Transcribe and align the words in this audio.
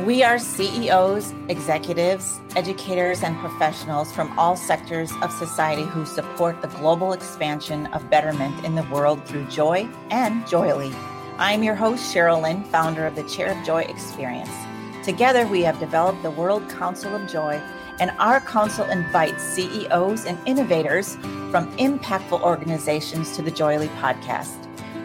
We 0.00 0.24
are 0.24 0.40
CEOs, 0.40 1.32
executives, 1.48 2.40
educators, 2.56 3.22
and 3.22 3.38
professionals 3.38 4.10
from 4.12 4.36
all 4.36 4.56
sectors 4.56 5.12
of 5.22 5.30
society 5.30 5.84
who 5.84 6.04
support 6.04 6.60
the 6.60 6.68
global 6.68 7.12
expansion 7.12 7.86
of 7.86 8.10
betterment 8.10 8.64
in 8.64 8.74
the 8.74 8.82
world 8.84 9.24
through 9.24 9.44
joy 9.44 9.88
and 10.10 10.42
joyely. 10.46 10.92
I'm 11.38 11.62
your 11.62 11.76
host, 11.76 12.12
Sheryl 12.12 12.42
Lynn, 12.42 12.64
founder 12.64 13.06
of 13.06 13.14
the 13.14 13.22
Chair 13.28 13.56
of 13.56 13.64
Joy 13.64 13.82
Experience. 13.82 14.50
Together, 15.04 15.46
we 15.46 15.62
have 15.62 15.78
developed 15.78 16.24
the 16.24 16.30
World 16.32 16.68
Council 16.68 17.14
of 17.14 17.30
Joy, 17.30 17.62
and 18.00 18.10
our 18.18 18.40
council 18.40 18.84
invites 18.86 19.44
CEOs 19.44 20.24
and 20.24 20.36
innovators 20.44 21.14
from 21.52 21.70
impactful 21.76 22.42
organizations 22.42 23.36
to 23.36 23.42
the 23.42 23.52
Joyely 23.52 23.88
podcast. 24.00 24.58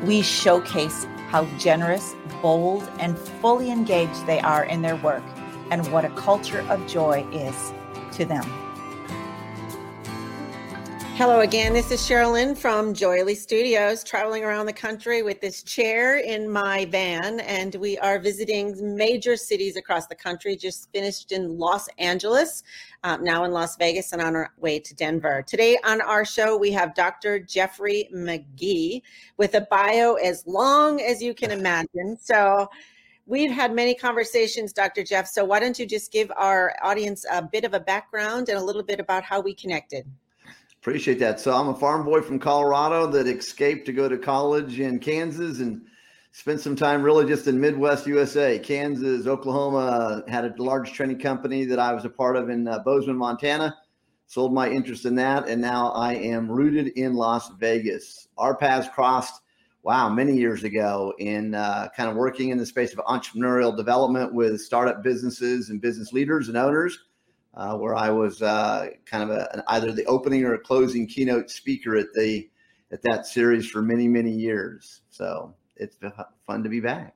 We 0.04 0.24
showcase 0.24 1.06
how 1.30 1.46
generous, 1.58 2.16
bold, 2.42 2.90
and 3.00 3.18
fully 3.18 3.70
engaged 3.72 4.26
they 4.26 4.40
are 4.40 4.66
in 4.66 4.82
their 4.82 4.96
work 4.98 5.24
and 5.72 5.86
what 5.92 6.04
a 6.04 6.10
culture 6.10 6.66
of 6.70 6.86
joy 6.88 7.26
is 7.32 7.74
to 8.14 8.26
them. 8.26 8.69
Hello 11.20 11.42
again. 11.42 11.74
This 11.74 11.92
is 11.92 12.00
Sheryl 12.00 12.32
Lynn 12.32 12.56
from 12.56 12.94
Joyely 12.94 13.36
Studios, 13.36 14.06
traveling 14.06 14.46
around 14.46 14.68
the 14.68 14.72
country 14.72 15.22
with 15.22 15.42
this 15.42 15.64
chair 15.64 16.20
in 16.20 16.50
my 16.50 16.86
van, 16.86 17.42
and 17.42 17.76
we 17.76 17.98
are 17.98 18.20
visiting 18.20 18.96
major 18.96 19.36
cities 19.36 19.76
across 19.76 20.08
the 20.08 20.16
country. 20.16 20.56
Just 20.56 20.90
finished 20.94 21.34
in 21.34 21.58
Los 21.58 21.90
Angeles, 21.98 22.64
um, 23.04 23.22
now 23.22 23.44
in 23.44 23.52
Las 23.52 23.76
Vegas, 23.76 24.14
and 24.14 24.22
on 24.22 24.34
our 24.34 24.54
way 24.60 24.80
to 24.80 24.96
Denver. 24.96 25.44
Today 25.46 25.78
on 25.84 26.00
our 26.00 26.24
show, 26.24 26.56
we 26.56 26.72
have 26.72 26.96
Dr. 26.96 27.38
Jeffrey 27.38 28.08
Magee 28.14 29.04
with 29.36 29.56
a 29.56 29.68
bio 29.70 30.14
as 30.14 30.48
long 30.48 31.02
as 31.02 31.22
you 31.22 31.34
can 31.34 31.52
imagine. 31.52 32.18
So, 32.18 32.70
We've 33.26 33.52
had 33.52 33.76
many 33.76 33.94
conversations, 33.94 34.74
Dr. 34.74 35.04
Jeff. 35.04 35.28
So, 35.28 35.46
why 35.46 35.60
don't 35.60 35.78
you 35.78 35.86
just 35.86 36.12
give 36.12 36.32
our 36.36 36.74
audience 36.82 37.26
a 37.30 37.44
bit 37.44 37.64
of 37.64 37.76
a 37.76 37.80
background 37.80 38.50
and 38.50 38.58
a 38.58 38.64
little 38.64 38.82
bit 38.82 39.00
about 39.00 39.22
how 39.22 39.40
we 39.40 39.54
connected? 39.54 40.08
Appreciate 40.82 41.20
that. 41.20 41.42
So 41.42 41.54
I'm 41.54 41.68
a 41.68 41.76
farm 41.76 42.06
boy 42.06 42.22
from 42.22 42.40
Colorado 42.40 43.06
that 43.08 43.28
escaped 43.28 43.86
to 43.88 43.92
go 43.92 44.08
to 44.08 44.18
college 44.18 44.80
in 44.80 44.98
Kansas 45.00 45.60
and 45.60 45.82
spent 46.32 46.62
some 46.62 46.76
time 46.78 47.04
really 47.04 47.28
just 47.28 47.48
in 47.48 47.60
Midwest 47.60 48.08
USA, 48.08 48.58
Kansas, 48.58 49.28
Oklahoma. 49.28 50.24
Had 50.30 50.46
a 50.46 50.64
large 50.64 50.94
training 50.94 51.20
company 51.20 51.66
that 51.66 51.80
I 51.80 51.94
was 51.94 52.06
a 52.06 52.10
part 52.10 52.38
of 52.38 52.50
in 52.50 52.66
uh, 52.66 52.80
Bozeman, 52.80 53.18
Montana. 53.18 53.76
Sold 54.28 54.54
my 54.54 54.70
interest 54.70 55.04
in 55.04 55.16
that, 55.16 55.50
and 55.50 55.62
now 55.62 55.90
I 55.92 56.14
am 56.14 56.50
rooted 56.50 56.90
in 56.90 57.14
Las 57.14 57.50
Vegas. 57.60 58.30
Our 58.38 58.56
paths 58.56 58.88
crossed, 58.94 59.42
wow, 59.84 60.08
many 60.08 60.38
years 60.38 60.64
ago 60.64 61.14
in 61.20 61.56
uh, 61.56 61.90
kind 61.98 62.10
of 62.10 62.16
working 62.16 62.52
in 62.52 62.58
the 62.58 62.66
space 62.66 62.94
of 62.94 63.00
entrepreneurial 63.00 63.76
development 63.76 64.34
with 64.34 64.62
startup 64.62 65.04
businesses 65.04 65.72
and 65.72 65.82
business 65.82 66.14
leaders 66.14 66.48
and 66.48 66.56
owners 66.56 66.98
uh, 67.54 67.76
where 67.76 67.96
I 67.96 68.10
was 68.10 68.42
uh, 68.42 68.88
kind 69.06 69.24
of 69.24 69.30
a, 69.30 69.50
an, 69.54 69.64
either 69.68 69.92
the 69.92 70.06
opening 70.06 70.44
or 70.44 70.54
a 70.54 70.60
closing 70.60 71.08
keynote 71.08 71.50
speaker 71.50 71.96
at 71.96 72.14
the 72.14 72.50
at 72.92 73.02
that 73.04 73.26
series 73.26 73.70
for 73.70 73.82
many 73.82 74.08
many 74.08 74.32
years. 74.32 75.02
So 75.10 75.54
it's 75.76 75.96
been 75.96 76.14
fun 76.46 76.64
to 76.64 76.70
be 76.70 76.80
back. 76.80 77.16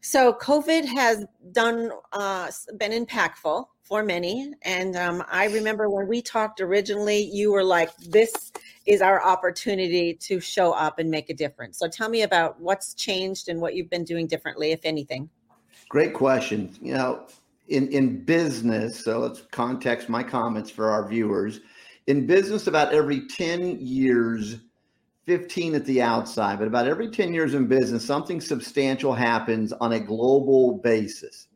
So 0.00 0.32
COVID 0.34 0.84
has 0.86 1.24
done 1.52 1.90
uh, 2.12 2.50
been 2.76 2.90
impactful 2.90 3.66
for 3.82 4.02
many, 4.02 4.52
and 4.62 4.96
um, 4.96 5.22
I 5.30 5.46
remember 5.46 5.88
when 5.88 6.08
we 6.08 6.20
talked 6.22 6.60
originally, 6.60 7.22
you 7.22 7.52
were 7.52 7.62
like, 7.64 7.96
"This 7.98 8.52
is 8.84 9.00
our 9.00 9.24
opportunity 9.24 10.14
to 10.14 10.40
show 10.40 10.72
up 10.72 10.98
and 10.98 11.08
make 11.10 11.30
a 11.30 11.34
difference." 11.34 11.78
So 11.78 11.88
tell 11.88 12.08
me 12.08 12.22
about 12.22 12.60
what's 12.60 12.94
changed 12.94 13.48
and 13.48 13.60
what 13.60 13.74
you've 13.74 13.90
been 13.90 14.04
doing 14.04 14.26
differently, 14.26 14.72
if 14.72 14.80
anything. 14.84 15.30
Great 15.88 16.14
question. 16.14 16.74
You 16.80 16.94
know, 16.94 17.26
in 17.68 17.88
in 17.88 18.24
business 18.24 19.04
so 19.04 19.18
let's 19.20 19.42
context 19.52 20.08
my 20.08 20.22
comments 20.22 20.70
for 20.70 20.90
our 20.90 21.08
viewers. 21.08 21.60
In 22.06 22.26
business 22.26 22.66
about 22.66 22.92
every 22.92 23.26
10 23.28 23.78
years 23.80 24.56
15 25.26 25.76
at 25.76 25.84
the 25.84 26.02
outside 26.02 26.58
but 26.58 26.66
about 26.66 26.88
every 26.88 27.08
10 27.08 27.32
years 27.32 27.54
in 27.54 27.66
business 27.66 28.04
something 28.04 28.40
substantial 28.40 29.12
happens 29.12 29.72
on 29.72 29.92
a 29.92 30.00
global 30.00 30.78
basis. 30.78 31.48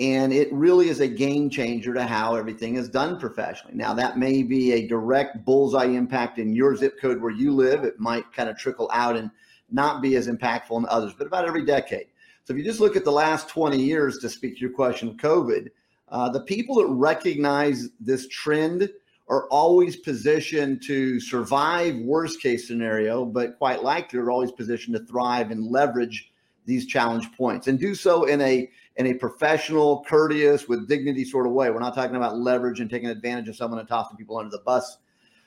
And 0.00 0.32
it 0.32 0.50
really 0.50 0.88
is 0.88 1.00
a 1.00 1.06
game 1.06 1.50
changer 1.50 1.92
to 1.92 2.04
how 2.04 2.34
everything 2.34 2.76
is 2.76 2.88
done 2.88 3.20
professionally. 3.20 3.76
Now 3.76 3.94
that 3.94 4.18
may 4.18 4.42
be 4.42 4.72
a 4.72 4.88
direct 4.88 5.44
bullseye 5.44 5.84
impact 5.84 6.38
in 6.38 6.54
your 6.54 6.74
zip 6.74 6.98
code 7.00 7.20
where 7.20 7.30
you 7.30 7.52
live. 7.52 7.84
It 7.84 8.00
might 8.00 8.32
kind 8.32 8.48
of 8.48 8.58
trickle 8.58 8.90
out 8.92 9.16
and 9.16 9.30
not 9.70 10.02
be 10.02 10.16
as 10.16 10.26
impactful 10.26 10.76
in 10.76 10.86
others 10.88 11.12
but 11.16 11.26
about 11.28 11.46
every 11.46 11.64
decade 11.64 12.06
so 12.44 12.52
if 12.52 12.58
you 12.58 12.64
just 12.64 12.80
look 12.80 12.96
at 12.96 13.04
the 13.04 13.12
last 13.12 13.48
20 13.48 13.80
years 13.80 14.18
to 14.18 14.28
speak 14.28 14.54
to 14.54 14.60
your 14.60 14.70
question, 14.70 15.08
of 15.08 15.16
COVID, 15.16 15.68
uh, 16.08 16.28
the 16.28 16.40
people 16.40 16.76
that 16.76 16.86
recognize 16.86 17.88
this 18.00 18.26
trend 18.28 18.90
are 19.28 19.46
always 19.48 19.96
positioned 19.96 20.82
to 20.82 21.20
survive 21.20 21.96
worst 21.98 22.42
case 22.42 22.66
scenario, 22.66 23.24
but 23.24 23.56
quite 23.58 23.82
likely 23.84 24.18
are 24.18 24.30
always 24.30 24.50
positioned 24.50 24.96
to 24.96 25.04
thrive 25.06 25.52
and 25.52 25.64
leverage 25.68 26.32
these 26.66 26.86
challenge 26.86 27.30
points 27.32 27.68
and 27.68 27.78
do 27.78 27.94
so 27.94 28.24
in 28.24 28.40
a 28.40 28.68
in 28.96 29.06
a 29.06 29.14
professional, 29.14 30.04
courteous, 30.06 30.68
with 30.68 30.88
dignity 30.88 31.24
sort 31.24 31.46
of 31.46 31.52
way. 31.52 31.70
We're 31.70 31.78
not 31.78 31.94
talking 31.94 32.16
about 32.16 32.38
leverage 32.38 32.80
and 32.80 32.90
taking 32.90 33.08
advantage 33.08 33.48
of 33.48 33.56
someone 33.56 33.78
and 33.78 33.88
tossing 33.88 34.16
people 34.16 34.36
under 34.36 34.50
the 34.50 34.62
bus. 34.66 34.98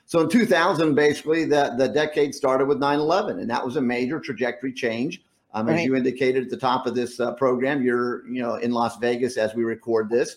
So 0.06 0.20
in 0.20 0.28
2000, 0.28 0.94
basically, 0.94 1.44
that 1.46 1.78
the 1.78 1.88
decade 1.88 2.34
started 2.34 2.66
with 2.66 2.78
9/11, 2.78 3.38
and 3.38 3.48
that 3.50 3.64
was 3.64 3.76
a 3.76 3.80
major 3.82 4.18
trajectory 4.18 4.72
change 4.72 5.22
um, 5.54 5.68
right. 5.68 5.78
As 5.78 5.84
you 5.84 5.94
indicated 5.94 6.44
at 6.44 6.50
the 6.50 6.56
top 6.56 6.84
of 6.86 6.96
this 6.96 7.20
uh, 7.20 7.32
program, 7.34 7.82
you're 7.82 8.26
you 8.26 8.42
know 8.42 8.56
in 8.56 8.72
Las 8.72 8.98
Vegas 8.98 9.36
as 9.36 9.54
we 9.54 9.62
record 9.62 10.10
this. 10.10 10.36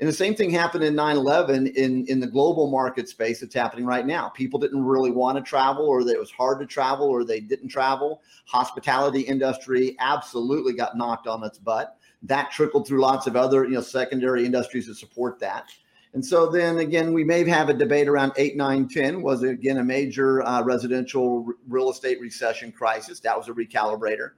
And 0.00 0.08
the 0.08 0.12
same 0.12 0.34
thing 0.34 0.50
happened 0.50 0.82
in 0.82 0.94
9/11 0.94 1.74
in 1.74 2.06
in 2.06 2.18
the 2.18 2.26
global 2.26 2.70
market 2.70 3.08
space. 3.08 3.42
It's 3.42 3.54
happening 3.54 3.84
right 3.84 4.06
now. 4.06 4.30
People 4.30 4.58
didn't 4.58 4.82
really 4.82 5.10
want 5.10 5.36
to 5.36 5.42
travel, 5.42 5.86
or 5.86 6.00
it 6.00 6.18
was 6.18 6.30
hard 6.30 6.60
to 6.60 6.66
travel, 6.66 7.06
or 7.06 7.24
they 7.24 7.40
didn't 7.40 7.68
travel. 7.68 8.22
Hospitality 8.46 9.20
industry 9.20 9.96
absolutely 10.00 10.72
got 10.72 10.96
knocked 10.96 11.26
on 11.26 11.44
its 11.44 11.58
butt. 11.58 11.98
That 12.22 12.50
trickled 12.50 12.88
through 12.88 13.02
lots 13.02 13.26
of 13.26 13.36
other 13.36 13.64
you 13.64 13.72
know 13.74 13.82
secondary 13.82 14.46
industries 14.46 14.86
that 14.86 14.96
support 14.96 15.38
that. 15.40 15.68
And 16.14 16.24
so 16.24 16.48
then 16.48 16.78
again, 16.78 17.12
we 17.12 17.22
may 17.22 17.46
have 17.48 17.68
a 17.68 17.74
debate 17.74 18.06
around 18.06 18.32
8, 18.36 18.56
9, 18.56 18.88
10 18.88 19.20
was 19.20 19.42
again 19.42 19.78
a 19.78 19.84
major 19.84 20.42
uh, 20.42 20.62
residential 20.62 21.44
r- 21.46 21.54
real 21.68 21.90
estate 21.90 22.20
recession 22.20 22.72
crisis. 22.72 23.20
That 23.20 23.36
was 23.36 23.48
a 23.48 23.52
recalibrator. 23.52 24.30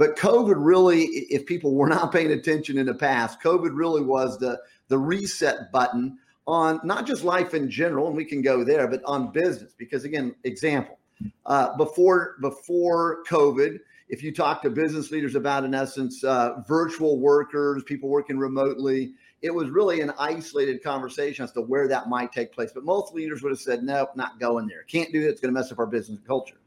But 0.00 0.16
COVID 0.16 0.54
really, 0.56 1.02
if 1.04 1.44
people 1.44 1.74
were 1.74 1.86
not 1.86 2.10
paying 2.10 2.32
attention 2.32 2.78
in 2.78 2.86
the 2.86 2.94
past, 2.94 3.38
COVID 3.42 3.76
really 3.76 4.00
was 4.00 4.38
the, 4.38 4.58
the 4.88 4.96
reset 4.96 5.70
button 5.72 6.16
on 6.46 6.80
not 6.84 7.06
just 7.06 7.22
life 7.22 7.52
in 7.52 7.70
general, 7.70 8.06
and 8.06 8.16
we 8.16 8.24
can 8.24 8.40
go 8.40 8.64
there, 8.64 8.88
but 8.88 9.02
on 9.04 9.30
business. 9.30 9.74
Because 9.76 10.04
again, 10.04 10.34
example, 10.44 10.98
uh, 11.44 11.76
before 11.76 12.36
before 12.40 13.22
COVID, 13.28 13.78
if 14.08 14.22
you 14.22 14.32
talk 14.32 14.62
to 14.62 14.70
business 14.70 15.10
leaders 15.10 15.34
about, 15.34 15.64
in 15.64 15.74
essence, 15.74 16.24
uh, 16.24 16.62
virtual 16.66 17.18
workers, 17.18 17.82
people 17.82 18.08
working 18.08 18.38
remotely, 18.38 19.12
it 19.42 19.54
was 19.54 19.68
really 19.68 20.00
an 20.00 20.14
isolated 20.18 20.82
conversation 20.82 21.44
as 21.44 21.52
to 21.52 21.60
where 21.60 21.88
that 21.88 22.08
might 22.08 22.32
take 22.32 22.54
place. 22.54 22.70
But 22.72 22.84
most 22.84 23.12
leaders 23.12 23.42
would 23.42 23.52
have 23.52 23.60
said, 23.60 23.82
nope, 23.82 24.16
not 24.16 24.40
going 24.40 24.66
there. 24.66 24.84
Can't 24.84 25.12
do 25.12 25.20
that. 25.24 25.28
It's 25.28 25.42
going 25.42 25.54
to 25.54 25.60
mess 25.60 25.70
up 25.70 25.78
our 25.78 25.84
business 25.84 26.20
culture. 26.26 26.59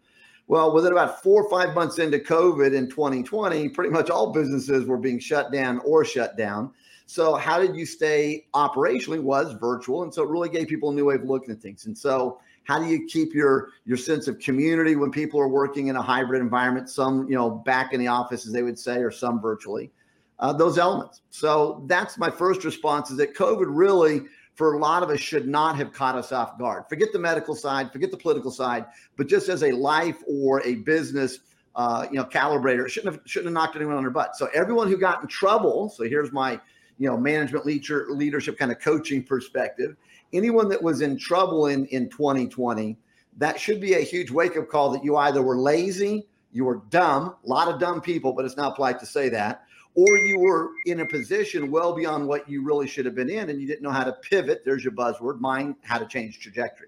Well, 0.48 0.74
within 0.74 0.92
about 0.92 1.24
four 1.24 1.44
or 1.44 1.50
five 1.50 1.74
months 1.74 2.00
into 2.00 2.20
COVID 2.20 2.74
in 2.74 2.90
2020, 2.90 3.70
pretty 3.70 3.90
much 3.90 4.10
all 4.10 4.34
businesses 4.34 4.86
were 4.86 4.98
being 4.98 5.20
shut 5.20 5.52
down 5.52 5.80
or 5.86 6.04
shut 6.04 6.38
down. 6.38 6.72
So, 7.06 7.36
how 7.36 7.60
did 7.60 7.76
you 7.76 7.86
stay 7.86 8.48
operationally 8.54 9.22
was 9.22 9.54
virtual, 9.54 10.04
and 10.04 10.14
so 10.14 10.24
it 10.24 10.30
really 10.30 10.50
gave 10.50 10.68
people 10.68 10.90
a 10.90 10.94
new 10.94 11.06
way 11.06 11.16
of 11.16 11.24
looking 11.24 11.52
at 11.52 11.62
things. 11.62 11.86
And 11.86 11.98
so, 11.98 12.40
how 12.64 12.80
do 12.80 12.86
you 12.88 13.06
keep 13.08 13.34
your 13.34 13.70
your 13.86 13.98
sense 13.98 14.28
of 14.28 14.40
community 14.40 14.96
when 14.96 15.12
people 15.12 15.40
are 15.40 15.50
working 15.50 15.88
in 15.88 15.96
a 15.96 16.02
hybrid 16.02 16.42
environment? 16.42 16.90
Some, 16.90 17.28
you 17.30 17.36
know, 17.36 17.50
back 17.50 17.94
in 17.94 18.00
the 18.00 18.08
office, 18.08 18.46
as 18.46 18.54
they 18.54 18.64
would 18.64 18.80
say, 18.80 19.00
or 19.00 19.12
some 19.12 19.42
virtually. 19.42 19.92
Uh, 20.40 20.52
those 20.52 20.78
elements. 20.78 21.22
So 21.30 21.84
that's 21.88 22.18
my 22.18 22.30
first 22.30 22.64
response: 22.64 23.12
is 23.12 23.18
that 23.18 23.36
COVID 23.36 23.68
really 23.68 24.22
for 24.56 24.74
a 24.74 24.78
lot 24.78 25.04
of 25.04 25.10
us 25.10 25.20
should 25.20 25.48
not 25.48 25.76
have 25.76 25.92
caught 25.92 26.16
us 26.16 26.32
off 26.32 26.58
guard. 26.58 26.84
Forget 26.88 27.12
the 27.12 27.20
medical 27.20 27.56
side, 27.56 27.92
forget 27.92 28.12
the 28.12 28.18
political 28.18 28.52
side, 28.52 28.86
but 29.18 29.28
just 29.28 29.50
as 29.50 29.64
a 29.64 29.72
life 29.72 30.18
or 30.28 30.62
a 30.64 30.76
business, 30.76 31.40
uh, 31.76 32.06
you 32.12 32.18
know, 32.18 32.26
calibrator 32.26 32.88
shouldn't 32.88 33.16
have 33.16 33.22
shouldn't 33.26 33.48
have 33.48 33.54
knocked 33.54 33.76
anyone 33.76 33.96
on 33.96 34.04
their 34.04 34.12
butt. 34.12 34.36
So 34.36 34.48
everyone 34.54 34.88
who 34.88 34.98
got 34.98 35.22
in 35.22 35.28
trouble. 35.28 35.90
So 35.90 36.04
here's 36.04 36.32
my 36.32 36.60
you 37.00 37.08
know 37.08 37.18
management 37.18 37.66
leader, 37.66 38.06
leadership 38.10 38.58
kind 38.58 38.72
of 38.72 38.80
coaching 38.80 39.24
perspective. 39.24 39.96
Anyone 40.34 40.70
that 40.70 40.82
was 40.82 41.02
in 41.02 41.18
trouble 41.18 41.68
in 41.68 41.86
in 41.88 42.10
2020, 42.10 42.98
that 43.38 43.60
should 43.60 43.82
be 43.82 43.96
a 43.96 44.02
huge 44.02 44.30
wake 44.30 44.56
up 44.56 44.70
call 44.70 44.92
that 44.92 45.04
you 45.04 45.18
either 45.18 45.42
were 45.42 45.58
lazy, 45.58 46.28
you 46.52 46.66
were 46.66 46.82
dumb, 46.90 47.36
a 47.44 47.48
lot 47.48 47.68
of 47.68 47.80
dumb 47.80 48.02
people, 48.02 48.34
but 48.34 48.46
it's 48.46 48.58
not 48.58 48.76
polite 48.76 49.00
to 49.00 49.06
say 49.06 49.30
that, 49.30 49.64
or 49.96 50.18
you 50.18 50.40
were 50.40 50.72
in 50.86 51.02
a 51.02 51.06
position 51.06 51.70
well 51.70 51.94
beyond 51.94 52.28
what 52.28 52.50
you 52.50 52.64
really 52.64 52.88
should 52.88 53.06
have 53.06 53.16
been 53.16 53.30
in 53.30 53.50
and 53.50 53.62
you 53.62 53.68
didn't 53.68 53.84
know 53.84 53.92
how 53.92 54.04
to 54.04 54.14
pivot. 54.14 54.64
There's 54.66 54.84
your 54.84 54.94
buzzword, 54.94 55.40
mine, 55.40 55.76
how 55.84 56.00
to 56.00 56.06
change 56.06 56.40
trajectory. 56.40 56.88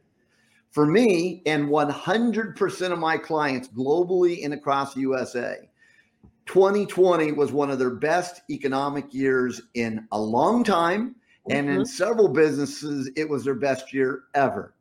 For 0.71 0.85
me 0.85 1.41
and 1.45 1.69
100% 1.69 2.91
of 2.91 2.99
my 2.99 3.17
clients 3.17 3.67
globally 3.69 4.43
and 4.43 4.53
across 4.53 4.93
the 4.93 5.01
USA, 5.01 5.69
2020 6.47 7.31
was 7.31 7.51
one 7.51 7.71
of 7.71 7.79
their 7.79 7.91
best 7.91 8.41
economic 8.49 9.13
years 9.13 9.61
in 9.73 10.07
a 10.11 10.19
long 10.19 10.63
time. 10.63 11.15
And 11.49 11.69
mm-hmm. 11.69 11.79
in 11.81 11.85
several 11.85 12.27
businesses, 12.27 13.09
it 13.15 13.29
was 13.29 13.43
their 13.43 13.55
best 13.55 13.93
year 13.93 14.23
ever. 14.33 14.73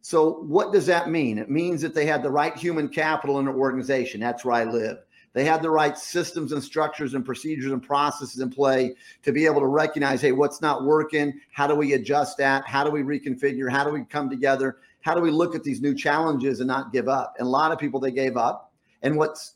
So, 0.00 0.42
what 0.42 0.72
does 0.72 0.86
that 0.86 1.10
mean? 1.10 1.38
It 1.38 1.48
means 1.48 1.80
that 1.82 1.94
they 1.94 2.06
had 2.06 2.22
the 2.22 2.30
right 2.30 2.56
human 2.56 2.88
capital 2.88 3.38
in 3.38 3.44
their 3.44 3.54
organization. 3.54 4.20
That's 4.20 4.44
where 4.44 4.54
I 4.54 4.64
live. 4.64 4.98
They 5.32 5.44
had 5.44 5.62
the 5.62 5.70
right 5.70 5.96
systems 5.96 6.52
and 6.52 6.62
structures 6.62 7.14
and 7.14 7.24
procedures 7.24 7.72
and 7.72 7.82
processes 7.82 8.40
in 8.40 8.50
play 8.50 8.94
to 9.22 9.32
be 9.32 9.46
able 9.46 9.60
to 9.60 9.66
recognize, 9.66 10.20
hey, 10.20 10.32
what's 10.32 10.60
not 10.60 10.84
working? 10.84 11.40
How 11.52 11.66
do 11.66 11.74
we 11.74 11.94
adjust 11.94 12.36
that? 12.38 12.66
How 12.66 12.84
do 12.84 12.90
we 12.90 13.02
reconfigure? 13.02 13.70
How 13.70 13.84
do 13.84 13.90
we 13.90 14.04
come 14.04 14.28
together? 14.28 14.78
How 15.00 15.14
do 15.14 15.20
we 15.20 15.30
look 15.30 15.54
at 15.54 15.64
these 15.64 15.80
new 15.80 15.94
challenges 15.94 16.60
and 16.60 16.68
not 16.68 16.92
give 16.92 17.08
up? 17.08 17.34
And 17.38 17.46
a 17.46 17.50
lot 17.50 17.72
of 17.72 17.78
people, 17.78 17.98
they 17.98 18.12
gave 18.12 18.36
up. 18.36 18.72
And 19.02 19.16
what's 19.16 19.54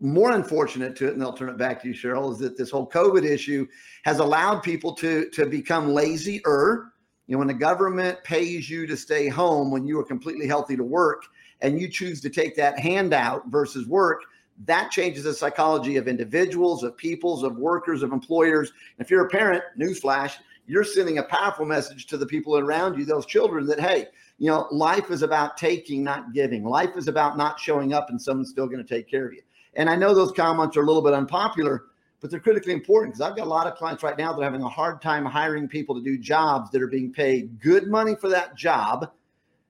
more 0.00 0.32
unfortunate 0.32 0.96
to 0.96 1.08
it, 1.08 1.14
and 1.14 1.22
I'll 1.22 1.32
turn 1.32 1.48
it 1.48 1.56
back 1.56 1.80
to 1.82 1.88
you, 1.88 1.94
Sheryl, 1.94 2.32
is 2.32 2.38
that 2.38 2.58
this 2.58 2.70
whole 2.70 2.88
COVID 2.88 3.24
issue 3.24 3.66
has 4.04 4.18
allowed 4.18 4.60
people 4.60 4.92
to, 4.96 5.30
to 5.30 5.46
become 5.46 5.88
lazier. 5.88 6.92
You 7.26 7.34
know, 7.34 7.38
when 7.38 7.48
the 7.48 7.54
government 7.54 8.22
pays 8.22 8.68
you 8.68 8.86
to 8.86 8.96
stay 8.96 9.28
home 9.28 9.70
when 9.70 9.86
you 9.86 9.98
are 9.98 10.04
completely 10.04 10.46
healthy 10.46 10.76
to 10.76 10.84
work 10.84 11.24
and 11.62 11.80
you 11.80 11.88
choose 11.88 12.20
to 12.20 12.30
take 12.30 12.54
that 12.56 12.78
handout 12.78 13.46
versus 13.48 13.86
work, 13.88 14.22
that 14.64 14.90
changes 14.90 15.24
the 15.24 15.34
psychology 15.34 15.96
of 15.96 16.08
individuals, 16.08 16.82
of 16.82 16.96
peoples, 16.96 17.42
of 17.42 17.56
workers, 17.56 18.02
of 18.02 18.12
employers. 18.12 18.72
If 18.98 19.10
you're 19.10 19.26
a 19.26 19.28
parent, 19.28 19.62
newsflash, 19.78 20.34
you're 20.66 20.84
sending 20.84 21.18
a 21.18 21.22
powerful 21.22 21.66
message 21.66 22.06
to 22.06 22.16
the 22.16 22.26
people 22.26 22.58
around 22.58 22.98
you, 22.98 23.04
those 23.04 23.26
children, 23.26 23.66
that, 23.66 23.78
hey, 23.78 24.06
you 24.38 24.48
know, 24.48 24.66
life 24.70 25.10
is 25.10 25.22
about 25.22 25.56
taking, 25.56 26.02
not 26.02 26.32
giving. 26.32 26.64
Life 26.64 26.96
is 26.96 27.08
about 27.08 27.36
not 27.36 27.60
showing 27.60 27.92
up 27.92 28.10
and 28.10 28.20
someone's 28.20 28.50
still 28.50 28.66
going 28.66 28.84
to 28.84 28.94
take 28.94 29.08
care 29.08 29.26
of 29.26 29.32
you. 29.32 29.42
And 29.74 29.88
I 29.88 29.96
know 29.96 30.14
those 30.14 30.32
comments 30.32 30.76
are 30.76 30.82
a 30.82 30.86
little 30.86 31.02
bit 31.02 31.12
unpopular, 31.12 31.84
but 32.20 32.30
they're 32.30 32.40
critically 32.40 32.72
important 32.72 33.14
because 33.14 33.28
I've 33.28 33.36
got 33.36 33.46
a 33.46 33.50
lot 33.50 33.66
of 33.66 33.76
clients 33.76 34.02
right 34.02 34.16
now 34.16 34.32
that 34.32 34.40
are 34.40 34.44
having 34.44 34.62
a 34.62 34.68
hard 34.68 35.02
time 35.02 35.24
hiring 35.24 35.68
people 35.68 35.94
to 35.94 36.02
do 36.02 36.18
jobs 36.18 36.70
that 36.70 36.82
are 36.82 36.88
being 36.88 37.12
paid 37.12 37.60
good 37.60 37.88
money 37.88 38.14
for 38.14 38.28
that 38.30 38.56
job 38.56 39.10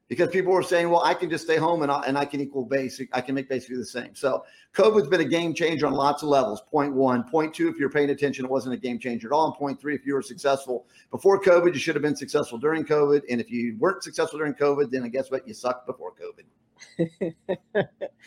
because 0.09 0.29
people 0.29 0.53
were 0.53 0.63
saying, 0.63 0.89
well, 0.89 1.03
I 1.03 1.15
can 1.15 1.29
just 1.29 1.45
stay 1.45 1.57
home 1.57 1.83
and 1.83 1.91
I, 1.91 2.03
and 2.07 2.17
I 2.17 2.25
can 2.25 2.41
equal 2.41 2.65
basic, 2.65 3.09
I 3.13 3.21
can 3.21 3.35
make 3.35 3.49
basically 3.49 3.79
the 3.79 3.85
same. 3.85 4.15
So 4.15 4.45
COVID's 4.75 5.09
been 5.09 5.21
a 5.21 5.25
game 5.25 5.53
changer 5.53 5.87
on 5.87 5.95
lots 5.95 6.23
of 6.23 6.29
levels. 6.29 6.63
Point 6.71 6.95
one, 6.95 7.25
point 7.25 7.53
two, 7.53 7.69
if 7.69 7.77
you're 7.77 7.91
paying 7.91 8.11
attention, 8.11 8.45
it 8.45 8.51
wasn't 8.51 8.75
a 8.75 8.79
game 8.79 8.99
changer 8.99 9.29
at 9.29 9.33
all. 9.33 9.47
And 9.47 9.55
point 9.55 9.81
three, 9.81 9.95
if 9.95 10.07
you 10.07 10.15
were 10.15 10.23
successful 10.23 10.87
before 11.11 11.41
COVID, 11.41 11.75
you 11.75 11.81
should 11.81 11.97
have 11.97 12.03
been 12.03 12.17
successful 12.17 12.59
during 12.59 12.85
COVID. 12.85 13.23
And 13.29 13.41
if 13.41 13.51
you 13.51 13.77
weren't 13.79 14.03
successful 14.03 14.39
during 14.39 14.55
COVID, 14.55 14.91
then 14.91 15.03
I 15.03 15.09
guess 15.09 15.31
what? 15.31 15.47
You 15.47 15.55
sucked 15.55 15.87
before 15.87 16.13
COVID. 16.13 17.35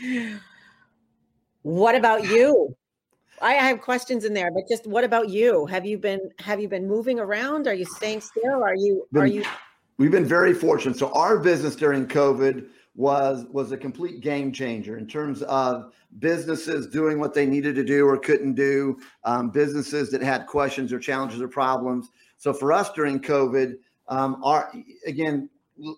what 1.62 1.96
about 1.96 2.26
you? 2.26 2.76
I 3.42 3.54
have 3.54 3.80
questions 3.80 4.26
in 4.26 4.34
there, 4.34 4.52
but 4.52 4.64
just 4.68 4.86
what 4.86 5.06
about 5.06 5.30
you? 5.30 5.66
Have 5.68 5.86
you 5.86 5.98
been 5.98 6.20
have 6.40 6.60
you 6.60 6.68
been 6.68 6.86
moving 6.86 7.20
around? 7.22 7.68
Are 7.68 7.74
you 7.74 7.86
staying 7.86 8.20
still? 8.20 8.62
Are 8.64 8.76
you 8.76 9.08
are 9.16 9.28
you 9.28 9.46
We've 10.00 10.10
been 10.10 10.26
very 10.26 10.54
fortunate. 10.54 10.98
So 10.98 11.12
our 11.12 11.38
business 11.38 11.76
during 11.76 12.08
COVID 12.08 12.68
was 12.96 13.46
was 13.52 13.74
a 13.74 13.78
complete 13.78 14.22
game 14.22 14.54
changer 14.54 14.98
in 14.98 15.06
terms 15.06 15.42
of 15.44 15.92
businesses 16.20 16.88
doing 16.88 17.20
what 17.20 17.34
they 17.34 17.46
needed 17.46 17.76
to 17.76 17.84
do 17.84 18.08
or 18.08 18.18
couldn't 18.18 18.54
do, 18.54 18.98
um, 19.26 19.50
businesses 19.50 20.10
that 20.12 20.22
had 20.22 20.48
questions 20.48 20.94
or 20.94 21.00
challenges 21.00 21.42
or 21.42 21.50
problems. 21.50 22.12
So 22.38 22.54
for 22.54 22.72
us 22.72 22.94
during 22.94 23.20
COVID, 23.20 23.76
um, 24.08 24.42
our 24.42 24.72
again, 25.06 25.50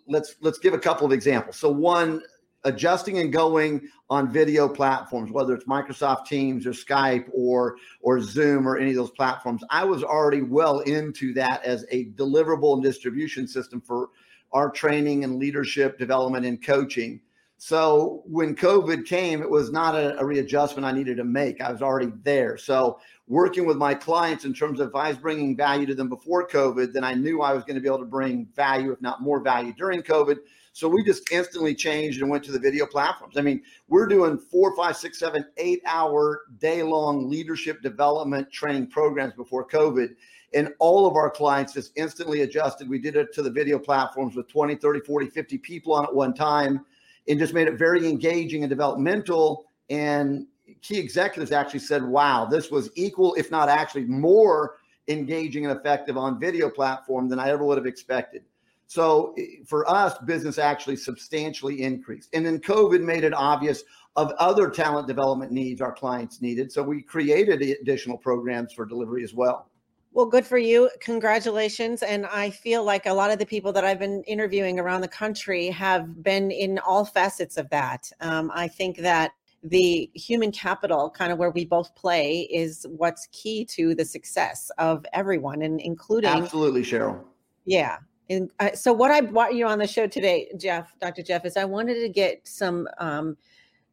let's 0.07 0.35
let's 0.41 0.57
give 0.57 0.73
a 0.73 0.79
couple 0.79 1.05
of 1.05 1.13
examples. 1.13 1.57
So 1.57 1.69
one, 1.69 2.23
adjusting 2.63 3.19
and 3.19 3.33
going 3.33 3.87
on 4.09 4.31
video 4.31 4.67
platforms, 4.67 5.31
whether 5.31 5.53
it's 5.53 5.65
Microsoft 5.65 6.25
Teams 6.25 6.65
or 6.65 6.71
Skype 6.71 7.25
or 7.33 7.77
or 8.01 8.21
Zoom 8.21 8.67
or 8.67 8.77
any 8.77 8.91
of 8.91 8.97
those 8.97 9.11
platforms, 9.11 9.63
I 9.69 9.85
was 9.85 10.03
already 10.03 10.41
well 10.41 10.79
into 10.79 11.33
that 11.33 11.63
as 11.63 11.85
a 11.91 12.05
deliverable 12.11 12.75
and 12.75 12.83
distribution 12.83 13.47
system 13.47 13.81
for 13.81 14.09
our 14.53 14.69
training 14.69 15.23
and 15.23 15.37
leadership 15.37 15.97
development 15.97 16.45
and 16.45 16.63
coaching. 16.63 17.21
So 17.63 18.23
when 18.25 18.55
COVID 18.55 19.05
came, 19.05 19.43
it 19.43 19.49
was 19.49 19.71
not 19.71 19.93
a, 19.93 20.19
a, 20.19 20.25
readjustment 20.25 20.83
I 20.83 20.91
needed 20.91 21.17
to 21.17 21.23
make. 21.23 21.61
I 21.61 21.71
was 21.71 21.83
already 21.83 22.11
there. 22.23 22.57
So 22.57 22.99
working 23.27 23.67
with 23.67 23.77
my 23.77 23.93
clients 23.93 24.45
in 24.45 24.53
terms 24.53 24.79
of 24.79 24.89
if 24.89 24.95
I 24.95 25.09
was 25.09 25.17
bringing 25.17 25.55
value 25.55 25.85
to 25.85 25.93
them 25.93 26.09
before 26.09 26.47
COVID, 26.47 26.91
then 26.91 27.03
I 27.03 27.13
knew 27.13 27.43
I 27.43 27.53
was 27.53 27.63
going 27.63 27.75
to 27.75 27.79
be 27.79 27.87
able 27.87 27.99
to 27.99 28.05
bring 28.05 28.47
value, 28.55 28.91
if 28.91 28.99
not 28.99 29.21
more 29.21 29.39
value, 29.41 29.73
during 29.77 30.01
COVID. 30.01 30.39
So 30.73 30.87
we 30.87 31.03
just 31.03 31.31
instantly 31.31 31.75
changed 31.75 32.21
and 32.21 32.29
went 32.29 32.43
to 32.45 32.51
the 32.51 32.59
video 32.59 32.85
platforms. 32.85 33.37
I 33.37 33.41
mean, 33.41 33.61
we're 33.89 34.07
doing 34.07 34.37
four, 34.37 34.75
five, 34.75 34.95
six, 34.95 35.19
seven, 35.19 35.45
eight 35.57 35.81
hour 35.85 36.43
day 36.59 36.81
long 36.81 37.29
leadership 37.29 37.81
development 37.81 38.51
training 38.51 38.87
programs 38.87 39.33
before 39.33 39.67
COVID. 39.67 40.15
And 40.53 40.73
all 40.79 41.05
of 41.05 41.15
our 41.15 41.29
clients 41.29 41.73
just 41.73 41.91
instantly 41.97 42.41
adjusted. 42.41 42.89
We 42.89 42.99
did 42.99 43.15
it 43.15 43.33
to 43.33 43.41
the 43.41 43.51
video 43.51 43.79
platforms 43.79 44.35
with 44.35 44.47
20, 44.47 44.75
30, 44.75 45.01
40, 45.01 45.27
50 45.27 45.57
people 45.57 45.93
on 45.93 46.05
at 46.05 46.13
one 46.13 46.33
time 46.33 46.85
and 47.27 47.37
just 47.39 47.53
made 47.53 47.67
it 47.67 47.77
very 47.77 48.07
engaging 48.07 48.63
and 48.63 48.69
developmental. 48.69 49.65
And 49.89 50.47
key 50.81 50.99
executives 50.99 51.51
actually 51.51 51.79
said, 51.79 52.03
wow, 52.03 52.45
this 52.45 52.71
was 52.71 52.89
equal, 52.95 53.35
if 53.35 53.51
not 53.51 53.69
actually 53.69 54.05
more 54.05 54.77
engaging 55.07 55.65
and 55.65 55.77
effective 55.77 56.17
on 56.17 56.39
video 56.39 56.69
platform 56.69 57.27
than 57.27 57.39
I 57.39 57.49
ever 57.49 57.65
would 57.65 57.77
have 57.77 57.87
expected. 57.87 58.43
So 58.91 59.33
for 59.65 59.89
us, 59.89 60.17
business 60.25 60.57
actually 60.57 60.97
substantially 60.97 61.81
increased. 61.81 62.27
And 62.33 62.45
then 62.45 62.59
COVID 62.59 62.99
made 63.01 63.23
it 63.23 63.33
obvious 63.33 63.85
of 64.17 64.33
other 64.37 64.69
talent 64.69 65.07
development 65.07 65.53
needs 65.53 65.79
our 65.79 65.93
clients 65.93 66.41
needed. 66.41 66.73
So 66.73 66.83
we 66.83 67.01
created 67.01 67.61
additional 67.61 68.17
programs 68.17 68.73
for 68.73 68.85
delivery 68.85 69.23
as 69.23 69.33
well. 69.33 69.69
Well, 70.11 70.25
good 70.25 70.45
for 70.45 70.57
you. 70.57 70.89
Congratulations. 70.99 72.03
And 72.03 72.25
I 72.25 72.49
feel 72.49 72.83
like 72.83 73.05
a 73.05 73.13
lot 73.13 73.31
of 73.31 73.39
the 73.39 73.45
people 73.45 73.71
that 73.71 73.85
I've 73.85 73.97
been 73.97 74.23
interviewing 74.23 74.77
around 74.77 74.99
the 74.99 75.07
country 75.07 75.67
have 75.67 76.21
been 76.21 76.51
in 76.51 76.77
all 76.79 77.05
facets 77.05 77.55
of 77.55 77.69
that. 77.69 78.11
Um, 78.19 78.51
I 78.53 78.67
think 78.67 78.97
that 78.97 79.31
the 79.63 80.11
human 80.15 80.51
capital, 80.51 81.09
kind 81.09 81.31
of 81.31 81.37
where 81.37 81.51
we 81.51 81.63
both 81.63 81.95
play, 81.95 82.41
is 82.51 82.85
what's 82.89 83.29
key 83.31 83.63
to 83.67 83.95
the 83.95 84.03
success 84.03 84.69
of 84.77 85.05
everyone, 85.13 85.61
and 85.61 85.79
including 85.79 86.29
absolutely, 86.29 86.81
Sheryl. 86.81 87.23
Yeah, 87.63 87.99
and 88.31 88.77
so 88.77 88.93
what 88.93 89.11
I 89.11 89.21
brought 89.21 89.55
you 89.55 89.67
on 89.67 89.79
the 89.79 89.87
show 89.87 90.07
today, 90.07 90.51
Jeff, 90.57 90.97
Dr. 90.99 91.21
Jeff, 91.21 91.45
is 91.45 91.57
I 91.57 91.65
wanted 91.65 92.01
to 92.01 92.09
get 92.09 92.47
some 92.47 92.87
um, 92.97 93.35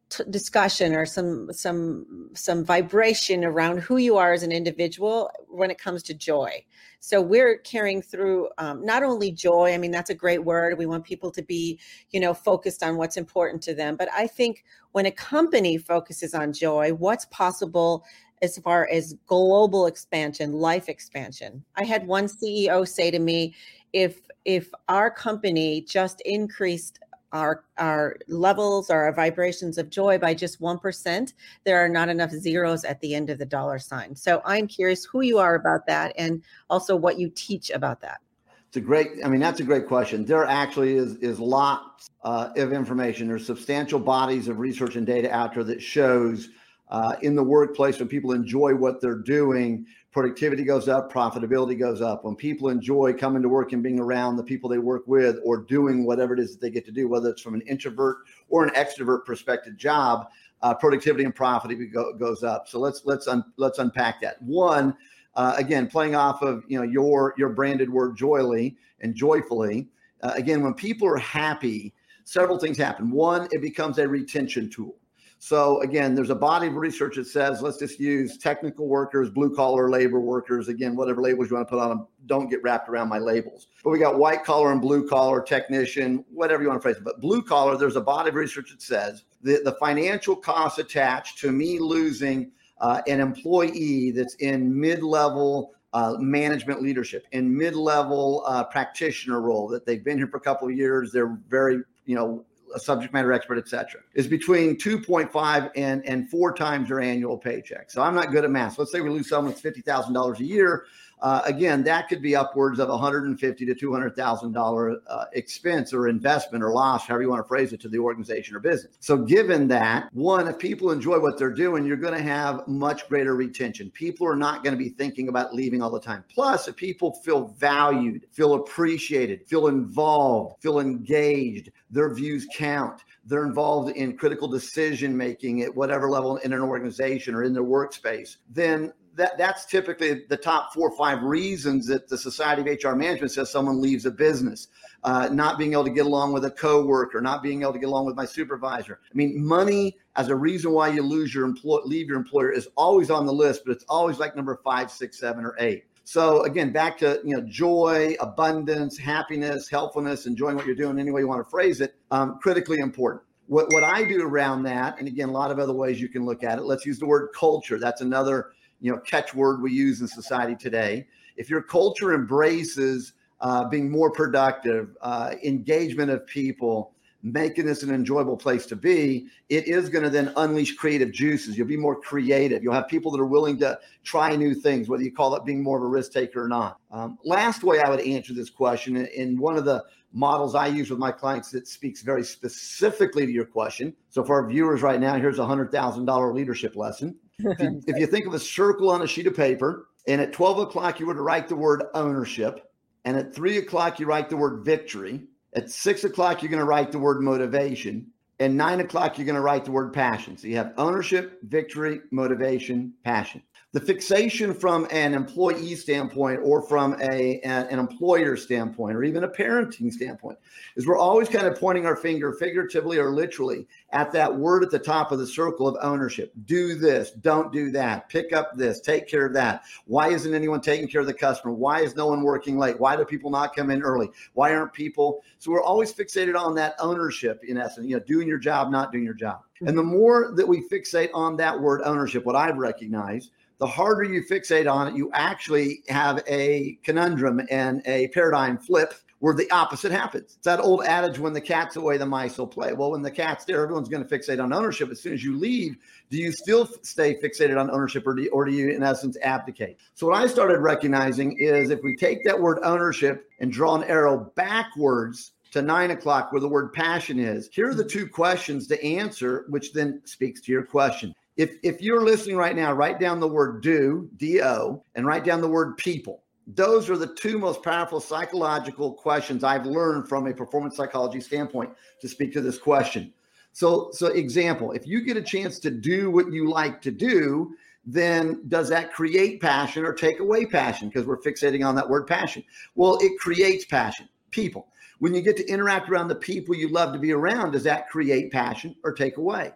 t- 0.09 0.23
discussion 0.29 0.93
or 0.95 1.05
some 1.05 1.51
some 1.51 2.29
some 2.33 2.63
vibration 2.63 3.43
around 3.43 3.79
who 3.79 3.97
you 3.97 4.17
are 4.17 4.31
as 4.31 4.43
an 4.43 4.51
individual 4.51 5.29
when 5.49 5.69
it 5.69 5.77
comes 5.77 6.03
to 6.03 6.13
joy. 6.13 6.63
So 7.01 7.21
we're 7.21 7.57
carrying 7.57 8.01
through 8.01 8.49
um, 8.57 8.85
not 8.85 9.03
only 9.03 9.31
joy. 9.31 9.73
I 9.73 9.77
mean, 9.77 9.91
that's 9.91 10.09
a 10.09 10.15
great 10.15 10.43
word. 10.43 10.77
We 10.77 10.85
want 10.85 11.03
people 11.03 11.31
to 11.31 11.41
be, 11.41 11.79
you 12.11 12.19
know, 12.19 12.33
focused 12.33 12.83
on 12.83 12.97
what's 12.97 13.17
important 13.17 13.61
to 13.63 13.73
them. 13.73 13.95
But 13.95 14.09
I 14.13 14.27
think 14.27 14.63
when 14.91 15.05
a 15.05 15.11
company 15.11 15.77
focuses 15.77 16.33
on 16.33 16.53
joy, 16.53 16.93
what's 16.93 17.25
possible 17.25 18.05
as 18.41 18.57
far 18.57 18.87
as 18.91 19.15
global 19.25 19.85
expansion, 19.85 20.53
life 20.53 20.87
expansion. 20.89 21.63
I 21.75 21.83
had 21.83 22.07
one 22.07 22.27
CEO 22.27 22.87
say 22.87 23.11
to 23.11 23.19
me, 23.19 23.53
if 23.93 24.21
if 24.45 24.71
our 24.87 25.11
company 25.11 25.81
just 25.81 26.21
increased 26.21 26.99
our 27.31 27.63
our 27.77 28.17
levels 28.27 28.89
or 28.89 29.03
our 29.03 29.13
vibrations 29.13 29.77
of 29.77 29.89
joy 29.89 30.17
by 30.17 30.33
just 30.33 30.59
1% 30.59 31.33
there 31.63 31.83
are 31.83 31.89
not 31.89 32.09
enough 32.09 32.31
zeros 32.31 32.83
at 32.83 32.99
the 33.01 33.13
end 33.13 33.29
of 33.29 33.37
the 33.37 33.45
dollar 33.45 33.79
sign. 33.79 34.15
So 34.15 34.41
i'm 34.45 34.67
curious 34.67 35.05
who 35.05 35.21
you 35.21 35.37
are 35.37 35.55
about 35.55 35.85
that 35.87 36.13
and 36.17 36.41
also 36.69 36.95
what 36.95 37.19
you 37.19 37.29
teach 37.29 37.69
about 37.69 38.01
that. 38.01 38.21
It's 38.67 38.77
a 38.77 38.81
great 38.81 39.11
i 39.23 39.29
mean 39.29 39.39
that's 39.39 39.59
a 39.59 39.63
great 39.63 39.87
question. 39.87 40.25
There 40.25 40.45
actually 40.45 40.95
is 40.95 41.15
is 41.17 41.39
lots 41.39 42.09
uh, 42.23 42.49
of 42.57 42.73
information. 42.73 43.27
There's 43.27 43.45
substantial 43.45 43.99
bodies 43.99 44.47
of 44.47 44.59
research 44.59 44.95
and 44.95 45.05
data 45.05 45.31
out 45.31 45.53
there 45.53 45.63
that 45.63 45.81
shows 45.81 46.49
uh, 46.89 47.15
in 47.21 47.35
the 47.35 47.43
workplace 47.43 47.99
when 47.99 48.07
people 48.07 48.31
enjoy 48.31 48.73
what 48.73 48.99
they're 49.01 49.19
doing 49.19 49.85
productivity 50.11 50.63
goes 50.63 50.87
up, 50.87 51.11
profitability 51.11 51.77
goes 51.77 52.01
up. 52.01 52.23
When 52.23 52.35
people 52.35 52.69
enjoy 52.69 53.13
coming 53.13 53.41
to 53.41 53.49
work 53.49 53.73
and 53.73 53.83
being 53.83 53.99
around 53.99 54.37
the 54.37 54.43
people 54.43 54.69
they 54.69 54.79
work 54.79 55.03
with 55.07 55.39
or 55.43 55.57
doing 55.57 56.05
whatever 56.05 56.33
it 56.33 56.39
is 56.39 56.53
that 56.53 56.61
they 56.61 56.69
get 56.69 56.85
to 56.85 56.91
do, 56.91 57.07
whether 57.07 57.29
it's 57.29 57.41
from 57.41 57.53
an 57.53 57.61
introvert 57.61 58.17
or 58.49 58.65
an 58.65 58.71
extrovert 58.71 59.25
perspective 59.25 59.77
job, 59.77 60.27
uh, 60.61 60.73
productivity 60.73 61.23
and 61.23 61.35
profitability 61.35 61.91
go, 61.91 62.13
goes 62.13 62.43
up. 62.43 62.67
So 62.67 62.79
let's 62.79 63.03
let's 63.05 63.27
un, 63.27 63.43
let's 63.57 63.79
unpack 63.79 64.21
that. 64.21 64.41
One, 64.41 64.95
uh, 65.35 65.53
again, 65.57 65.87
playing 65.87 66.15
off 66.15 66.41
of 66.41 66.63
you 66.67 66.77
know 66.79 66.83
your 66.83 67.33
your 67.37 67.49
branded 67.49 67.89
word 67.89 68.17
joyely 68.17 68.75
and 69.01 69.15
joyfully. 69.15 69.87
Uh, 70.21 70.33
again, 70.35 70.61
when 70.63 70.73
people 70.73 71.07
are 71.07 71.17
happy, 71.17 71.93
several 72.25 72.57
things 72.57 72.77
happen. 72.77 73.09
One, 73.11 73.47
it 73.51 73.61
becomes 73.61 73.99
a 73.99 74.07
retention 74.07 74.69
tool. 74.69 74.95
So 75.41 75.81
again, 75.81 76.15
there's 76.15 76.29
a 76.31 76.35
body 76.35 76.67
of 76.67 76.75
research 76.75 77.15
that 77.15 77.25
says 77.25 77.61
let's 77.61 77.77
just 77.77 77.97
use 77.97 78.37
technical 78.37 78.87
workers, 78.87 79.29
blue 79.29 79.55
collar 79.55 79.89
labor 79.89 80.19
workers. 80.19 80.67
Again, 80.67 80.97
whatever 80.97 81.21
labels 81.21 81.49
you 81.49 81.55
want 81.55 81.65
to 81.67 81.71
put 81.71 81.81
on 81.81 81.89
them, 81.89 82.07
don't 82.25 82.49
get 82.49 82.61
wrapped 82.61 82.89
around 82.89 83.07
my 83.07 83.19
labels. 83.19 83.67
But 83.81 83.91
we 83.91 83.99
got 83.99 84.19
white 84.19 84.43
collar 84.43 84.73
and 84.73 84.81
blue 84.81 85.07
collar, 85.07 85.41
technician, 85.41 86.25
whatever 86.29 86.61
you 86.61 86.67
want 86.67 86.81
to 86.81 86.83
phrase 86.83 86.97
it. 86.97 87.05
But 87.05 87.21
blue 87.21 87.41
collar, 87.41 87.77
there's 87.77 87.95
a 87.95 88.01
body 88.01 88.29
of 88.29 88.35
research 88.35 88.71
that 88.71 88.81
says 88.81 89.23
the, 89.41 89.61
the 89.63 89.77
financial 89.79 90.35
costs 90.35 90.77
attached 90.77 91.37
to 91.39 91.53
me 91.53 91.79
losing 91.79 92.51
uh, 92.81 93.01
an 93.07 93.21
employee 93.21 94.11
that's 94.11 94.35
in 94.35 94.77
mid-level 94.77 95.73
uh, 95.93 96.15
management 96.19 96.81
leadership 96.81 97.25
in 97.31 97.57
mid-level 97.57 98.43
uh, 98.45 98.63
practitioner 98.65 99.41
role 99.41 99.67
that 99.69 99.85
they've 99.85 100.03
been 100.03 100.17
here 100.17 100.27
for 100.27 100.37
a 100.37 100.41
couple 100.41 100.67
of 100.67 100.75
years 100.75 101.11
they're 101.11 101.35
very 101.49 101.81
you 102.05 102.15
know 102.15 102.45
a 102.75 102.79
subject 102.79 103.13
matter 103.13 103.33
expert 103.33 103.57
etc 103.57 104.01
is 104.13 104.27
between 104.27 104.75
2.5 104.77 105.71
and 105.75 106.05
and 106.05 106.29
four 106.29 106.53
times 106.53 106.89
their 106.89 106.99
annual 107.01 107.37
paycheck. 107.37 107.91
So 107.91 108.01
i'm 108.01 108.15
not 108.15 108.31
good 108.31 108.43
at 108.43 108.51
math. 108.51 108.73
So 108.75 108.81
let's 108.81 108.91
say 108.91 109.01
we 109.01 109.09
lose 109.09 109.29
someone 109.29 109.53
that's 109.53 109.61
$50000 109.61 110.39
a 110.39 110.43
year 110.43 110.85
uh, 111.21 111.41
again, 111.45 111.83
that 111.83 112.07
could 112.07 112.21
be 112.21 112.35
upwards 112.35 112.79
of 112.79 112.89
150 112.89 113.65
to 113.65 113.75
200 113.75 114.15
thousand 114.15 114.53
dollar 114.53 114.97
uh, 115.07 115.25
expense 115.33 115.93
or 115.93 116.07
investment 116.07 116.63
or 116.63 116.71
loss, 116.71 117.05
however 117.05 117.23
you 117.23 117.29
want 117.29 117.43
to 117.43 117.47
phrase 117.47 117.73
it, 117.73 117.81
to 117.81 117.89
the 117.89 117.99
organization 117.99 118.55
or 118.55 118.59
business. 118.59 118.97
So, 118.99 119.17
given 119.17 119.67
that, 119.69 120.13
one, 120.13 120.47
if 120.47 120.57
people 120.57 120.91
enjoy 120.91 121.19
what 121.19 121.37
they're 121.37 121.53
doing, 121.53 121.85
you're 121.85 121.97
going 121.97 122.15
to 122.15 122.23
have 122.23 122.67
much 122.67 123.07
greater 123.09 123.35
retention. 123.35 123.91
People 123.91 124.27
are 124.27 124.35
not 124.35 124.63
going 124.63 124.77
to 124.77 124.83
be 124.83 124.89
thinking 124.89 125.27
about 125.27 125.53
leaving 125.53 125.81
all 125.81 125.91
the 125.91 125.99
time. 125.99 126.23
Plus, 126.33 126.67
if 126.67 126.75
people 126.75 127.13
feel 127.23 127.49
valued, 127.57 128.25
feel 128.31 128.53
appreciated, 128.53 129.47
feel 129.47 129.67
involved, 129.67 130.61
feel 130.61 130.79
engaged, 130.79 131.71
their 131.89 132.13
views 132.13 132.47
count 132.53 133.03
they're 133.29 133.45
involved 133.45 133.95
in 133.95 134.17
critical 134.17 134.47
decision 134.47 135.15
making 135.15 135.61
at 135.61 135.73
whatever 135.73 136.09
level 136.09 136.37
in 136.37 136.51
an 136.51 136.61
organization 136.61 137.35
or 137.35 137.43
in 137.43 137.53
their 137.53 137.63
workspace, 137.63 138.37
then 138.49 138.91
that 139.19 139.37
that's 139.37 139.65
typically 139.65 140.23
the 140.29 140.37
top 140.37 140.73
four 140.73 140.89
or 140.89 140.97
five 140.97 141.21
reasons 141.23 141.85
that 141.87 142.07
the 142.07 142.17
Society 142.17 142.61
of 142.61 142.83
HR 142.83 142.95
Management 142.95 143.31
says 143.31 143.51
someone 143.51 143.81
leaves 143.81 144.05
a 144.05 144.11
business. 144.11 144.67
Uh, 145.01 145.29
not 145.31 145.57
being 145.57 145.71
able 145.71 145.85
to 145.85 145.89
get 145.89 146.05
along 146.05 146.33
with 146.33 146.43
a 146.43 146.51
coworker, 146.51 147.21
not 147.21 147.41
being 147.41 147.61
able 147.61 147.71
to 147.71 147.79
get 147.79 147.87
along 147.87 148.05
with 148.05 148.17
my 148.17 148.25
supervisor. 148.25 148.99
I 149.05 149.15
mean, 149.15 149.41
money 149.41 149.97
as 150.17 150.27
a 150.27 150.35
reason 150.35 150.73
why 150.73 150.89
you 150.89 151.01
lose 151.03 151.33
your 151.33 151.45
employ 151.45 151.79
leave 151.85 152.07
your 152.07 152.17
employer 152.17 152.51
is 152.51 152.67
always 152.75 153.09
on 153.09 153.25
the 153.25 153.31
list, 153.31 153.61
but 153.65 153.71
it's 153.71 153.85
always 153.87 154.19
like 154.19 154.35
number 154.35 154.59
five, 154.61 154.91
six, 154.91 155.17
seven, 155.17 155.45
or 155.45 155.55
eight. 155.59 155.85
So 156.03 156.43
again, 156.43 156.73
back 156.73 156.97
to 156.97 157.21
you 157.23 157.37
know 157.37 157.41
joy, 157.47 158.15
abundance, 158.19 158.97
happiness, 158.97 159.69
helpfulness, 159.69 160.25
enjoying 160.25 160.55
what 160.57 160.65
you're 160.65 160.75
doing, 160.75 160.99
any 160.99 161.11
way 161.11 161.21
you 161.21 161.27
want 161.27 161.45
to 161.45 161.49
phrase 161.49 161.81
it, 161.81 161.95
um, 162.11 162.39
critically 162.41 162.79
important. 162.79 163.23
What 163.47 163.71
what 163.71 163.83
I 163.83 164.03
do 164.03 164.21
around 164.21 164.63
that, 164.63 164.99
and 164.99 165.07
again, 165.07 165.29
a 165.29 165.31
lot 165.31 165.49
of 165.49 165.59
other 165.59 165.73
ways 165.73 166.01
you 166.01 166.09
can 166.09 166.25
look 166.25 166.43
at 166.43 166.57
it. 166.57 166.63
Let's 166.63 166.85
use 166.85 166.99
the 166.99 167.05
word 167.05 167.29
culture. 167.33 167.79
That's 167.79 168.01
another 168.01 168.51
you 168.81 168.91
know 168.91 168.99
catchword 168.99 169.61
we 169.61 169.71
use 169.71 170.01
in 170.01 170.07
society 170.07 170.55
today. 170.55 171.07
If 171.37 171.49
your 171.49 171.61
culture 171.61 172.13
embraces 172.13 173.13
uh, 173.41 173.65
being 173.65 173.89
more 173.89 174.11
productive, 174.11 174.95
uh, 175.01 175.35
engagement 175.43 176.11
of 176.11 176.25
people, 176.27 176.93
making 177.23 177.65
this 177.65 177.83
an 177.83 177.93
enjoyable 177.93 178.37
place 178.37 178.65
to 178.65 178.75
be, 178.75 179.27
it 179.49 179.67
is 179.67 179.89
going 179.89 180.03
to 180.03 180.09
then 180.09 180.33
unleash 180.37 180.75
creative 180.75 181.11
juices. 181.11 181.57
You'll 181.57 181.67
be 181.67 181.77
more 181.77 181.99
creative. 181.99 182.63
You'll 182.63 182.73
have 182.73 182.87
people 182.87 183.11
that 183.11 183.19
are 183.19 183.25
willing 183.25 183.57
to 183.59 183.79
try 184.03 184.35
new 184.35 184.53
things, 184.53 184.87
whether 184.87 185.03
you 185.03 185.11
call 185.11 185.35
it 185.35 185.45
being 185.45 185.61
more 185.63 185.77
of 185.77 185.83
a 185.83 185.87
risk 185.87 186.11
taker 186.11 186.43
or 186.43 186.47
not. 186.47 186.79
Um, 186.91 187.17
last 187.23 187.63
way 187.63 187.79
I 187.79 187.89
would 187.89 188.01
answer 188.01 188.33
this 188.33 188.49
question, 188.49 188.97
in 188.97 189.37
one 189.37 189.57
of 189.57 189.65
the 189.65 189.83
models 190.13 190.55
I 190.55 190.67
use 190.67 190.89
with 190.89 190.99
my 190.99 191.11
clients 191.11 191.51
that 191.51 191.67
speaks 191.67 192.01
very 192.01 192.23
specifically 192.23 193.25
to 193.25 193.31
your 193.31 193.45
question. 193.45 193.93
So 194.09 194.23
for 194.23 194.41
our 194.41 194.47
viewers 194.49 194.81
right 194.81 194.99
now, 194.99 195.15
here's 195.15 195.39
a 195.39 195.45
hundred 195.45 195.71
thousand 195.71 196.05
dollar 196.05 196.33
leadership 196.33 196.75
lesson. 196.75 197.15
If 197.39 197.59
you, 197.59 197.81
if 197.87 197.97
you 197.97 198.05
think 198.07 198.25
of 198.25 198.33
a 198.33 198.39
circle 198.39 198.89
on 198.89 199.01
a 199.01 199.07
sheet 199.07 199.27
of 199.27 199.35
paper, 199.35 199.87
and 200.07 200.21
at 200.21 200.33
12 200.33 200.59
o'clock, 200.59 200.99
you 200.99 201.05
were 201.05 201.13
to 201.13 201.21
write 201.21 201.47
the 201.47 201.55
word 201.55 201.83
ownership, 201.93 202.71
and 203.05 203.17
at 203.17 203.33
three 203.33 203.57
o'clock, 203.57 203.99
you 203.99 204.05
write 204.05 204.29
the 204.29 204.37
word 204.37 204.65
victory. 204.65 205.21
At 205.53 205.69
six 205.71 206.03
o'clock, 206.03 206.41
you're 206.41 206.51
going 206.51 206.59
to 206.59 206.65
write 206.65 206.91
the 206.91 206.99
word 206.99 207.21
motivation. 207.21 208.07
And 208.39 208.55
nine 208.55 208.79
o'clock, 208.79 209.17
you're 209.17 209.25
going 209.25 209.35
to 209.35 209.41
write 209.41 209.65
the 209.65 209.71
word 209.71 209.93
passion. 209.93 210.37
So 210.37 210.47
you 210.47 210.57
have 210.57 210.73
ownership, 210.77 211.39
victory, 211.43 212.01
motivation, 212.11 212.93
passion 213.03 213.41
the 213.71 213.79
fixation 213.79 214.51
from 214.53 214.87
an 214.89 215.13
employee 215.13 215.75
standpoint 215.75 216.39
or 216.43 216.63
from 216.63 216.99
a, 217.01 217.39
an 217.41 217.77
employer 217.77 218.35
standpoint 218.35 218.95
or 218.95 219.03
even 219.03 219.23
a 219.23 219.27
parenting 219.27 219.91
standpoint 219.91 220.39
is 220.75 220.87
we're 220.87 220.97
always 220.97 221.29
kind 221.29 221.45
of 221.45 221.59
pointing 221.59 221.85
our 221.85 221.95
finger 221.95 222.33
figuratively 222.33 222.97
or 222.97 223.11
literally 223.11 223.67
at 223.91 224.11
that 224.11 224.35
word 224.35 224.63
at 224.63 224.71
the 224.71 224.79
top 224.79 225.11
of 225.11 225.19
the 225.19 225.27
circle 225.27 225.67
of 225.67 225.77
ownership. 225.83 226.33
Do 226.45 226.75
this 226.75 227.11
don't 227.11 227.53
do 227.53 227.69
that 227.71 228.09
pick 228.09 228.33
up 228.33 228.57
this 228.57 228.79
take 228.79 229.07
care 229.07 229.27
of 229.27 229.33
that. 229.33 229.63
Why 229.85 230.09
isn't 230.09 230.33
anyone 230.33 230.61
taking 230.61 230.87
care 230.87 231.01
of 231.01 231.07
the 231.07 231.13
customer? 231.13 231.53
Why 231.53 231.81
is 231.81 231.95
no 231.95 232.07
one 232.07 232.23
working 232.23 232.57
late? 232.57 232.79
Why 232.79 232.95
do 232.95 233.05
people 233.05 233.29
not 233.29 233.55
come 233.55 233.69
in 233.69 233.83
early? 233.83 234.09
Why 234.33 234.55
aren't 234.55 234.73
people? 234.73 235.21
So 235.37 235.51
we're 235.51 235.63
always 235.63 235.93
fixated 235.93 236.35
on 236.35 236.55
that 236.55 236.73
ownership 236.79 237.43
in 237.43 237.57
essence 237.57 237.87
you 237.87 237.95
know 237.95 238.03
doing 238.05 238.27
your 238.27 238.39
job 238.39 238.71
not 238.71 238.91
doing 238.91 239.03
your 239.03 239.13
job 239.13 239.43
and 239.61 239.77
the 239.77 239.83
more 239.83 240.33
that 240.35 240.47
we 240.47 240.67
fixate 240.69 241.09
on 241.13 241.35
that 241.37 241.59
word 241.59 241.81
ownership 241.85 242.25
what 242.25 242.35
i've 242.35 242.57
recognized 242.57 243.31
the 243.59 243.67
harder 243.67 244.03
you 244.03 244.23
fixate 244.23 244.71
on 244.71 244.87
it, 244.87 244.95
you 244.95 245.11
actually 245.13 245.83
have 245.89 246.23
a 246.27 246.79
conundrum 246.83 247.41
and 247.51 247.81
a 247.85 248.07
paradigm 248.09 248.57
flip 248.57 248.93
where 249.19 249.33
the 249.33 249.51
opposite 249.51 249.91
happens. 249.91 250.35
It's 250.37 250.45
that 250.45 250.61
old 250.61 250.85
adage 250.85 251.19
when 251.19 251.33
the 251.33 251.41
cat's 251.41 251.75
away, 251.75 251.97
the 251.97 252.05
mice 252.05 252.37
will 252.37 252.47
play. 252.47 252.71
Well, 252.71 252.91
when 252.91 253.01
the 253.01 253.11
cat's 253.11 253.43
there, 253.43 253.61
everyone's 253.61 253.89
going 253.89 254.05
to 254.05 254.17
fixate 254.17 254.41
on 254.41 254.53
ownership. 254.53 254.89
As 254.89 255.01
soon 255.01 255.13
as 255.13 255.25
you 255.25 255.37
leave, 255.37 255.75
do 256.09 256.17
you 256.17 256.31
still 256.31 256.69
stay 256.83 257.19
fixated 257.21 257.59
on 257.59 257.69
ownership 257.69 258.07
or 258.07 258.13
do, 258.13 258.23
you, 258.23 258.29
or 258.29 258.45
do 258.45 258.53
you, 258.53 258.69
in 258.69 258.81
essence, 258.81 259.17
abdicate? 259.21 259.77
So, 259.93 260.07
what 260.07 260.15
I 260.15 260.25
started 260.25 260.59
recognizing 260.59 261.37
is 261.37 261.69
if 261.69 261.81
we 261.83 261.97
take 261.97 262.23
that 262.23 262.39
word 262.39 262.59
ownership 262.63 263.29
and 263.39 263.51
draw 263.51 263.75
an 263.75 263.83
arrow 263.83 264.31
backwards 264.35 265.33
to 265.51 265.61
nine 265.61 265.91
o'clock 265.91 266.31
where 266.31 266.41
the 266.41 266.47
word 266.47 266.73
passion 266.73 267.19
is, 267.19 267.49
here 267.51 267.69
are 267.69 267.73
the 267.73 267.83
mm-hmm. 267.83 267.99
two 267.99 268.07
questions 268.07 268.67
to 268.67 268.83
answer, 268.83 269.45
which 269.49 269.73
then 269.73 270.01
speaks 270.05 270.41
to 270.41 270.51
your 270.51 270.63
question 270.63 271.13
if 271.39 271.55
if 271.63 271.81
you're 271.81 272.03
listening 272.03 272.35
right 272.35 272.53
now, 272.53 272.73
write 272.73 272.99
down 272.99 273.21
the 273.21 273.27
word 273.27 273.63
do, 273.63 274.09
D 274.17 274.41
O, 274.41 274.83
and 274.95 275.05
write 275.05 275.23
down 275.23 275.39
the 275.39 275.47
word 275.47 275.77
people. 275.77 276.23
Those 276.45 276.89
are 276.89 276.97
the 276.97 277.15
two 277.15 277.39
most 277.39 277.63
powerful 277.63 278.01
psychological 278.01 278.91
questions 278.91 279.41
I've 279.45 279.65
learned 279.65 280.09
from 280.09 280.27
a 280.27 280.33
performance 280.33 280.75
psychology 280.75 281.21
standpoint 281.21 281.71
to 282.01 282.09
speak 282.09 282.33
to 282.33 282.41
this 282.41 282.57
question. 282.57 283.13
So, 283.53 283.89
so 283.93 284.07
example, 284.07 284.73
if 284.73 284.85
you 284.85 285.01
get 285.01 285.15
a 285.15 285.21
chance 285.21 285.59
to 285.59 285.71
do 285.71 286.11
what 286.11 286.29
you 286.29 286.49
like 286.49 286.81
to 286.81 286.91
do, 286.91 287.55
then 287.85 288.41
does 288.49 288.67
that 288.67 288.91
create 288.91 289.39
passion 289.39 289.85
or 289.85 289.93
take 289.93 290.19
away 290.19 290.45
passion? 290.45 290.89
Because 290.89 291.05
we're 291.05 291.21
fixating 291.21 291.65
on 291.65 291.73
that 291.75 291.89
word 291.89 292.05
passion. 292.05 292.43
Well, 292.75 292.97
it 292.99 293.17
creates 293.17 293.63
passion. 293.63 294.09
People. 294.31 294.67
When 294.99 295.13
you 295.13 295.21
get 295.21 295.37
to 295.37 295.47
interact 295.47 295.89
around 295.89 296.09
the 296.09 296.15
people 296.15 296.55
you 296.55 296.69
love 296.69 296.93
to 296.93 296.99
be 296.99 297.13
around, 297.13 297.51
does 297.51 297.63
that 297.63 297.89
create 297.89 298.31
passion 298.31 298.75
or 298.83 298.93
take 298.93 299.17
away? 299.17 299.51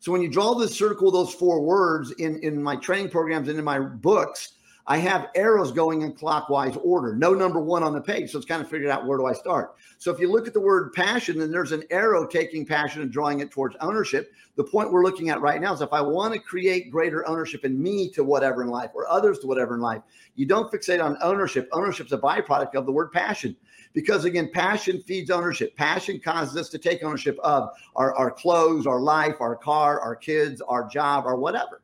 So 0.00 0.12
when 0.12 0.22
you 0.22 0.28
draw 0.28 0.54
the 0.54 0.68
circle, 0.68 1.10
those 1.10 1.32
four 1.32 1.60
words 1.60 2.12
in, 2.12 2.38
in 2.40 2.62
my 2.62 2.76
training 2.76 3.10
programs 3.10 3.48
and 3.48 3.58
in 3.58 3.64
my 3.64 3.80
books, 3.80 4.52
I 4.90 4.96
have 4.98 5.28
arrows 5.34 5.70
going 5.70 6.00
in 6.00 6.14
clockwise 6.14 6.74
order, 6.82 7.14
no 7.14 7.34
number 7.34 7.60
one 7.60 7.82
on 7.82 7.92
the 7.92 8.00
page. 8.00 8.30
So 8.30 8.38
it's 8.38 8.46
kind 8.46 8.62
of 8.62 8.70
figured 8.70 8.90
out 8.90 9.06
where 9.06 9.18
do 9.18 9.26
I 9.26 9.34
start. 9.34 9.74
So 9.98 10.10
if 10.10 10.18
you 10.18 10.32
look 10.32 10.46
at 10.46 10.54
the 10.54 10.60
word 10.60 10.94
passion, 10.94 11.38
then 11.38 11.50
there's 11.50 11.72
an 11.72 11.84
arrow 11.90 12.26
taking 12.26 12.64
passion 12.64 13.02
and 13.02 13.12
drawing 13.12 13.40
it 13.40 13.50
towards 13.50 13.76
ownership. 13.82 14.32
The 14.56 14.64
point 14.64 14.90
we're 14.90 15.04
looking 15.04 15.28
at 15.28 15.42
right 15.42 15.60
now 15.60 15.74
is 15.74 15.82
if 15.82 15.92
I 15.92 16.00
want 16.00 16.32
to 16.32 16.40
create 16.40 16.90
greater 16.90 17.28
ownership 17.28 17.66
in 17.66 17.80
me 17.80 18.08
to 18.12 18.24
whatever 18.24 18.62
in 18.62 18.68
life 18.68 18.90
or 18.94 19.06
others 19.08 19.40
to 19.40 19.46
whatever 19.46 19.74
in 19.74 19.82
life, 19.82 20.00
you 20.36 20.46
don't 20.46 20.72
fixate 20.72 21.04
on 21.04 21.18
ownership. 21.20 21.68
Ownership 21.72 22.06
is 22.06 22.12
a 22.12 22.18
byproduct 22.18 22.74
of 22.74 22.86
the 22.86 22.92
word 22.92 23.12
passion 23.12 23.54
because 23.98 24.24
again, 24.24 24.48
passion 24.54 25.02
feeds 25.02 25.28
ownership. 25.28 25.74
Passion 25.74 26.20
causes 26.20 26.56
us 26.56 26.68
to 26.68 26.78
take 26.78 27.02
ownership 27.02 27.36
of 27.42 27.70
our, 27.96 28.14
our 28.14 28.30
clothes, 28.30 28.86
our 28.86 29.00
life, 29.00 29.40
our 29.40 29.56
car, 29.56 30.00
our 30.00 30.14
kids, 30.14 30.60
our 30.60 30.86
job, 30.86 31.24
or 31.26 31.34
whatever. 31.34 31.82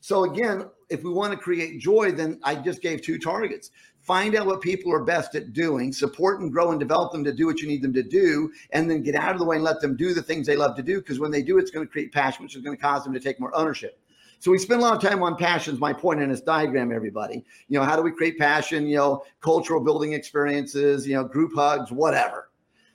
So 0.00 0.24
again, 0.24 0.70
if 0.88 1.04
we 1.04 1.10
want 1.10 1.34
to 1.34 1.38
create 1.38 1.78
joy, 1.78 2.12
then 2.12 2.40
I 2.44 2.54
just 2.54 2.80
gave 2.80 3.02
two 3.02 3.18
targets. 3.18 3.72
Find 4.00 4.34
out 4.36 4.46
what 4.46 4.62
people 4.62 4.90
are 4.90 5.04
best 5.04 5.34
at 5.34 5.52
doing, 5.52 5.92
support 5.92 6.40
and 6.40 6.50
grow 6.50 6.70
and 6.70 6.80
develop 6.80 7.12
them 7.12 7.24
to 7.24 7.32
do 7.34 7.44
what 7.44 7.58
you 7.58 7.68
need 7.68 7.82
them 7.82 7.92
to 7.92 8.02
do, 8.02 8.50
and 8.70 8.90
then 8.90 9.02
get 9.02 9.14
out 9.14 9.34
of 9.34 9.38
the 9.38 9.44
way 9.44 9.56
and 9.56 9.64
let 9.64 9.82
them 9.82 9.98
do 9.98 10.14
the 10.14 10.22
things 10.22 10.46
they 10.46 10.56
love 10.56 10.74
to 10.76 10.82
do. 10.82 11.00
Because 11.00 11.18
when 11.18 11.30
they 11.30 11.42
do, 11.42 11.58
it's 11.58 11.70
going 11.70 11.86
to 11.86 11.92
create 11.92 12.10
passion, 12.10 12.42
which 12.42 12.56
is 12.56 12.62
going 12.62 12.74
to 12.74 12.82
cause 12.82 13.04
them 13.04 13.12
to 13.12 13.20
take 13.20 13.38
more 13.38 13.54
ownership. 13.54 14.00
So 14.40 14.50
we 14.50 14.58
spend 14.58 14.80
a 14.80 14.84
lot 14.84 14.96
of 14.96 15.02
time 15.02 15.22
on 15.22 15.36
passions. 15.36 15.78
My 15.78 15.92
point 15.92 16.20
in 16.20 16.30
this 16.30 16.40
diagram, 16.40 16.92
everybody. 16.92 17.44
You 17.68 17.78
know, 17.78 17.84
how 17.84 17.94
do 17.94 18.02
we 18.02 18.10
create 18.10 18.38
passion? 18.38 18.86
You 18.86 18.96
know, 18.96 19.24
cultural 19.40 19.84
building 19.84 20.14
experiences. 20.14 21.06
You 21.06 21.14
know, 21.14 21.24
group 21.24 21.52
hugs, 21.54 21.92
whatever. 21.92 22.48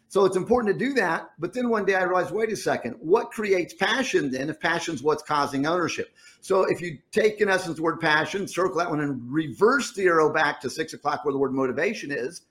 So 0.08 0.26
it's 0.26 0.38
important 0.38 0.78
to 0.78 0.86
do 0.86 0.94
that. 0.94 1.30
But 1.38 1.54
then 1.54 1.70
one 1.70 1.86
day 1.86 1.96
I 1.96 2.04
realized, 2.04 2.32
wait 2.32 2.52
a 2.52 2.56
second, 2.56 2.96
what 3.00 3.32
creates 3.32 3.74
passion 3.74 4.32
then 4.32 4.50
if 4.50 4.60
passion's 4.60 5.04
what's 5.04 5.22
causing 5.22 5.68
ownership? 5.68 6.16
So 6.42 6.64
if 6.64 6.82
you 6.82 6.98
take 7.12 7.42
in 7.42 7.50
essence 7.50 7.78
the 7.78 7.84
word 7.84 8.00
passion, 8.00 8.48
circle 8.48 8.78
that 8.78 8.90
one 8.90 9.02
and 9.02 9.22
reverse 9.32 9.94
the 9.94 10.06
arrow 10.06 10.34
back 10.34 10.62
to 10.62 10.70
six 10.70 10.94
o'clock 10.94 11.26
where 11.26 11.32
the 11.32 11.38
word 11.38 11.54
motivation 11.54 12.12
is. 12.12 12.44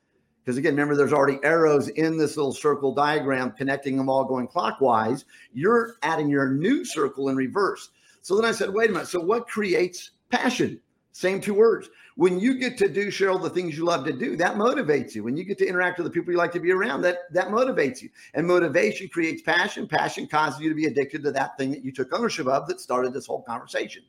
Because 0.44 0.58
again, 0.58 0.74
remember 0.74 0.94
there's 0.94 1.12
already 1.12 1.38
arrows 1.42 1.88
in 1.88 2.18
this 2.18 2.36
little 2.36 2.52
circle 2.52 2.94
diagram 2.94 3.52
connecting 3.52 3.96
them 3.96 4.08
all 4.08 4.24
going 4.24 4.46
clockwise. 4.46 5.24
You're 5.52 5.96
adding 6.02 6.28
your 6.28 6.50
new 6.50 6.84
circle 6.84 7.28
in 7.28 7.36
reverse. 7.36 7.90
So 8.24 8.34
then 8.36 8.46
I 8.46 8.52
said, 8.52 8.72
wait 8.72 8.88
a 8.88 8.92
minute. 8.94 9.08
So 9.08 9.20
what 9.20 9.46
creates 9.46 10.12
passion? 10.30 10.80
Same 11.12 11.42
two 11.42 11.52
words. 11.52 11.90
When 12.16 12.40
you 12.40 12.54
get 12.58 12.78
to 12.78 12.88
do, 12.88 13.08
Sheryl, 13.08 13.40
the 13.40 13.50
things 13.50 13.76
you 13.76 13.84
love 13.84 14.06
to 14.06 14.14
do, 14.14 14.34
that 14.38 14.54
motivates 14.54 15.14
you. 15.14 15.22
When 15.22 15.36
you 15.36 15.44
get 15.44 15.58
to 15.58 15.66
interact 15.68 15.98
with 15.98 16.06
the 16.06 16.10
people 16.10 16.32
you 16.32 16.38
like 16.38 16.52
to 16.52 16.58
be 16.58 16.72
around, 16.72 17.02
that 17.02 17.30
that 17.34 17.48
motivates 17.48 18.00
you. 18.00 18.08
And 18.32 18.46
motivation 18.46 19.08
creates 19.08 19.42
passion. 19.42 19.86
Passion 19.86 20.26
causes 20.26 20.58
you 20.58 20.70
to 20.70 20.74
be 20.74 20.86
addicted 20.86 21.22
to 21.22 21.32
that 21.32 21.58
thing 21.58 21.70
that 21.72 21.84
you 21.84 21.92
took 21.92 22.14
ownership 22.14 22.46
of 22.46 22.66
that 22.66 22.80
started 22.80 23.12
this 23.12 23.26
whole 23.26 23.42
conversation. 23.42 24.02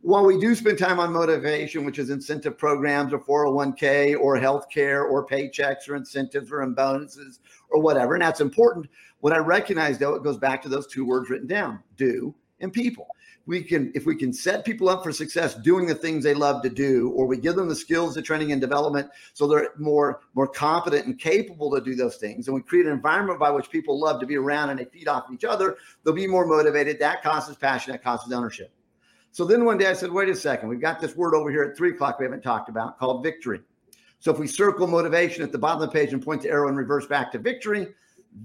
while 0.00 0.24
we 0.24 0.40
do 0.40 0.56
spend 0.56 0.76
time 0.76 0.98
on 0.98 1.12
motivation, 1.12 1.84
which 1.84 2.00
is 2.00 2.10
incentive 2.10 2.58
programs 2.58 3.12
or 3.12 3.20
401k 3.20 4.18
or 4.18 4.36
healthcare 4.36 5.08
or 5.08 5.24
paychecks 5.24 5.88
or 5.88 5.94
incentives 5.94 6.50
or 6.50 6.66
bonuses 6.66 7.38
or 7.70 7.80
whatever, 7.80 8.14
and 8.14 8.22
that's 8.22 8.40
important. 8.40 8.88
What 9.20 9.32
I 9.32 9.38
recognize 9.38 9.96
though, 9.96 10.16
it 10.16 10.24
goes 10.24 10.38
back 10.38 10.60
to 10.62 10.68
those 10.68 10.88
two 10.88 11.04
words 11.04 11.30
written 11.30 11.46
down 11.46 11.78
do 11.96 12.34
and 12.60 12.72
people 12.72 13.06
we 13.50 13.64
can 13.64 13.90
if 13.96 14.06
we 14.06 14.14
can 14.14 14.32
set 14.32 14.64
people 14.64 14.88
up 14.88 15.02
for 15.02 15.10
success 15.10 15.56
doing 15.56 15.84
the 15.84 15.94
things 15.94 16.22
they 16.22 16.34
love 16.34 16.62
to 16.62 16.70
do 16.70 17.10
or 17.16 17.26
we 17.26 17.36
give 17.36 17.56
them 17.56 17.68
the 17.68 17.74
skills 17.74 18.14
the 18.14 18.22
training 18.22 18.52
and 18.52 18.60
development 18.60 19.10
so 19.34 19.48
they're 19.48 19.72
more 19.76 20.20
more 20.34 20.46
competent 20.46 21.04
and 21.04 21.18
capable 21.18 21.68
to 21.68 21.80
do 21.80 21.96
those 21.96 22.16
things 22.16 22.46
and 22.46 22.54
we 22.54 22.62
create 22.62 22.86
an 22.86 22.92
environment 22.92 23.40
by 23.40 23.50
which 23.50 23.68
people 23.68 23.98
love 24.00 24.20
to 24.20 24.26
be 24.26 24.36
around 24.36 24.70
and 24.70 24.78
they 24.78 24.84
feed 24.84 25.08
off 25.08 25.26
each 25.34 25.44
other 25.44 25.76
they'll 26.04 26.14
be 26.14 26.28
more 26.28 26.46
motivated. 26.46 26.98
That 27.00 27.22
causes 27.24 27.56
passion 27.56 27.90
that 27.90 28.04
causes 28.04 28.32
ownership. 28.32 28.72
So 29.32 29.44
then 29.44 29.64
one 29.64 29.78
day 29.78 29.86
i 29.86 29.94
said 29.94 30.12
wait 30.12 30.28
a 30.28 30.36
second 30.36 30.68
we've 30.68 30.80
got 30.80 31.00
this 31.00 31.16
word 31.16 31.34
over 31.34 31.50
here 31.50 31.64
at 31.64 31.76
three 31.76 31.90
o'clock 31.90 32.20
we 32.20 32.24
haven't 32.24 32.42
talked 32.42 32.68
about 32.68 33.00
called 33.00 33.24
victory. 33.24 33.60
So 34.20 34.30
if 34.30 34.38
we 34.38 34.46
circle 34.46 34.86
motivation 34.86 35.42
at 35.42 35.50
the 35.50 35.58
bottom 35.58 35.82
of 35.82 35.90
the 35.90 35.98
page 35.98 36.12
and 36.12 36.22
point 36.22 36.42
the 36.42 36.50
arrow 36.50 36.68
and 36.68 36.76
reverse 36.76 37.06
back 37.06 37.32
to 37.32 37.38
victory 37.38 37.88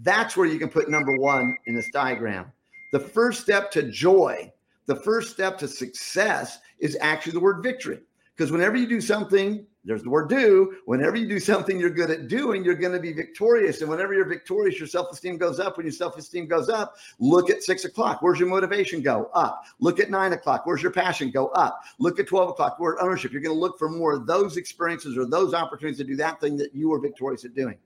that's 0.02 0.36
where 0.36 0.48
you 0.48 0.58
can 0.58 0.70
put 0.70 0.90
number 0.90 1.16
one 1.18 1.56
in 1.68 1.76
this 1.76 1.88
diagram. 1.94 2.52
The 2.92 3.00
first 3.00 3.42
step 3.42 3.70
to 3.72 3.84
joy 3.84 4.52
the 4.86 4.96
first 4.96 5.32
step 5.32 5.58
to 5.60 5.68
success 5.68 6.60
is 6.80 6.98
actually 7.02 7.34
the 7.34 7.40
word 7.40 7.64
victory. 7.64 8.00
Because 8.36 8.52
whenever 8.52 8.76
you 8.76 8.88
do 8.88 9.00
something, 9.00 9.66
there's 9.86 10.04
the 10.04 10.10
word 10.10 10.30
do. 10.30 10.78
Whenever 10.86 11.16
you 11.16 11.28
do 11.28 11.40
something 11.40 11.80
you're 11.80 11.92
good 11.92 12.10
at 12.10 12.28
doing, 12.28 12.66
you're 12.66 12.76
going 12.76 12.92
to 12.92 13.00
be 13.00 13.14
victorious. 13.14 13.82
And 13.82 13.90
whenever 13.90 14.14
you're 14.14 14.28
victorious, 14.28 14.78
your 14.78 14.88
self 14.88 15.12
esteem 15.12 15.38
goes 15.38 15.60
up. 15.60 15.78
When 15.78 15.86
your 15.86 15.94
self 15.94 16.18
esteem 16.18 16.48
goes 16.48 16.68
up, 16.68 16.96
look 17.20 17.50
at 17.50 17.64
six 17.64 17.86
o'clock. 17.86 18.22
Where's 18.22 18.40
your 18.40 18.50
motivation 18.50 19.02
go? 19.02 19.30
Up. 19.34 19.64
Look 19.80 20.00
at 20.00 20.10
nine 20.10 20.34
o'clock. 20.34 20.66
Where's 20.66 20.82
your 20.82 20.92
passion 20.92 21.32
go? 21.32 21.48
Up. 21.50 21.80
Look 22.00 22.20
at 22.20 22.28
12 22.28 22.50
o'clock. 22.50 22.80
Where 22.80 23.02
ownership. 23.02 23.32
You're 23.32 23.42
going 23.42 23.56
to 23.56 23.60
look 23.60 23.78
for 23.78 23.90
more 23.90 24.14
of 24.14 24.26
those 24.26 24.58
experiences 24.58 25.18
or 25.18 25.26
those 25.26 25.54
opportunities 25.54 26.00
to 26.00 26.04
do 26.04 26.16
that 26.18 26.42
thing 26.42 26.58
that 26.58 26.74
you 26.74 26.92
are 26.92 27.00
victorious 27.00 27.46
at 27.46 27.54
doing. 27.54 27.78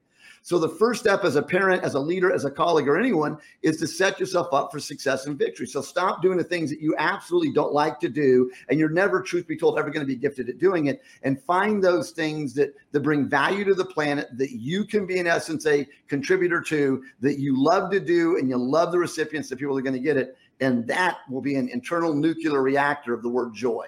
So 0.42 0.58
the 0.58 0.70
first 0.70 1.02
step 1.02 1.24
as 1.24 1.36
a 1.36 1.42
parent, 1.42 1.84
as 1.84 1.96
a 1.96 2.00
leader, 2.00 2.32
as 2.32 2.46
a 2.46 2.52
colleague, 2.52 2.88
or 2.88 2.98
anyone 2.98 3.38
is 3.62 3.78
to 3.78 3.88
set 3.88 4.20
yourself 4.20 4.48
up 4.54 4.72
for 4.72 4.80
success 4.80 5.26
and 5.26 5.38
victory. 5.38 5.68
So 5.68 5.82
stop 5.82 6.22
doing 6.22 6.38
the 6.38 6.44
things 6.44 6.70
that 6.70 6.82
you 6.82 6.96
absolutely 6.98 7.52
don't 7.52 7.74
like 7.74 8.00
to 8.00 8.10
do, 8.10 8.52
and 8.70 8.80
you're 8.80 8.90
never, 8.90 9.22
truth 9.22 9.48
be 9.48 9.58
told, 9.58 9.78
ever 9.78 9.90
going 9.90 10.06
to 10.06 10.12
be 10.12 10.16
gifted 10.16 10.50
at 10.50 10.58
doing 10.58 10.88
it. 10.88 11.02
And 11.24 11.42
find 11.44 11.84
those 11.84 12.12
things 12.12 12.54
that 12.56 12.74
that 12.92 13.02
bring 13.02 13.28
value 13.30 13.64
to 13.66 13.74
the 13.74 13.86
planet 13.86 14.28
that 14.38 14.52
you 14.52 14.86
can 14.86 15.06
be 15.06 15.20
in 15.20 15.28
essence 15.28 15.66
a 15.66 15.88
contributor 16.08 16.62
to, 16.62 17.04
that 17.22 17.40
you 17.40 17.62
love 17.62 17.92
to 17.92 18.00
do, 18.00 18.38
and 18.38 18.50
you 18.50 18.58
love 18.58 18.92
the 18.92 19.00
recipients, 19.00 19.50
the 19.50 19.56
people 19.56 19.76
that 19.76 19.80
are 19.80 19.84
going 19.84 19.94
to 19.94 20.00
get 20.00 20.18
it, 20.18 20.38
and 20.60 20.88
that 20.88 21.20
will 21.30 21.42
be 21.42 21.56
an 21.56 21.70
internal 21.70 22.14
nuclear 22.14 22.62
reactor 22.62 23.14
of 23.14 23.22
the 23.22 23.30
word 23.30 23.54
joy. 23.54 23.88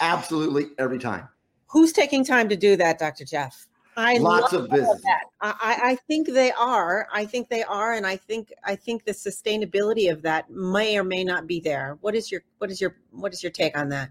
Absolutely 0.00 0.66
every 0.78 0.98
time. 0.98 1.28
Who's 1.68 1.92
taking 1.92 2.24
time 2.24 2.48
to 2.48 2.56
do 2.56 2.76
that, 2.76 2.98
Dr. 2.98 3.24
Jeff? 3.24 3.66
I 3.96 4.18
lots 4.18 4.52
of 4.52 4.68
business. 4.68 5.02
I, 5.40 5.78
I 5.82 5.94
think 6.06 6.28
they 6.28 6.52
are. 6.52 7.08
I 7.12 7.24
think 7.24 7.48
they 7.48 7.62
are, 7.64 7.94
and 7.94 8.06
I 8.06 8.16
think 8.16 8.52
I 8.64 8.76
think 8.76 9.04
the 9.04 9.12
sustainability 9.12 10.12
of 10.12 10.22
that 10.22 10.50
may 10.50 10.98
or 10.98 11.04
may 11.04 11.24
not 11.24 11.46
be 11.46 11.60
there. 11.60 11.96
What 12.02 12.14
is 12.14 12.30
your 12.30 12.42
what 12.58 12.70
is 12.70 12.80
your 12.80 12.96
what 13.10 13.32
is 13.32 13.42
your 13.42 13.52
take 13.52 13.76
on 13.76 13.88
that? 13.90 14.10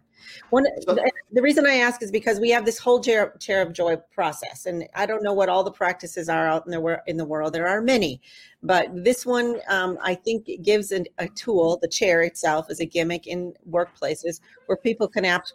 One, 0.50 0.66
so, 0.82 0.98
the 1.32 1.42
reason 1.42 1.66
I 1.66 1.76
ask 1.76 2.02
is 2.02 2.12
because 2.12 2.40
we 2.40 2.50
have 2.52 2.66
this 2.66 2.80
whole 2.80 3.02
chair, 3.02 3.34
chair 3.40 3.62
of 3.62 3.74
joy 3.74 3.98
process, 4.14 4.66
and 4.66 4.88
I 4.96 5.06
don't 5.06 5.24
know 5.24 5.34
what 5.34 5.50
all 5.50 5.64
the 5.64 5.72
practices 5.72 6.30
are 6.30 6.48
out 6.48 6.66
in 6.66 6.72
the 6.72 7.02
in 7.08 7.18
the 7.18 7.26
world. 7.26 7.54
There 7.54 7.68
are 7.68 7.82
many, 7.82 8.22
but 8.64 8.88
this 8.94 9.26
one 9.26 9.60
um, 9.70 9.98
I 10.02 10.16
think 10.16 10.50
gives 10.62 10.92
an, 10.92 11.06
a 11.18 11.28
tool. 11.28 11.80
The 11.82 11.88
chair 11.88 12.22
itself 12.22 12.70
is 12.70 12.80
a 12.80 12.86
gimmick 12.86 13.28
in 13.28 13.54
workplaces 13.70 14.40
where 14.68 14.78
people 14.78 15.08
can 15.08 15.26
ap- 15.26 15.46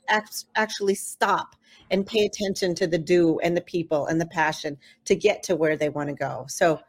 actually 0.57 0.95
stop 0.95 1.57
and 1.91 2.07
pay 2.07 2.25
attention 2.25 2.75
to 2.77 2.87
the 2.87 2.99
do 2.99 3.39
and 3.41 3.57
the 3.57 3.63
people 3.63 4.07
and 4.07 4.21
the 4.21 4.27
passion 4.27 4.77
to 5.05 5.15
get 5.15 5.43
to 5.45 5.57
where 5.57 5.77
they 5.77 5.89
want 5.89 6.09
to 6.09 6.15
go. 6.15 6.45
So 6.49 6.81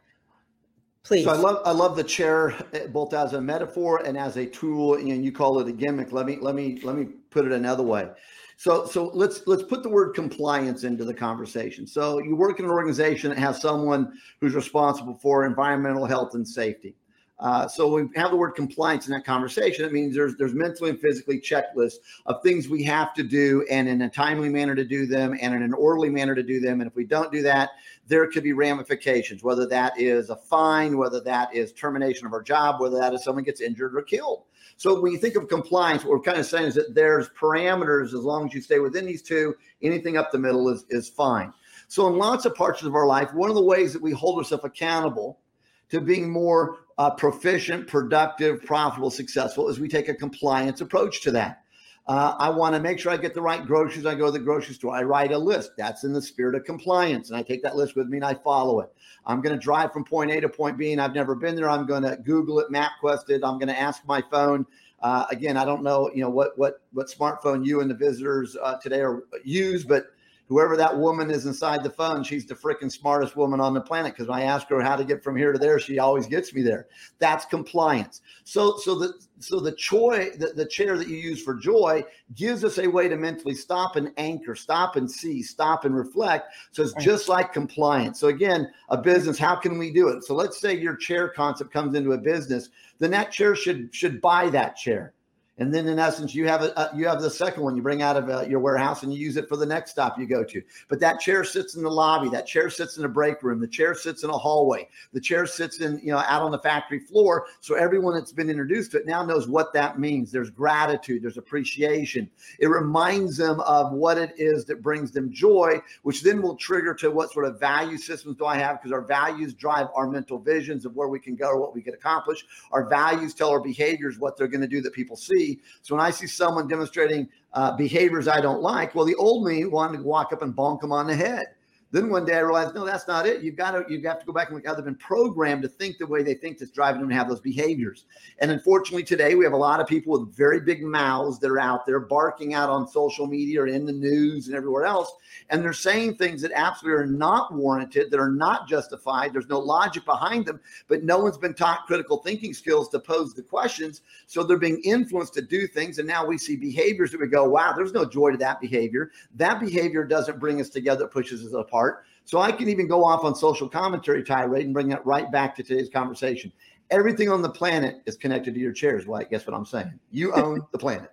please. 1.04 1.24
So 1.24 1.30
I 1.30 1.36
love 1.36 1.62
I 1.64 1.72
love 1.72 1.96
the 1.96 2.04
chair 2.04 2.54
eh, 2.72 2.86
both 2.86 3.14
as 3.14 3.32
a 3.32 3.40
metaphor 3.40 4.02
and 4.04 4.16
as 4.16 4.36
a 4.36 4.46
tool 4.46 4.94
and 4.94 5.24
you 5.24 5.32
call 5.32 5.58
it 5.60 5.68
a 5.68 5.72
gimmick. 5.72 6.12
Let 6.12 6.26
me 6.26 6.38
let 6.40 6.54
me 6.54 6.80
let 6.82 6.96
me 6.96 7.06
put 7.30 7.44
it 7.46 7.52
another 7.52 7.82
way. 7.82 8.08
So 8.56 8.86
so 8.86 9.10
let's 9.14 9.46
let's 9.46 9.62
put 9.62 9.82
the 9.82 9.88
word 9.88 10.14
compliance 10.14 10.84
into 10.84 11.04
the 11.04 11.14
conversation. 11.14 11.86
So 11.86 12.18
you 12.18 12.36
work 12.36 12.58
in 12.58 12.64
an 12.64 12.70
organization 12.70 13.30
that 13.30 13.38
has 13.38 13.60
someone 13.60 14.12
who's 14.40 14.54
responsible 14.54 15.14
for 15.14 15.44
environmental 15.44 16.06
health 16.06 16.34
and 16.34 16.46
safety. 16.46 16.94
Uh, 17.42 17.66
so 17.66 17.92
we 17.92 18.08
have 18.14 18.30
the 18.30 18.36
word 18.36 18.52
compliance 18.52 19.08
in 19.08 19.12
that 19.12 19.24
conversation. 19.24 19.84
It 19.84 19.92
means 19.92 20.14
there's 20.14 20.36
there's 20.36 20.54
mentally 20.54 20.90
and 20.90 21.00
physically 21.00 21.40
checklists 21.40 21.96
of 22.26 22.40
things 22.40 22.68
we 22.68 22.84
have 22.84 23.12
to 23.14 23.24
do, 23.24 23.66
and 23.68 23.88
in 23.88 24.02
a 24.02 24.08
timely 24.08 24.48
manner 24.48 24.76
to 24.76 24.84
do 24.84 25.06
them, 25.06 25.36
and 25.40 25.52
in 25.52 25.60
an 25.60 25.74
orderly 25.74 26.08
manner 26.08 26.36
to 26.36 26.42
do 26.44 26.60
them. 26.60 26.80
And 26.80 26.88
if 26.88 26.94
we 26.94 27.04
don't 27.04 27.32
do 27.32 27.42
that, 27.42 27.70
there 28.06 28.30
could 28.30 28.44
be 28.44 28.52
ramifications. 28.52 29.42
Whether 29.42 29.66
that 29.66 30.00
is 30.00 30.30
a 30.30 30.36
fine, 30.36 30.96
whether 30.96 31.20
that 31.22 31.52
is 31.52 31.72
termination 31.72 32.28
of 32.28 32.32
our 32.32 32.42
job, 32.42 32.80
whether 32.80 32.98
that 32.98 33.12
is 33.12 33.24
someone 33.24 33.42
gets 33.42 33.60
injured 33.60 33.96
or 33.96 34.02
killed. 34.02 34.44
So 34.76 35.00
when 35.00 35.10
you 35.10 35.18
think 35.18 35.34
of 35.34 35.48
compliance, 35.48 36.04
what 36.04 36.12
we're 36.12 36.20
kind 36.20 36.38
of 36.38 36.46
saying 36.46 36.66
is 36.66 36.74
that 36.76 36.94
there's 36.94 37.28
parameters 37.30 38.14
as 38.14 38.22
long 38.22 38.46
as 38.46 38.54
you 38.54 38.60
stay 38.60 38.78
within 38.78 39.04
these 39.04 39.20
two. 39.20 39.56
Anything 39.82 40.16
up 40.16 40.30
the 40.30 40.38
middle 40.38 40.68
is 40.68 40.84
is 40.90 41.08
fine. 41.08 41.52
So 41.88 42.06
in 42.06 42.18
lots 42.18 42.44
of 42.44 42.54
parts 42.54 42.84
of 42.84 42.94
our 42.94 43.06
life, 43.06 43.34
one 43.34 43.50
of 43.50 43.56
the 43.56 43.64
ways 43.64 43.92
that 43.94 44.00
we 44.00 44.12
hold 44.12 44.38
ourselves 44.38 44.64
accountable 44.64 45.40
to 45.88 46.00
being 46.00 46.30
more 46.30 46.78
uh, 46.98 47.10
proficient, 47.10 47.86
productive, 47.86 48.62
profitable, 48.64 49.10
successful 49.10 49.68
is 49.68 49.80
we 49.80 49.88
take 49.88 50.08
a 50.08 50.14
compliance 50.14 50.80
approach 50.80 51.22
to 51.22 51.30
that. 51.32 51.62
Uh, 52.08 52.34
I 52.38 52.50
want 52.50 52.74
to 52.74 52.80
make 52.80 52.98
sure 52.98 53.12
I 53.12 53.16
get 53.16 53.32
the 53.32 53.40
right 53.40 53.64
groceries. 53.64 54.06
I 54.06 54.16
go 54.16 54.26
to 54.26 54.32
the 54.32 54.40
grocery 54.40 54.74
store. 54.74 54.94
I 54.94 55.04
write 55.04 55.30
a 55.30 55.38
list. 55.38 55.72
That's 55.78 56.02
in 56.02 56.12
the 56.12 56.20
spirit 56.20 56.56
of 56.56 56.64
compliance. 56.64 57.30
And 57.30 57.38
I 57.38 57.42
take 57.42 57.62
that 57.62 57.76
list 57.76 57.94
with 57.94 58.08
me 58.08 58.16
and 58.16 58.24
I 58.24 58.34
follow 58.34 58.80
it. 58.80 58.92
I'm 59.24 59.40
going 59.40 59.54
to 59.54 59.60
drive 59.60 59.92
from 59.92 60.04
point 60.04 60.32
A 60.32 60.40
to 60.40 60.48
point 60.48 60.76
B 60.76 60.92
and 60.92 61.00
I've 61.00 61.14
never 61.14 61.36
been 61.36 61.54
there. 61.54 61.70
I'm 61.70 61.86
going 61.86 62.02
to 62.02 62.16
Google 62.16 62.58
it, 62.58 62.72
MapQuest 62.72 63.30
it. 63.30 63.44
I'm 63.44 63.56
going 63.58 63.68
to 63.68 63.78
ask 63.78 64.04
my 64.04 64.20
phone. 64.32 64.66
Uh, 65.00 65.26
again, 65.30 65.56
I 65.56 65.64
don't 65.64 65.82
know, 65.82 66.10
you 66.14 66.22
know, 66.22 66.30
what, 66.30 66.58
what, 66.58 66.82
what 66.92 67.08
smartphone 67.08 67.64
you 67.64 67.80
and 67.80 67.90
the 67.90 67.94
visitors 67.94 68.56
uh, 68.60 68.78
today 68.78 69.00
are 69.00 69.24
use, 69.44 69.84
but 69.84 70.06
whoever 70.52 70.76
that 70.76 70.98
woman 70.98 71.30
is 71.30 71.46
inside 71.46 71.82
the 71.82 71.88
phone, 71.88 72.22
she's 72.22 72.44
the 72.44 72.54
freaking 72.54 72.92
smartest 72.92 73.36
woman 73.36 73.58
on 73.58 73.72
the 73.72 73.80
planet. 73.80 74.12
Because 74.12 74.28
when 74.28 74.38
I 74.38 74.42
ask 74.42 74.68
her 74.68 74.82
how 74.82 74.96
to 74.96 75.04
get 75.04 75.24
from 75.24 75.34
here 75.34 75.50
to 75.50 75.58
there, 75.58 75.78
she 75.78 75.98
always 75.98 76.26
gets 76.26 76.52
me 76.52 76.60
there. 76.60 76.88
That's 77.18 77.46
compliance. 77.46 78.20
So, 78.44 78.76
so 78.76 78.98
the 78.98 79.14
so 79.38 79.60
the 79.60 79.72
joy, 79.72 80.30
the, 80.36 80.48
the 80.48 80.66
chair 80.66 80.98
that 80.98 81.08
you 81.08 81.16
use 81.16 81.42
for 81.42 81.54
joy 81.54 82.04
gives 82.34 82.64
us 82.64 82.78
a 82.78 82.86
way 82.86 83.08
to 83.08 83.16
mentally 83.16 83.54
stop 83.54 83.96
and 83.96 84.12
anchor, 84.18 84.54
stop 84.54 84.96
and 84.96 85.10
see, 85.10 85.42
stop 85.42 85.86
and 85.86 85.96
reflect. 85.96 86.52
So 86.70 86.82
it's 86.82 86.94
just 87.02 87.30
like 87.30 87.54
compliance. 87.54 88.20
So 88.20 88.28
again, 88.28 88.70
a 88.90 88.98
business, 88.98 89.38
how 89.38 89.56
can 89.56 89.78
we 89.78 89.90
do 89.90 90.08
it? 90.08 90.22
So 90.22 90.34
let's 90.34 90.60
say 90.60 90.76
your 90.76 90.96
chair 90.96 91.30
concept 91.30 91.72
comes 91.72 91.94
into 91.94 92.12
a 92.12 92.18
business, 92.18 92.68
then 92.98 93.10
that 93.12 93.32
chair 93.32 93.56
should 93.56 93.94
should 93.94 94.20
buy 94.20 94.50
that 94.50 94.76
chair 94.76 95.14
and 95.62 95.72
then 95.72 95.86
in 95.86 96.00
essence 96.00 96.34
you 96.34 96.48
have 96.48 96.62
a, 96.62 96.72
a, 96.76 96.90
you 96.92 97.06
have 97.06 97.22
the 97.22 97.30
second 97.30 97.62
one 97.62 97.76
you 97.76 97.82
bring 97.82 98.02
out 98.02 98.16
of 98.16 98.28
uh, 98.28 98.44
your 98.48 98.58
warehouse 98.58 99.04
and 99.04 99.14
you 99.14 99.20
use 99.20 99.36
it 99.36 99.48
for 99.48 99.56
the 99.56 99.64
next 99.64 99.92
stop 99.92 100.18
you 100.18 100.26
go 100.26 100.42
to. 100.42 100.60
But 100.88 100.98
that 100.98 101.20
chair 101.20 101.44
sits 101.44 101.76
in 101.76 101.84
the 101.84 101.90
lobby 101.90 102.28
that 102.30 102.48
chair 102.48 102.68
sits 102.68 102.98
in 102.98 103.04
a 103.04 103.08
break 103.08 103.44
room 103.44 103.60
the 103.60 103.68
chair 103.68 103.94
sits 103.94 104.24
in 104.24 104.30
a 104.30 104.36
hallway 104.36 104.88
the 105.12 105.20
chair 105.20 105.46
sits 105.46 105.80
in 105.80 106.00
you 106.02 106.10
know 106.10 106.18
out 106.18 106.42
on 106.42 106.50
the 106.50 106.58
factory 106.58 106.98
floor. 106.98 107.46
So 107.60 107.76
everyone 107.76 108.14
that's 108.14 108.32
been 108.32 108.50
introduced 108.50 108.90
to 108.92 108.98
it 108.98 109.06
now 109.06 109.24
knows 109.24 109.46
what 109.46 109.72
that 109.74 110.00
means. 110.00 110.32
There's 110.32 110.50
gratitude 110.50 111.22
there's 111.22 111.38
appreciation. 111.38 112.28
It 112.58 112.66
reminds 112.66 113.36
them 113.36 113.60
of 113.60 113.92
what 113.92 114.18
it 114.18 114.34
is 114.36 114.64
that 114.64 114.82
brings 114.82 115.12
them 115.12 115.32
joy 115.32 115.80
which 116.02 116.22
then 116.22 116.42
will 116.42 116.56
trigger 116.56 116.92
to 116.94 117.10
what 117.12 117.30
sort 117.32 117.44
of 117.44 117.60
value 117.60 117.98
systems 117.98 118.36
do 118.36 118.46
i 118.46 118.56
have? 118.56 118.80
Because 118.80 118.90
our 118.90 119.02
values 119.02 119.54
drive 119.54 119.86
our 119.94 120.08
mental 120.08 120.40
visions 120.40 120.84
of 120.84 120.96
where 120.96 121.08
we 121.08 121.20
can 121.20 121.36
go 121.36 121.50
or 121.50 121.60
what 121.60 121.72
we 121.72 121.82
can 121.82 121.94
accomplish. 121.94 122.44
Our 122.72 122.88
values 122.88 123.32
tell 123.32 123.50
our 123.50 123.60
behaviors 123.60 124.18
what 124.18 124.36
they're 124.36 124.48
going 124.48 124.60
to 124.60 124.66
do 124.66 124.80
that 124.80 124.92
people 124.92 125.16
see 125.16 125.51
So 125.82 125.94
when 125.94 126.04
I 126.04 126.10
see 126.10 126.26
someone 126.26 126.68
demonstrating 126.68 127.28
uh, 127.52 127.76
behaviors 127.76 128.28
I 128.28 128.40
don't 128.40 128.62
like, 128.62 128.94
well, 128.94 129.04
the 129.04 129.14
old 129.16 129.46
me 129.46 129.64
wanted 129.64 129.98
to 129.98 130.04
walk 130.04 130.32
up 130.32 130.42
and 130.42 130.54
bonk 130.54 130.80
them 130.80 130.92
on 130.92 131.06
the 131.06 131.14
head. 131.14 131.44
Then 131.92 132.08
one 132.08 132.24
day 132.24 132.36
I 132.36 132.40
realized, 132.40 132.74
no, 132.74 132.86
that's 132.86 133.06
not 133.06 133.26
it. 133.26 133.42
You've 133.42 133.56
got 133.56 133.72
to 133.72 133.84
you 133.92 134.00
have 134.08 134.18
to 134.18 134.24
go 134.24 134.32
back 134.32 134.48
and 134.48 134.56
look 134.56 134.66
how 134.66 134.74
they've 134.74 134.82
been 134.82 134.94
programmed 134.94 135.60
to 135.62 135.68
think 135.68 135.98
the 135.98 136.06
way 136.06 136.22
they 136.22 136.32
think 136.32 136.56
that's 136.56 136.70
driving 136.70 137.02
them 137.02 137.10
to 137.10 137.14
have 137.14 137.28
those 137.28 137.40
behaviors. 137.40 138.06
And 138.38 138.50
unfortunately, 138.50 139.04
today 139.04 139.34
we 139.34 139.44
have 139.44 139.52
a 139.52 139.58
lot 139.58 139.78
of 139.78 139.86
people 139.86 140.18
with 140.18 140.34
very 140.34 140.58
big 140.58 140.82
mouths 140.82 141.38
that 141.40 141.50
are 141.50 141.60
out 141.60 141.84
there 141.84 142.00
barking 142.00 142.54
out 142.54 142.70
on 142.70 142.88
social 142.88 143.26
media 143.26 143.60
or 143.60 143.66
in 143.66 143.84
the 143.84 143.92
news 143.92 144.46
and 144.46 144.56
everywhere 144.56 144.86
else, 144.86 145.12
and 145.50 145.62
they're 145.62 145.74
saying 145.74 146.16
things 146.16 146.40
that 146.40 146.52
absolutely 146.54 147.02
are 147.02 147.06
not 147.06 147.52
warranted, 147.52 148.10
that 148.10 148.18
are 148.18 148.32
not 148.32 148.66
justified. 148.66 149.34
There's 149.34 149.48
no 149.48 149.58
logic 149.58 150.06
behind 150.06 150.46
them, 150.46 150.60
but 150.88 151.04
no 151.04 151.18
one's 151.18 151.36
been 151.36 151.52
taught 151.52 151.86
critical 151.86 152.22
thinking 152.22 152.54
skills 152.54 152.88
to 152.88 153.00
pose 153.00 153.34
the 153.34 153.42
questions, 153.42 154.00
so 154.26 154.42
they're 154.42 154.56
being 154.56 154.80
influenced 154.82 155.34
to 155.34 155.42
do 155.42 155.66
things. 155.66 155.98
And 155.98 156.08
now 156.08 156.24
we 156.24 156.38
see 156.38 156.56
behaviors 156.56 157.10
that 157.10 157.20
we 157.20 157.26
go, 157.26 157.46
wow, 157.46 157.74
there's 157.76 157.92
no 157.92 158.06
joy 158.06 158.30
to 158.30 158.38
that 158.38 158.62
behavior. 158.62 159.10
That 159.34 159.60
behavior 159.60 160.04
doesn't 160.04 160.40
bring 160.40 160.58
us 160.58 160.70
together, 160.70 161.04
it 161.04 161.10
pushes 161.10 161.44
us 161.44 161.52
apart 161.52 161.81
part. 161.82 162.04
So 162.24 162.38
I 162.38 162.52
can 162.52 162.68
even 162.68 162.86
go 162.86 163.04
off 163.04 163.24
on 163.24 163.34
social 163.34 163.68
commentary 163.68 164.22
tirade 164.22 164.64
and 164.64 164.72
bring 164.72 164.92
it 164.92 165.04
right 165.04 165.30
back 165.30 165.56
to 165.56 165.62
today's 165.62 165.90
conversation. 165.90 166.52
Everything 166.90 167.28
on 167.28 167.42
the 167.42 167.50
planet 167.50 167.96
is 168.06 168.16
connected 168.16 168.54
to 168.54 168.60
your 168.60 168.72
chairs. 168.72 169.06
Well, 169.06 169.22
guess 169.28 169.46
what 169.46 169.54
I'm 169.54 169.66
saying? 169.66 169.98
You 170.10 170.32
own 170.34 170.60
the 170.70 170.78
planet. 170.78 171.10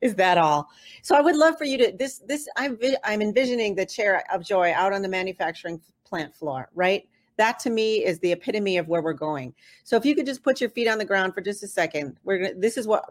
is 0.00 0.14
that 0.14 0.38
all? 0.38 0.68
So 1.02 1.16
I 1.16 1.20
would 1.20 1.34
love 1.34 1.56
for 1.58 1.64
you 1.64 1.78
to 1.78 1.92
this 1.98 2.18
this 2.28 2.46
I'm 2.56 2.78
I'm 3.02 3.22
envisioning 3.22 3.74
the 3.74 3.86
chair 3.86 4.22
of 4.32 4.44
joy 4.44 4.72
out 4.72 4.92
on 4.92 5.02
the 5.02 5.08
manufacturing 5.08 5.80
plant 6.04 6.32
floor, 6.32 6.68
right? 6.74 7.08
That 7.36 7.58
to 7.60 7.70
me 7.70 8.04
is 8.04 8.20
the 8.20 8.30
epitome 8.30 8.76
of 8.76 8.86
where 8.86 9.02
we're 9.02 9.12
going. 9.12 9.52
So 9.82 9.96
if 9.96 10.04
you 10.04 10.14
could 10.14 10.26
just 10.26 10.44
put 10.44 10.60
your 10.60 10.70
feet 10.70 10.86
on 10.86 10.98
the 10.98 11.04
ground 11.04 11.34
for 11.34 11.40
just 11.40 11.64
a 11.64 11.66
second, 11.66 12.16
we're 12.22 12.38
gonna. 12.38 12.54
This 12.54 12.76
is 12.76 12.86
what 12.86 13.04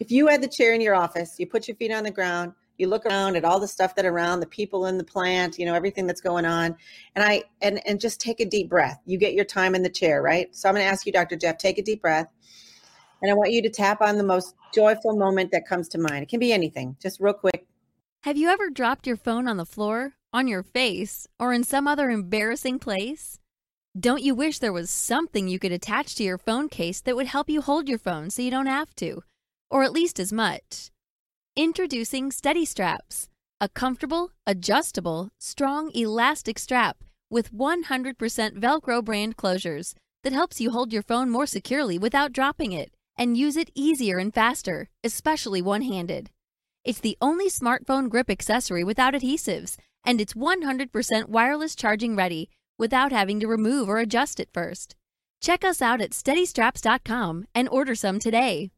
if 0.00 0.10
you 0.10 0.26
had 0.26 0.42
the 0.42 0.48
chair 0.48 0.74
in 0.74 0.80
your 0.80 0.96
office, 0.96 1.36
you 1.38 1.46
put 1.46 1.68
your 1.68 1.76
feet 1.76 1.92
on 1.92 2.02
the 2.02 2.10
ground, 2.10 2.54
you 2.78 2.88
look 2.88 3.06
around 3.06 3.36
at 3.36 3.44
all 3.44 3.60
the 3.60 3.68
stuff 3.68 3.94
that 3.94 4.04
around 4.04 4.40
the 4.40 4.46
people 4.46 4.86
in 4.86 4.98
the 4.98 5.04
plant 5.04 5.58
you 5.58 5.66
know 5.66 5.74
everything 5.74 6.06
that's 6.06 6.20
going 6.20 6.44
on. 6.44 6.76
And 7.14 7.24
i 7.24 7.42
and 7.62 7.80
and 7.86 8.00
just 8.00 8.20
take 8.20 8.40
a 8.40 8.44
deep 8.44 8.68
breath. 8.68 9.00
You 9.06 9.18
get 9.18 9.34
your 9.34 9.44
time 9.44 9.74
in 9.74 9.82
the 9.82 9.88
chair 9.88 10.22
right? 10.22 10.54
So 10.54 10.68
i'm 10.68 10.74
going 10.74 10.84
to 10.84 10.90
ask 10.90 11.06
you 11.06 11.12
dr 11.12 11.36
jeff 11.36 11.58
take 11.58 11.78
a 11.78 11.82
deep 11.82 12.02
breath. 12.02 12.28
And 13.22 13.30
i 13.30 13.34
want 13.34 13.52
you 13.52 13.62
to 13.62 13.70
tap 13.70 14.00
on 14.00 14.18
the 14.18 14.24
most 14.24 14.54
joyful 14.72 15.16
moment 15.16 15.52
that 15.52 15.68
comes 15.68 15.88
to 15.90 15.98
mind. 15.98 16.22
It 16.24 16.28
can 16.28 16.40
be 16.40 16.52
anything. 16.52 16.96
Just 17.00 17.20
real 17.20 17.34
quick. 17.34 17.66
Have 18.22 18.36
you 18.36 18.48
ever 18.48 18.70
dropped 18.70 19.06
your 19.06 19.16
phone 19.16 19.46
on 19.46 19.56
the 19.56 19.66
floor 19.66 20.14
on 20.32 20.48
your 20.48 20.62
face 20.62 21.28
or 21.38 21.52
in 21.52 21.62
some 21.62 21.86
other 21.86 22.10
embarrassing 22.10 22.78
place? 22.78 23.38
Don't 23.98 24.22
you 24.22 24.34
wish 24.34 24.58
there 24.58 24.72
was 24.72 24.90
something 24.90 25.46
you 25.46 25.60
could 25.60 25.70
attach 25.70 26.16
to 26.16 26.24
your 26.24 26.38
phone 26.38 26.68
case 26.68 27.00
that 27.02 27.14
would 27.14 27.28
help 27.28 27.48
you 27.48 27.60
hold 27.60 27.88
your 27.88 27.98
phone 27.98 28.30
so 28.30 28.42
you 28.42 28.50
don't 28.50 28.66
have 28.66 28.92
to 28.96 29.22
or 29.74 29.82
at 29.82 29.92
least 29.92 30.20
as 30.20 30.32
much 30.32 30.90
Introducing 31.56 32.32
Steady 32.32 32.64
Straps, 32.64 33.28
a 33.60 33.68
comfortable, 33.68 34.32
adjustable, 34.44 35.28
strong, 35.38 35.92
elastic 35.94 36.58
strap 36.58 36.96
with 37.30 37.52
100% 37.52 38.16
Velcro 38.58 39.04
brand 39.04 39.36
closures 39.36 39.94
that 40.24 40.32
helps 40.32 40.60
you 40.60 40.72
hold 40.72 40.92
your 40.92 41.04
phone 41.04 41.30
more 41.30 41.46
securely 41.46 41.96
without 41.96 42.32
dropping 42.32 42.72
it 42.72 42.92
and 43.16 43.36
use 43.36 43.56
it 43.56 43.70
easier 43.72 44.18
and 44.18 44.34
faster, 44.34 44.88
especially 45.04 45.62
one 45.62 45.82
handed. 45.82 46.28
It's 46.82 46.98
the 46.98 47.16
only 47.20 47.48
smartphone 47.48 48.08
grip 48.08 48.28
accessory 48.28 48.82
without 48.82 49.14
adhesives, 49.14 49.76
and 50.04 50.20
it's 50.20 50.34
100% 50.34 51.28
wireless 51.28 51.76
charging 51.76 52.16
ready 52.16 52.50
without 52.80 53.12
having 53.12 53.38
to 53.38 53.46
remove 53.46 53.88
or 53.88 53.98
adjust 53.98 54.40
it 54.40 54.48
first. 54.52 54.96
Check 55.40 55.62
us 55.62 55.80
out 55.80 56.00
at 56.00 56.10
steadystraps.com 56.10 57.46
and 57.54 57.68
order 57.68 57.94
some 57.94 58.18
today. 58.18 58.72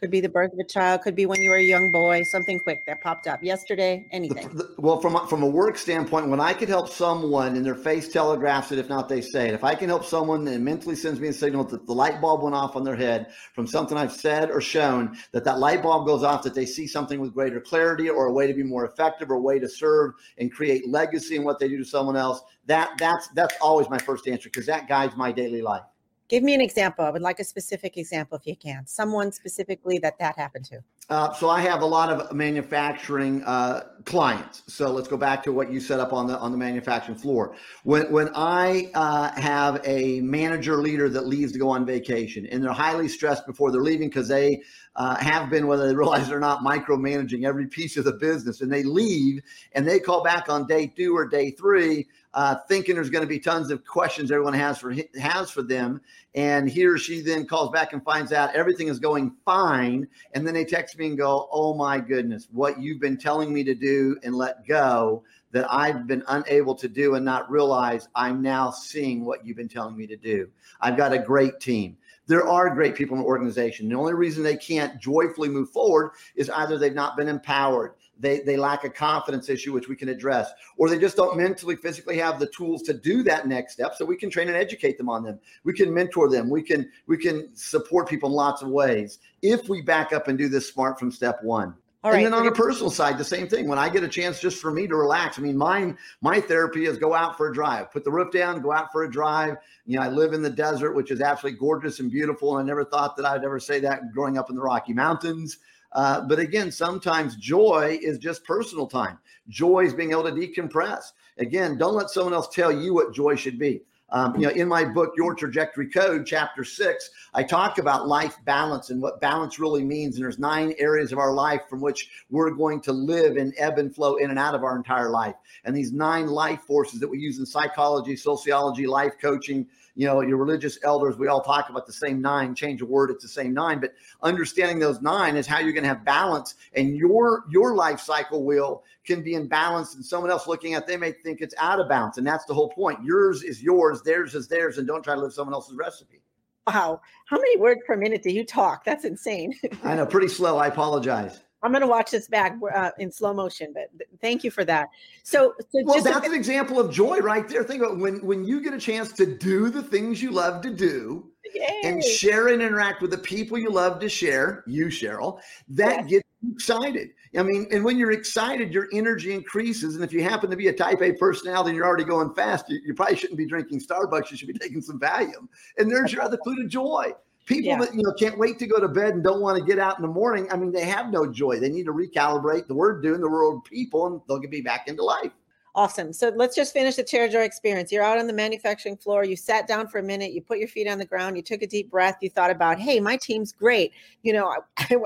Could 0.00 0.10
be 0.10 0.20
the 0.20 0.28
birth 0.28 0.52
of 0.52 0.58
a 0.58 0.64
child. 0.64 1.00
Could 1.00 1.16
be 1.16 1.24
when 1.24 1.40
you 1.40 1.48
were 1.48 1.56
a 1.56 1.62
young 1.62 1.90
boy. 1.90 2.22
Something 2.24 2.60
quick 2.60 2.84
that 2.84 3.00
popped 3.00 3.26
up 3.26 3.42
yesterday. 3.42 4.06
Anything. 4.12 4.48
The, 4.48 4.64
the, 4.64 4.74
well, 4.76 5.00
from 5.00 5.16
a, 5.16 5.26
from 5.26 5.42
a 5.42 5.46
work 5.46 5.78
standpoint, 5.78 6.28
when 6.28 6.38
I 6.38 6.52
could 6.52 6.68
help 6.68 6.90
someone 6.90 7.56
and 7.56 7.64
their 7.64 7.74
face 7.74 8.10
telegraphs 8.10 8.72
it, 8.72 8.78
if 8.78 8.90
not 8.90 9.08
they 9.08 9.22
say 9.22 9.48
it. 9.48 9.54
If 9.54 9.64
I 9.64 9.74
can 9.74 9.88
help 9.88 10.04
someone 10.04 10.46
and 10.48 10.62
mentally 10.62 10.96
sends 10.96 11.18
me 11.18 11.28
a 11.28 11.32
signal 11.32 11.64
that 11.64 11.86
the 11.86 11.94
light 11.94 12.20
bulb 12.20 12.42
went 12.42 12.54
off 12.54 12.76
on 12.76 12.84
their 12.84 12.94
head 12.94 13.32
from 13.54 13.66
something 13.66 13.96
I've 13.96 14.12
said 14.12 14.50
or 14.50 14.60
shown, 14.60 15.16
that 15.32 15.44
that 15.44 15.60
light 15.60 15.82
bulb 15.82 16.06
goes 16.06 16.22
off, 16.22 16.42
that 16.42 16.54
they 16.54 16.66
see 16.66 16.86
something 16.86 17.18
with 17.18 17.32
greater 17.32 17.60
clarity 17.60 18.10
or 18.10 18.26
a 18.26 18.32
way 18.32 18.46
to 18.46 18.52
be 18.52 18.62
more 18.62 18.84
effective 18.84 19.30
or 19.30 19.34
a 19.34 19.40
way 19.40 19.58
to 19.58 19.68
serve 19.68 20.12
and 20.36 20.52
create 20.52 20.86
legacy 20.86 21.36
in 21.36 21.42
what 21.42 21.58
they 21.58 21.68
do 21.68 21.78
to 21.78 21.84
someone 21.86 22.16
else. 22.16 22.42
That 22.66 22.90
that's 22.98 23.28
that's 23.28 23.54
always 23.62 23.88
my 23.88 23.98
first 23.98 24.28
answer 24.28 24.50
because 24.50 24.66
that 24.66 24.88
guides 24.88 25.16
my 25.16 25.32
daily 25.32 25.62
life. 25.62 25.84
Give 26.28 26.42
me 26.42 26.54
an 26.54 26.60
example. 26.60 27.04
I 27.04 27.10
would 27.10 27.22
like 27.22 27.38
a 27.38 27.44
specific 27.44 27.96
example 27.96 28.36
if 28.36 28.46
you 28.46 28.56
can. 28.56 28.86
Someone 28.86 29.30
specifically 29.30 29.98
that 29.98 30.18
that 30.18 30.36
happened 30.36 30.64
to. 30.66 30.82
Uh, 31.08 31.32
so 31.32 31.48
I 31.48 31.60
have 31.60 31.82
a 31.82 31.86
lot 31.86 32.10
of 32.10 32.32
manufacturing 32.32 33.44
uh, 33.44 33.84
clients. 34.04 34.64
So 34.66 34.90
let's 34.90 35.06
go 35.06 35.16
back 35.16 35.44
to 35.44 35.52
what 35.52 35.70
you 35.70 35.78
set 35.78 36.00
up 36.00 36.12
on 36.12 36.26
the 36.26 36.36
on 36.36 36.50
the 36.50 36.58
manufacturing 36.58 37.16
floor. 37.16 37.54
When 37.84 38.10
when 38.10 38.30
I 38.34 38.90
uh, 38.92 39.30
have 39.40 39.80
a 39.84 40.20
manager 40.22 40.78
leader 40.78 41.08
that 41.10 41.28
leaves 41.28 41.52
to 41.52 41.60
go 41.60 41.68
on 41.68 41.86
vacation, 41.86 42.44
and 42.46 42.60
they're 42.60 42.72
highly 42.72 43.06
stressed 43.06 43.46
before 43.46 43.70
they're 43.70 43.82
leaving 43.82 44.08
because 44.08 44.26
they 44.26 44.62
uh, 44.96 45.14
have 45.16 45.48
been, 45.48 45.68
whether 45.68 45.86
they 45.86 45.94
realize 45.94 46.28
they're 46.28 46.40
not, 46.40 46.64
micromanaging 46.64 47.46
every 47.46 47.68
piece 47.68 47.96
of 47.96 48.04
the 48.04 48.14
business, 48.14 48.60
and 48.60 48.72
they 48.72 48.82
leave 48.82 49.40
and 49.74 49.86
they 49.86 50.00
call 50.00 50.24
back 50.24 50.48
on 50.48 50.66
day 50.66 50.88
two 50.88 51.16
or 51.16 51.28
day 51.28 51.52
three 51.52 52.08
uh, 52.36 52.54
thinking 52.68 52.94
there's 52.94 53.08
going 53.08 53.24
to 53.24 53.28
be 53.28 53.40
tons 53.40 53.70
of 53.70 53.82
questions 53.84 54.30
everyone 54.30 54.52
has 54.52 54.78
for 54.78 54.94
has 55.18 55.50
for 55.50 55.62
them, 55.62 56.00
and 56.34 56.68
he 56.68 56.84
or 56.84 56.98
she 56.98 57.22
then 57.22 57.46
calls 57.46 57.70
back 57.70 57.94
and 57.94 58.04
finds 58.04 58.30
out 58.30 58.54
everything 58.54 58.88
is 58.88 58.98
going 58.98 59.34
fine, 59.46 60.06
and 60.34 60.46
then 60.46 60.52
they 60.52 60.64
text 60.64 60.98
me 60.98 61.06
and 61.06 61.16
go, 61.16 61.48
"Oh 61.50 61.74
my 61.74 61.98
goodness, 61.98 62.46
what 62.52 62.78
you've 62.78 63.00
been 63.00 63.16
telling 63.16 63.54
me 63.54 63.64
to 63.64 63.74
do 63.74 64.18
and 64.22 64.34
let 64.34 64.66
go." 64.66 65.24
That 65.52 65.72
I've 65.72 66.06
been 66.06 66.22
unable 66.28 66.74
to 66.74 66.88
do 66.88 67.14
and 67.14 67.24
not 67.24 67.50
realize 67.50 68.08
I'm 68.14 68.42
now 68.42 68.70
seeing 68.70 69.24
what 69.24 69.46
you've 69.46 69.56
been 69.56 69.68
telling 69.68 69.96
me 69.96 70.06
to 70.08 70.16
do. 70.16 70.50
I've 70.82 70.98
got 70.98 71.14
a 71.14 71.18
great 71.18 71.60
team 71.60 71.96
there 72.26 72.46
are 72.46 72.74
great 72.74 72.94
people 72.94 73.16
in 73.16 73.22
the 73.22 73.28
organization. 73.28 73.88
The 73.88 73.94
only 73.94 74.14
reason 74.14 74.42
they 74.42 74.56
can't 74.56 75.00
joyfully 75.00 75.48
move 75.48 75.70
forward 75.70 76.12
is 76.34 76.50
either 76.50 76.76
they've 76.76 76.94
not 76.94 77.16
been 77.16 77.28
empowered, 77.28 77.94
they 78.18 78.40
they 78.40 78.56
lack 78.56 78.84
a 78.84 78.90
confidence 78.90 79.48
issue 79.48 79.72
which 79.72 79.88
we 79.88 79.96
can 79.96 80.08
address 80.08 80.50
or 80.76 80.88
they 80.88 80.98
just 80.98 81.16
don't 81.16 81.36
mentally 81.36 81.76
physically 81.76 82.16
have 82.16 82.38
the 82.38 82.46
tools 82.46 82.82
to 82.82 82.92
do 82.92 83.22
that 83.22 83.46
next 83.46 83.74
step 83.74 83.94
so 83.94 84.04
we 84.04 84.16
can 84.16 84.30
train 84.30 84.48
and 84.48 84.56
educate 84.56 84.96
them 84.98 85.08
on 85.08 85.22
them 85.22 85.38
we 85.64 85.72
can 85.72 85.92
mentor 85.92 86.28
them 86.28 86.48
we 86.48 86.62
can 86.62 86.90
we 87.06 87.16
can 87.16 87.48
support 87.54 88.08
people 88.08 88.28
in 88.28 88.34
lots 88.34 88.62
of 88.62 88.68
ways 88.68 89.18
if 89.42 89.68
we 89.68 89.82
back 89.82 90.12
up 90.12 90.28
and 90.28 90.38
do 90.38 90.48
this 90.48 90.68
smart 90.68 90.98
from 90.98 91.10
step 91.10 91.42
one 91.42 91.74
All 92.02 92.12
and 92.12 92.22
right. 92.22 92.30
then 92.30 92.34
on 92.34 92.46
a 92.46 92.52
personal 92.52 92.90
side, 92.90 93.18
the 93.18 93.24
same 93.24 93.48
thing. 93.48 93.66
When 93.66 93.78
I 93.78 93.88
get 93.88 94.04
a 94.04 94.08
chance 94.08 94.40
just 94.40 94.60
for 94.60 94.70
me 94.70 94.86
to 94.86 94.94
relax, 94.94 95.38
I 95.38 95.42
mean, 95.42 95.56
mine, 95.56 95.98
my 96.20 96.40
therapy 96.40 96.86
is 96.86 96.98
go 96.98 97.14
out 97.14 97.36
for 97.36 97.50
a 97.50 97.54
drive, 97.54 97.90
put 97.90 98.04
the 98.04 98.12
roof 98.12 98.32
down, 98.32 98.60
go 98.60 98.72
out 98.72 98.92
for 98.92 99.02
a 99.04 99.10
drive. 99.10 99.56
You 99.86 99.96
know, 99.96 100.04
I 100.04 100.08
live 100.08 100.32
in 100.32 100.40
the 100.40 100.50
desert, 100.50 100.94
which 100.94 101.10
is 101.10 101.20
absolutely 101.20 101.58
gorgeous 101.58 101.98
and 101.98 102.08
beautiful. 102.08 102.56
And 102.56 102.64
I 102.64 102.66
never 102.68 102.84
thought 102.84 103.16
that 103.16 103.26
I'd 103.26 103.44
ever 103.44 103.58
say 103.58 103.80
that 103.80 104.12
growing 104.12 104.38
up 104.38 104.50
in 104.50 104.56
the 104.56 104.62
Rocky 104.62 104.92
Mountains. 104.92 105.58
Uh, 105.96 106.20
but 106.20 106.38
again, 106.38 106.70
sometimes 106.70 107.36
joy 107.36 107.98
is 108.02 108.18
just 108.18 108.44
personal 108.44 108.86
time. 108.86 109.18
Joy 109.48 109.86
is 109.86 109.94
being 109.94 110.10
able 110.10 110.24
to 110.24 110.30
decompress. 110.30 111.12
Again, 111.38 111.78
don't 111.78 111.94
let 111.94 112.10
someone 112.10 112.34
else 112.34 112.48
tell 112.54 112.70
you 112.70 112.92
what 112.92 113.14
joy 113.14 113.34
should 113.34 113.58
be. 113.58 113.80
Um, 114.10 114.36
you 114.36 114.42
know, 114.42 114.52
in 114.52 114.68
my 114.68 114.84
book, 114.84 115.14
Your 115.16 115.34
Trajectory 115.34 115.88
Code, 115.88 116.26
chapter 116.26 116.64
six, 116.64 117.10
I 117.34 117.42
talk 117.42 117.78
about 117.78 118.06
life 118.06 118.36
balance 118.44 118.90
and 118.90 119.00
what 119.00 119.20
balance 119.20 119.58
really 119.58 119.82
means. 119.82 120.14
And 120.14 120.24
there's 120.24 120.38
nine 120.38 120.74
areas 120.78 121.12
of 121.12 121.18
our 121.18 121.32
life 121.32 121.62
from 121.68 121.80
which 121.80 122.08
we're 122.30 122.50
going 122.50 122.82
to 122.82 122.92
live 122.92 123.36
and 123.36 123.52
ebb 123.56 123.78
and 123.78 123.92
flow 123.92 124.16
in 124.16 124.30
and 124.30 124.38
out 124.38 124.54
of 124.54 124.62
our 124.62 124.76
entire 124.76 125.10
life. 125.10 125.34
And 125.64 125.74
these 125.74 125.92
nine 125.92 126.28
life 126.28 126.60
forces 126.60 127.00
that 127.00 127.08
we 127.08 127.18
use 127.18 127.38
in 127.38 127.46
psychology, 127.46 128.16
sociology, 128.16 128.86
life 128.86 129.14
coaching, 129.20 129.66
you 129.96 130.06
know, 130.06 130.20
your 130.20 130.36
religious 130.36 130.78
elders, 130.84 131.16
we 131.16 131.26
all 131.26 131.40
talk 131.40 131.70
about 131.70 131.86
the 131.86 131.92
same 131.92 132.20
nine, 132.20 132.54
change 132.54 132.82
a 132.82 132.86
word, 132.86 133.10
it's 133.10 133.22
the 133.22 133.28
same 133.28 133.54
nine. 133.54 133.80
But 133.80 133.94
understanding 134.22 134.78
those 134.78 135.00
nine 135.00 135.36
is 135.36 135.46
how 135.46 135.58
you're 135.58 135.72
going 135.72 135.84
to 135.84 135.88
have 135.88 136.04
balance 136.04 136.54
and 136.74 136.96
your 136.96 137.44
your 137.50 137.74
life 137.74 137.98
cycle 137.98 138.44
will 138.44 138.84
can 139.04 139.22
be 139.22 139.34
in 139.34 139.48
balance 139.48 139.94
and 139.94 140.04
someone 140.04 140.30
else 140.30 140.46
looking 140.46 140.74
at 140.74 140.86
they 140.86 140.96
may 140.96 141.12
think 141.12 141.40
it's 141.40 141.54
out 141.58 141.80
of 141.80 141.88
balance. 141.88 142.18
And 142.18 142.26
that's 142.26 142.44
the 142.44 142.54
whole 142.54 142.68
point. 142.68 143.02
Yours 143.02 143.42
is 143.42 143.62
yours, 143.62 144.02
theirs 144.02 144.34
is 144.34 144.46
theirs, 144.48 144.78
and 144.78 144.86
don't 144.86 145.02
try 145.02 145.14
to 145.14 145.20
live 145.20 145.32
someone 145.32 145.54
else's 145.54 145.76
recipe. 145.76 146.20
Wow. 146.66 147.00
How 147.26 147.36
many 147.36 147.56
words 147.58 147.80
per 147.86 147.96
minute 147.96 148.22
do 148.22 148.30
you 148.30 148.44
talk? 148.44 148.84
That's 148.84 149.04
insane. 149.04 149.54
I 149.84 149.94
know, 149.94 150.04
pretty 150.04 150.28
slow. 150.28 150.58
I 150.58 150.66
apologize. 150.66 151.40
I'm 151.66 151.72
going 151.72 151.82
to 151.82 151.88
watch 151.88 152.12
this 152.12 152.28
back 152.28 152.56
uh, 152.72 152.92
in 152.98 153.10
slow 153.10 153.34
motion, 153.34 153.74
but 153.74 153.90
thank 154.20 154.44
you 154.44 154.52
for 154.52 154.64
that. 154.66 154.88
So, 155.24 155.52
so 155.58 155.82
well, 155.84 156.00
that's 156.00 156.24
a- 156.24 156.30
an 156.30 156.34
example 156.34 156.78
of 156.78 156.92
joy 156.92 157.18
right 157.18 157.48
there. 157.48 157.64
Think 157.64 157.82
about 157.82 157.98
when 157.98 158.24
when 158.24 158.44
you 158.44 158.62
get 158.62 158.72
a 158.72 158.78
chance 158.78 159.10
to 159.14 159.26
do 159.26 159.68
the 159.68 159.82
things 159.82 160.22
you 160.22 160.30
love 160.30 160.62
to 160.62 160.70
do, 160.70 161.28
Yay. 161.52 161.80
and 161.82 162.04
share 162.04 162.48
and 162.48 162.62
interact 162.62 163.02
with 163.02 163.10
the 163.10 163.18
people 163.18 163.58
you 163.58 163.70
love 163.70 163.98
to 163.98 164.08
share. 164.08 164.62
You, 164.68 164.86
Sheryl, 164.86 165.40
that 165.70 166.02
yes. 166.02 166.06
gets 166.06 166.24
you 166.42 166.52
excited. 166.52 167.08
I 167.36 167.42
mean, 167.42 167.66
and 167.72 167.84
when 167.84 167.98
you're 167.98 168.12
excited, 168.12 168.72
your 168.72 168.86
energy 168.92 169.34
increases. 169.34 169.96
And 169.96 170.04
if 170.04 170.12
you 170.12 170.22
happen 170.22 170.48
to 170.50 170.56
be 170.56 170.68
a 170.68 170.72
Type 170.72 171.02
A 171.02 171.12
personality 171.12 171.70
and 171.70 171.76
you're 171.76 171.84
already 171.84 172.04
going 172.04 172.32
fast, 172.34 172.66
you, 172.68 172.80
you 172.84 172.94
probably 172.94 173.16
shouldn't 173.16 173.36
be 173.36 173.46
drinking 173.46 173.80
Starbucks. 173.80 174.30
You 174.30 174.36
should 174.36 174.48
be 174.48 174.54
taking 174.54 174.80
some 174.80 175.00
Valium. 175.00 175.48
And 175.78 175.90
there's 175.90 176.12
your 176.12 176.22
other 176.22 176.36
clue 176.36 176.56
to 176.56 176.68
joy. 176.68 177.12
People 177.46 177.70
yeah. 177.70 177.78
that 177.78 177.94
you 177.94 178.02
know 178.02 178.12
can't 178.12 178.36
wait 178.36 178.58
to 178.58 178.66
go 178.66 178.80
to 178.80 178.88
bed 178.88 179.14
and 179.14 179.24
don't 179.24 179.40
want 179.40 179.56
to 179.58 179.64
get 179.64 179.78
out 179.78 179.96
in 179.98 180.02
the 180.02 180.08
morning. 180.08 180.48
I 180.50 180.56
mean, 180.56 180.72
they 180.72 180.84
have 180.84 181.10
no 181.10 181.30
joy. 181.30 181.58
They 181.60 181.68
need 181.68 181.86
to 181.86 181.92
recalibrate 181.92 182.66
the 182.66 182.74
word 182.74 183.02
doing 183.02 183.20
the 183.20 183.30
world 183.30 183.64
people, 183.64 184.06
and 184.06 184.20
they'll 184.28 184.40
get 184.40 184.50
be 184.50 184.60
back 184.60 184.88
into 184.88 185.04
life. 185.04 185.30
Awesome. 185.76 186.12
So 186.12 186.32
let's 186.34 186.56
just 186.56 186.72
finish 186.72 186.96
the 186.96 187.04
chair 187.04 187.28
joy 187.28 187.42
experience. 187.42 187.92
You're 187.92 188.02
out 188.02 188.18
on 188.18 188.26
the 188.26 188.32
manufacturing 188.32 188.96
floor. 188.96 189.24
You 189.24 189.36
sat 189.36 189.68
down 189.68 189.88
for 189.88 189.98
a 189.98 190.02
minute. 190.02 190.32
You 190.32 190.40
put 190.40 190.58
your 190.58 190.68
feet 190.68 190.88
on 190.88 190.96
the 190.96 191.04
ground. 191.04 191.36
You 191.36 191.42
took 191.42 191.60
a 191.60 191.66
deep 191.66 191.90
breath. 191.90 192.16
You 192.22 192.30
thought 192.30 192.50
about, 192.50 192.80
hey, 192.80 192.98
my 192.98 193.18
team's 193.18 193.52
great. 193.52 193.92
You 194.22 194.32
know, 194.32 194.48
I, 194.48 194.56
I, 194.94 194.96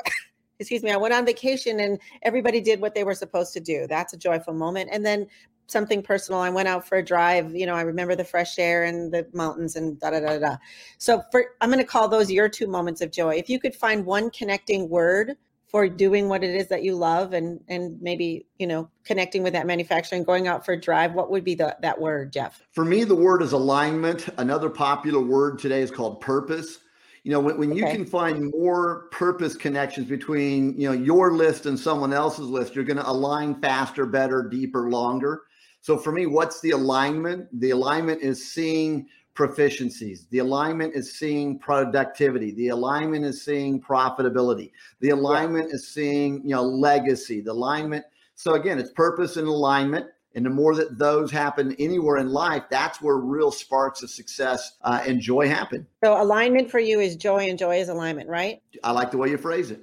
excuse 0.61 0.85
me, 0.85 0.92
I 0.92 0.96
went 0.96 1.12
on 1.12 1.26
vacation 1.26 1.81
and 1.81 1.98
everybody 2.22 2.61
did 2.61 2.81
what 2.81 2.94
they 2.94 3.03
were 3.03 3.14
supposed 3.16 3.53
to 3.55 3.61
do. 3.61 3.87
That's 3.88 4.12
a 4.12 4.16
joyful 4.16 4.55
moment. 4.55 4.90
And 4.92 5.05
then 5.05 5.26
something 5.70 6.02
personal. 6.02 6.40
I 6.40 6.50
went 6.50 6.68
out 6.68 6.87
for 6.87 6.98
a 6.98 7.04
drive. 7.04 7.54
You 7.54 7.66
know, 7.66 7.74
I 7.74 7.83
remember 7.83 8.16
the 8.16 8.24
fresh 8.24 8.59
air 8.59 8.85
and 8.85 9.12
the 9.12 9.26
mountains 9.33 9.76
and 9.76 9.98
da 10.00 10.11
da 10.11 10.20
da 10.20 10.38
da. 10.38 10.56
So 10.98 11.22
for 11.30 11.44
I'm 11.61 11.70
going 11.70 11.78
to 11.78 11.85
call 11.85 12.09
those 12.09 12.30
your 12.30 12.48
two 12.48 12.66
moments 12.66 13.00
of 13.00 13.11
joy. 13.11 13.37
If 13.37 13.48
you 13.48 13.61
could 13.61 13.74
find 13.74 14.04
one 14.04 14.30
connecting 14.30 14.88
word 14.88 15.37
for 15.70 15.88
doing 15.88 16.28
what 16.28 16.42
it 16.42 16.54
is 16.54 16.66
that 16.66 16.83
you 16.83 16.96
love 16.96 17.33
and 17.33 17.61
and 17.68 18.00
maybe 18.02 18.46
you 18.59 18.66
know 18.66 18.90
connecting 19.04 19.42
with 19.42 19.52
that 19.52 19.66
manufacturing 19.66 20.24
going 20.24 20.48
out 20.48 20.64
for 20.64 20.72
a 20.72 20.80
drive 20.80 21.14
what 21.14 21.30
would 21.30 21.44
be 21.44 21.54
the, 21.54 21.76
that 21.80 21.98
word 21.98 22.33
jeff 22.33 22.62
for 22.72 22.85
me 22.85 23.04
the 23.04 23.14
word 23.14 23.40
is 23.40 23.52
alignment 23.52 24.28
another 24.38 24.68
popular 24.68 25.20
word 25.20 25.59
today 25.59 25.80
is 25.80 25.90
called 25.90 26.20
purpose 26.20 26.78
you 27.22 27.30
know 27.30 27.38
when, 27.38 27.56
when 27.56 27.72
you 27.72 27.85
can 27.85 28.04
find 28.04 28.50
more 28.50 29.09
purpose 29.12 29.54
connections 29.54 30.09
between 30.09 30.78
you 30.78 30.88
know 30.88 30.94
your 30.94 31.33
list 31.33 31.66
and 31.66 31.78
someone 31.78 32.12
else's 32.12 32.48
list 32.48 32.74
you're 32.74 32.85
going 32.85 32.96
to 32.96 33.09
align 33.09 33.54
faster 33.61 34.06
better 34.06 34.42
deeper 34.42 34.90
longer 34.90 35.42
so 35.81 35.97
for 35.97 36.12
me 36.12 36.27
what's 36.27 36.61
the 36.61 36.71
alignment 36.71 37.47
the 37.61 37.71
alignment 37.71 38.21
is 38.23 38.53
seeing 38.53 39.07
proficiencies 39.35 40.29
the 40.31 40.38
alignment 40.38 40.95
is 40.95 41.19
seeing 41.19 41.59
productivity 41.59 42.53
the 42.53 42.69
alignment 42.69 43.25
is 43.25 43.43
seeing 43.43 43.81
profitability 43.81 44.71
the 45.01 45.11
alignment 45.11 45.69
yeah. 45.69 45.75
is 45.75 45.88
seeing 45.88 46.43
you 46.43 46.55
know 46.55 46.62
legacy 46.62 47.40
the 47.40 47.53
alignment 47.53 48.05
so 48.35 48.55
again 48.55 48.79
it's 48.79 48.93
purpose 48.93 49.37
and 49.37 49.47
alignment 49.47 50.07
and 50.35 50.47
the 50.47 50.51
more 50.51 50.75
that 50.77 50.97
those 50.97 51.31
happen 51.31 51.75
anywhere 51.79 52.19
in 52.19 52.31
life, 52.31 52.62
that's 52.71 53.03
where 53.03 53.16
real 53.16 53.51
sparks 53.51 54.03
of 54.03 54.11
success 54.11 54.79
uh, 54.83 55.03
and 55.05 55.21
joy 55.21 55.49
happen. 55.49 55.87
So, 56.05 56.21
alignment 56.23 56.71
for 56.71 56.79
you 56.79 57.01
is 57.01 57.16
joy, 57.16 57.49
and 57.49 57.59
joy 57.59 57.81
is 57.81 57.88
alignment, 57.88 58.29
right? 58.29 58.62
I 58.85 58.93
like 58.93 59.11
the 59.11 59.19
way 59.19 59.31
you 59.31 59.38
phrase 59.38 59.73
it. 59.73 59.81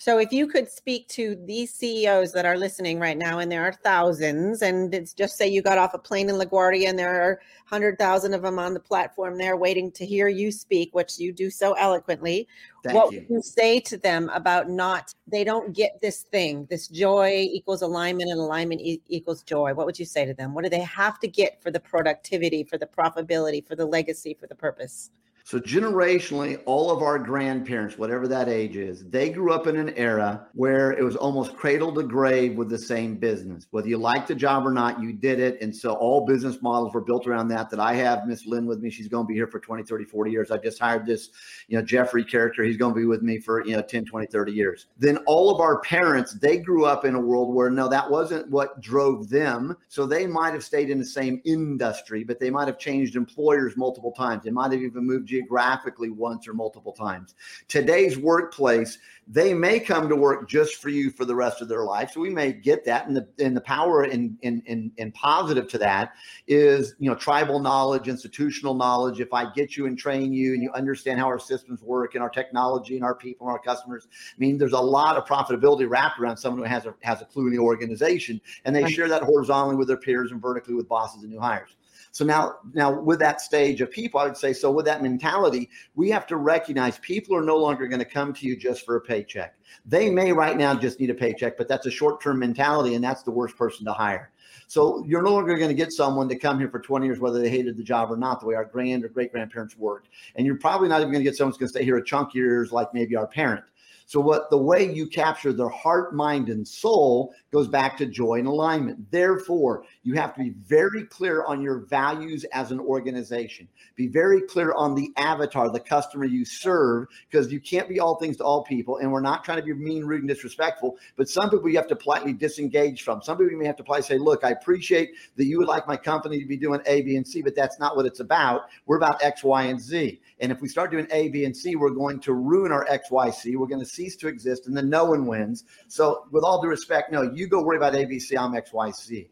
So, 0.00 0.16
if 0.16 0.32
you 0.32 0.46
could 0.46 0.70
speak 0.70 1.08
to 1.08 1.36
these 1.44 1.74
CEOs 1.74 2.32
that 2.32 2.46
are 2.46 2.56
listening 2.56 2.98
right 2.98 3.18
now, 3.18 3.40
and 3.40 3.52
there 3.52 3.66
are 3.66 3.74
thousands, 3.84 4.62
and 4.62 4.94
it's 4.94 5.12
just 5.12 5.36
say 5.36 5.46
you 5.46 5.60
got 5.60 5.76
off 5.76 5.92
a 5.92 5.98
plane 5.98 6.30
in 6.30 6.36
LaGuardia 6.36 6.88
and 6.88 6.98
there 6.98 7.20
are 7.20 7.38
100,000 7.68 8.32
of 8.32 8.40
them 8.40 8.58
on 8.58 8.72
the 8.72 8.80
platform 8.80 9.36
there 9.36 9.58
waiting 9.58 9.92
to 9.92 10.06
hear 10.06 10.26
you 10.28 10.50
speak, 10.50 10.94
which 10.94 11.18
you 11.18 11.34
do 11.34 11.50
so 11.50 11.74
eloquently. 11.74 12.48
Thank 12.82 12.94
what 12.94 13.12
you. 13.12 13.18
would 13.18 13.28
you 13.28 13.42
say 13.42 13.78
to 13.80 13.98
them 13.98 14.30
about 14.30 14.70
not, 14.70 15.14
they 15.26 15.44
don't 15.44 15.76
get 15.76 16.00
this 16.00 16.22
thing, 16.22 16.66
this 16.70 16.88
joy 16.88 17.46
equals 17.52 17.82
alignment 17.82 18.30
and 18.30 18.40
alignment 18.40 18.80
e- 18.80 19.02
equals 19.08 19.42
joy? 19.42 19.74
What 19.74 19.84
would 19.84 19.98
you 19.98 20.06
say 20.06 20.24
to 20.24 20.32
them? 20.32 20.54
What 20.54 20.64
do 20.64 20.70
they 20.70 20.80
have 20.80 21.20
to 21.20 21.28
get 21.28 21.62
for 21.62 21.70
the 21.70 21.78
productivity, 21.78 22.64
for 22.64 22.78
the 22.78 22.86
profitability, 22.86 23.66
for 23.66 23.76
the 23.76 23.84
legacy, 23.84 24.32
for 24.32 24.46
the 24.46 24.54
purpose? 24.54 25.10
So, 25.50 25.58
generationally, 25.58 26.62
all 26.64 26.92
of 26.92 27.02
our 27.02 27.18
grandparents, 27.18 27.98
whatever 27.98 28.28
that 28.28 28.48
age 28.48 28.76
is, 28.76 29.04
they 29.06 29.30
grew 29.30 29.52
up 29.52 29.66
in 29.66 29.74
an 29.74 29.88
era 29.96 30.46
where 30.54 30.92
it 30.92 31.02
was 31.02 31.16
almost 31.16 31.56
cradle 31.56 31.92
to 31.92 32.04
grave 32.04 32.56
with 32.56 32.68
the 32.68 32.78
same 32.78 33.16
business. 33.16 33.66
Whether 33.72 33.88
you 33.88 33.98
liked 33.98 34.28
the 34.28 34.36
job 34.36 34.64
or 34.64 34.70
not, 34.70 35.02
you 35.02 35.12
did 35.12 35.40
it. 35.40 35.60
And 35.60 35.74
so, 35.74 35.94
all 35.94 36.24
business 36.24 36.62
models 36.62 36.94
were 36.94 37.00
built 37.00 37.26
around 37.26 37.48
that. 37.48 37.68
That 37.68 37.80
I 37.80 37.94
have 37.94 38.28
Miss 38.28 38.46
Lynn 38.46 38.64
with 38.64 38.78
me. 38.78 38.90
She's 38.90 39.08
going 39.08 39.24
to 39.24 39.28
be 39.28 39.34
here 39.34 39.48
for 39.48 39.58
20, 39.58 39.82
30, 39.82 40.04
40 40.04 40.30
years. 40.30 40.52
I 40.52 40.58
just 40.58 40.78
hired 40.78 41.04
this, 41.04 41.30
you 41.66 41.76
know, 41.76 41.84
Jeffrey 41.84 42.22
character. 42.22 42.62
He's 42.62 42.76
going 42.76 42.94
to 42.94 43.00
be 43.00 43.06
with 43.06 43.22
me 43.22 43.40
for, 43.40 43.66
you 43.66 43.74
know, 43.74 43.82
10, 43.82 44.04
20, 44.04 44.26
30 44.28 44.52
years. 44.52 44.86
Then, 44.98 45.16
all 45.26 45.52
of 45.52 45.60
our 45.60 45.80
parents, 45.80 46.32
they 46.32 46.58
grew 46.58 46.84
up 46.84 47.04
in 47.04 47.16
a 47.16 47.20
world 47.20 47.52
where 47.52 47.70
no, 47.70 47.88
that 47.88 48.08
wasn't 48.08 48.48
what 48.50 48.80
drove 48.80 49.28
them. 49.28 49.76
So, 49.88 50.06
they 50.06 50.28
might 50.28 50.52
have 50.52 50.62
stayed 50.62 50.90
in 50.90 51.00
the 51.00 51.04
same 51.04 51.42
industry, 51.44 52.22
but 52.22 52.38
they 52.38 52.50
might 52.50 52.68
have 52.68 52.78
changed 52.78 53.16
employers 53.16 53.76
multiple 53.76 54.12
times. 54.12 54.44
They 54.44 54.50
might 54.50 54.70
have 54.70 54.80
even 54.80 55.04
moved 55.04 55.26
geographically 55.40 56.10
once 56.10 56.46
or 56.46 56.54
multiple 56.54 56.92
times. 56.92 57.34
Today's 57.68 58.18
workplace, 58.18 58.98
they 59.26 59.54
may 59.54 59.80
come 59.80 60.08
to 60.08 60.16
work 60.16 60.48
just 60.48 60.76
for 60.76 60.88
you 60.88 61.10
for 61.10 61.24
the 61.24 61.34
rest 61.34 61.62
of 61.62 61.68
their 61.68 61.84
life. 61.84 62.12
So 62.12 62.20
we 62.20 62.30
may 62.30 62.52
get 62.52 62.84
that. 62.86 63.06
And 63.06 63.16
the 63.16 63.28
and 63.38 63.56
the 63.56 63.60
power 63.60 64.04
in 64.04 64.36
in 64.42 64.62
in, 64.66 64.92
in 64.96 65.12
positive 65.12 65.68
to 65.68 65.78
that 65.78 66.12
is 66.46 66.94
you 66.98 67.08
know 67.08 67.16
tribal 67.16 67.60
knowledge, 67.60 68.08
institutional 68.08 68.74
knowledge. 68.74 69.20
If 69.20 69.32
I 69.32 69.52
get 69.52 69.76
you 69.76 69.86
and 69.86 69.96
train 69.98 70.32
you 70.32 70.54
and 70.54 70.62
you 70.62 70.72
understand 70.72 71.18
how 71.18 71.26
our 71.26 71.38
systems 71.38 71.82
work 71.82 72.14
and 72.14 72.22
our 72.22 72.30
technology 72.30 72.96
and 72.96 73.04
our 73.04 73.14
people 73.14 73.46
and 73.46 73.52
our 73.52 73.62
customers, 73.62 74.08
I 74.10 74.38
mean 74.38 74.58
there's 74.58 74.72
a 74.72 74.80
lot 74.80 75.16
of 75.16 75.26
profitability 75.26 75.88
wrapped 75.88 76.18
around 76.20 76.36
someone 76.36 76.62
who 76.62 76.68
has 76.68 76.86
a 76.86 76.94
has 77.02 77.22
a 77.22 77.24
clue 77.24 77.46
in 77.46 77.52
the 77.52 77.58
organization 77.58 78.40
and 78.64 78.74
they 78.74 78.88
share 78.90 79.08
that 79.08 79.22
horizontally 79.22 79.76
with 79.76 79.88
their 79.88 79.96
peers 79.96 80.32
and 80.32 80.42
vertically 80.42 80.74
with 80.74 80.88
bosses 80.88 81.22
and 81.22 81.32
new 81.32 81.40
hires. 81.40 81.76
So 82.12 82.24
now, 82.24 82.56
now 82.72 83.00
with 83.00 83.20
that 83.20 83.40
stage 83.40 83.80
of 83.80 83.90
people, 83.90 84.18
I 84.18 84.24
would 84.24 84.36
say, 84.36 84.52
so 84.52 84.70
with 84.70 84.84
that 84.86 85.02
mentality, 85.02 85.70
we 85.94 86.10
have 86.10 86.26
to 86.26 86.36
recognize 86.36 86.98
people 86.98 87.36
are 87.36 87.42
no 87.42 87.56
longer 87.56 87.86
going 87.86 88.00
to 88.00 88.04
come 88.04 88.32
to 88.34 88.46
you 88.46 88.56
just 88.56 88.84
for 88.84 88.96
a 88.96 89.00
paycheck. 89.00 89.54
They 89.86 90.10
may 90.10 90.32
right 90.32 90.56
now 90.56 90.74
just 90.74 90.98
need 90.98 91.10
a 91.10 91.14
paycheck, 91.14 91.56
but 91.56 91.68
that's 91.68 91.86
a 91.86 91.90
short-term 91.90 92.40
mentality, 92.40 92.94
and 92.96 93.04
that's 93.04 93.22
the 93.22 93.30
worst 93.30 93.56
person 93.56 93.84
to 93.86 93.92
hire. 93.92 94.32
So 94.66 95.04
you're 95.06 95.22
no 95.22 95.32
longer 95.32 95.56
going 95.56 95.68
to 95.68 95.74
get 95.74 95.92
someone 95.92 96.28
to 96.28 96.36
come 96.36 96.58
here 96.58 96.68
for 96.68 96.80
20 96.80 97.06
years, 97.06 97.20
whether 97.20 97.40
they 97.40 97.48
hated 97.48 97.76
the 97.76 97.82
job 97.82 98.10
or 98.10 98.16
not, 98.16 98.40
the 98.40 98.46
way 98.46 98.54
our 98.54 98.64
grand 98.64 99.04
or 99.04 99.08
great 99.08 99.32
grandparents 99.32 99.76
worked. 99.76 100.08
And 100.34 100.46
you're 100.46 100.58
probably 100.58 100.88
not 100.88 101.00
even 101.00 101.12
going 101.12 101.24
to 101.24 101.28
get 101.30 101.36
someone 101.36 101.52
who's 101.52 101.58
going 101.58 101.68
to 101.68 101.72
stay 101.72 101.84
here 101.84 101.96
a 101.96 102.04
chunk 102.04 102.34
years, 102.34 102.72
like 102.72 102.92
maybe 102.92 103.16
our 103.16 103.26
parent. 103.26 103.64
So 104.10 104.18
what 104.18 104.50
the 104.50 104.58
way 104.58 104.92
you 104.92 105.06
capture 105.06 105.52
their 105.52 105.68
heart, 105.68 106.16
mind, 106.16 106.48
and 106.48 106.66
soul 106.66 107.32
goes 107.52 107.68
back 107.68 107.96
to 107.98 108.06
joy 108.06 108.40
and 108.40 108.48
alignment. 108.48 109.08
Therefore, 109.12 109.84
you 110.02 110.14
have 110.14 110.34
to 110.34 110.40
be 110.40 110.50
very 110.50 111.04
clear 111.04 111.44
on 111.44 111.60
your 111.60 111.80
values 111.80 112.44
as 112.52 112.70
an 112.70 112.80
organization. 112.80 113.68
Be 113.96 114.06
very 114.06 114.40
clear 114.40 114.72
on 114.72 114.94
the 114.94 115.10
avatar, 115.16 115.70
the 115.70 115.80
customer 115.80 116.24
you 116.24 116.44
serve, 116.44 117.08
because 117.30 117.52
you 117.52 117.60
can't 117.60 117.88
be 117.88 118.00
all 118.00 118.16
things 118.16 118.38
to 118.38 118.44
all 118.44 118.64
people. 118.64 118.96
And 118.96 119.12
we're 119.12 119.20
not 119.20 119.44
trying 119.44 119.58
to 119.58 119.64
be 119.64 119.74
mean, 119.74 120.04
rude, 120.04 120.20
and 120.20 120.28
disrespectful. 120.28 120.96
But 121.16 121.28
some 121.28 121.50
people 121.50 121.68
you 121.68 121.76
have 121.76 121.88
to 121.88 121.96
politely 121.96 122.32
disengage 122.32 123.02
from. 123.02 123.20
Some 123.20 123.36
people 123.36 123.52
you 123.52 123.58
may 123.58 123.66
have 123.66 123.76
to 123.76 123.84
politely 123.84 124.06
say, 124.06 124.18
"Look, 124.18 124.42
I 124.42 124.50
appreciate 124.50 125.10
that 125.36 125.44
you 125.44 125.58
would 125.58 125.68
like 125.68 125.86
my 125.86 125.96
company 125.96 126.40
to 126.40 126.46
be 126.46 126.56
doing 126.56 126.80
A, 126.86 127.02
B, 127.02 127.16
and 127.16 127.26
C, 127.26 127.42
but 127.42 127.54
that's 127.54 127.78
not 127.78 127.94
what 127.94 128.06
it's 128.06 128.20
about. 128.20 128.62
We're 128.86 128.96
about 128.96 129.22
X, 129.22 129.44
Y, 129.44 129.64
and 129.64 129.80
Z. 129.80 130.20
And 130.40 130.50
if 130.50 130.62
we 130.62 130.68
start 130.68 130.90
doing 130.90 131.06
A, 131.10 131.28
B, 131.28 131.44
and 131.44 131.54
C, 131.54 131.76
we're 131.76 131.90
going 131.90 132.20
to 132.20 132.32
ruin 132.32 132.72
our 132.72 132.86
X, 132.88 133.10
Y, 133.10 133.30
C. 133.30 133.56
We're 133.56 133.66
going 133.66 133.80
to 133.80 133.86
cease 133.86 134.16
to 134.16 134.28
exist, 134.28 134.66
and 134.66 134.74
then 134.74 134.88
no 134.88 135.04
one 135.04 135.26
wins. 135.26 135.64
So, 135.88 136.24
with 136.30 136.42
all 136.42 136.62
due 136.62 136.68
respect, 136.68 137.12
no, 137.12 137.22
you 137.22 137.46
go 137.46 137.62
worry 137.62 137.76
about 137.76 137.92
ABC, 137.92 138.38
I'm 138.38 138.52
XYZ. 138.52 139.28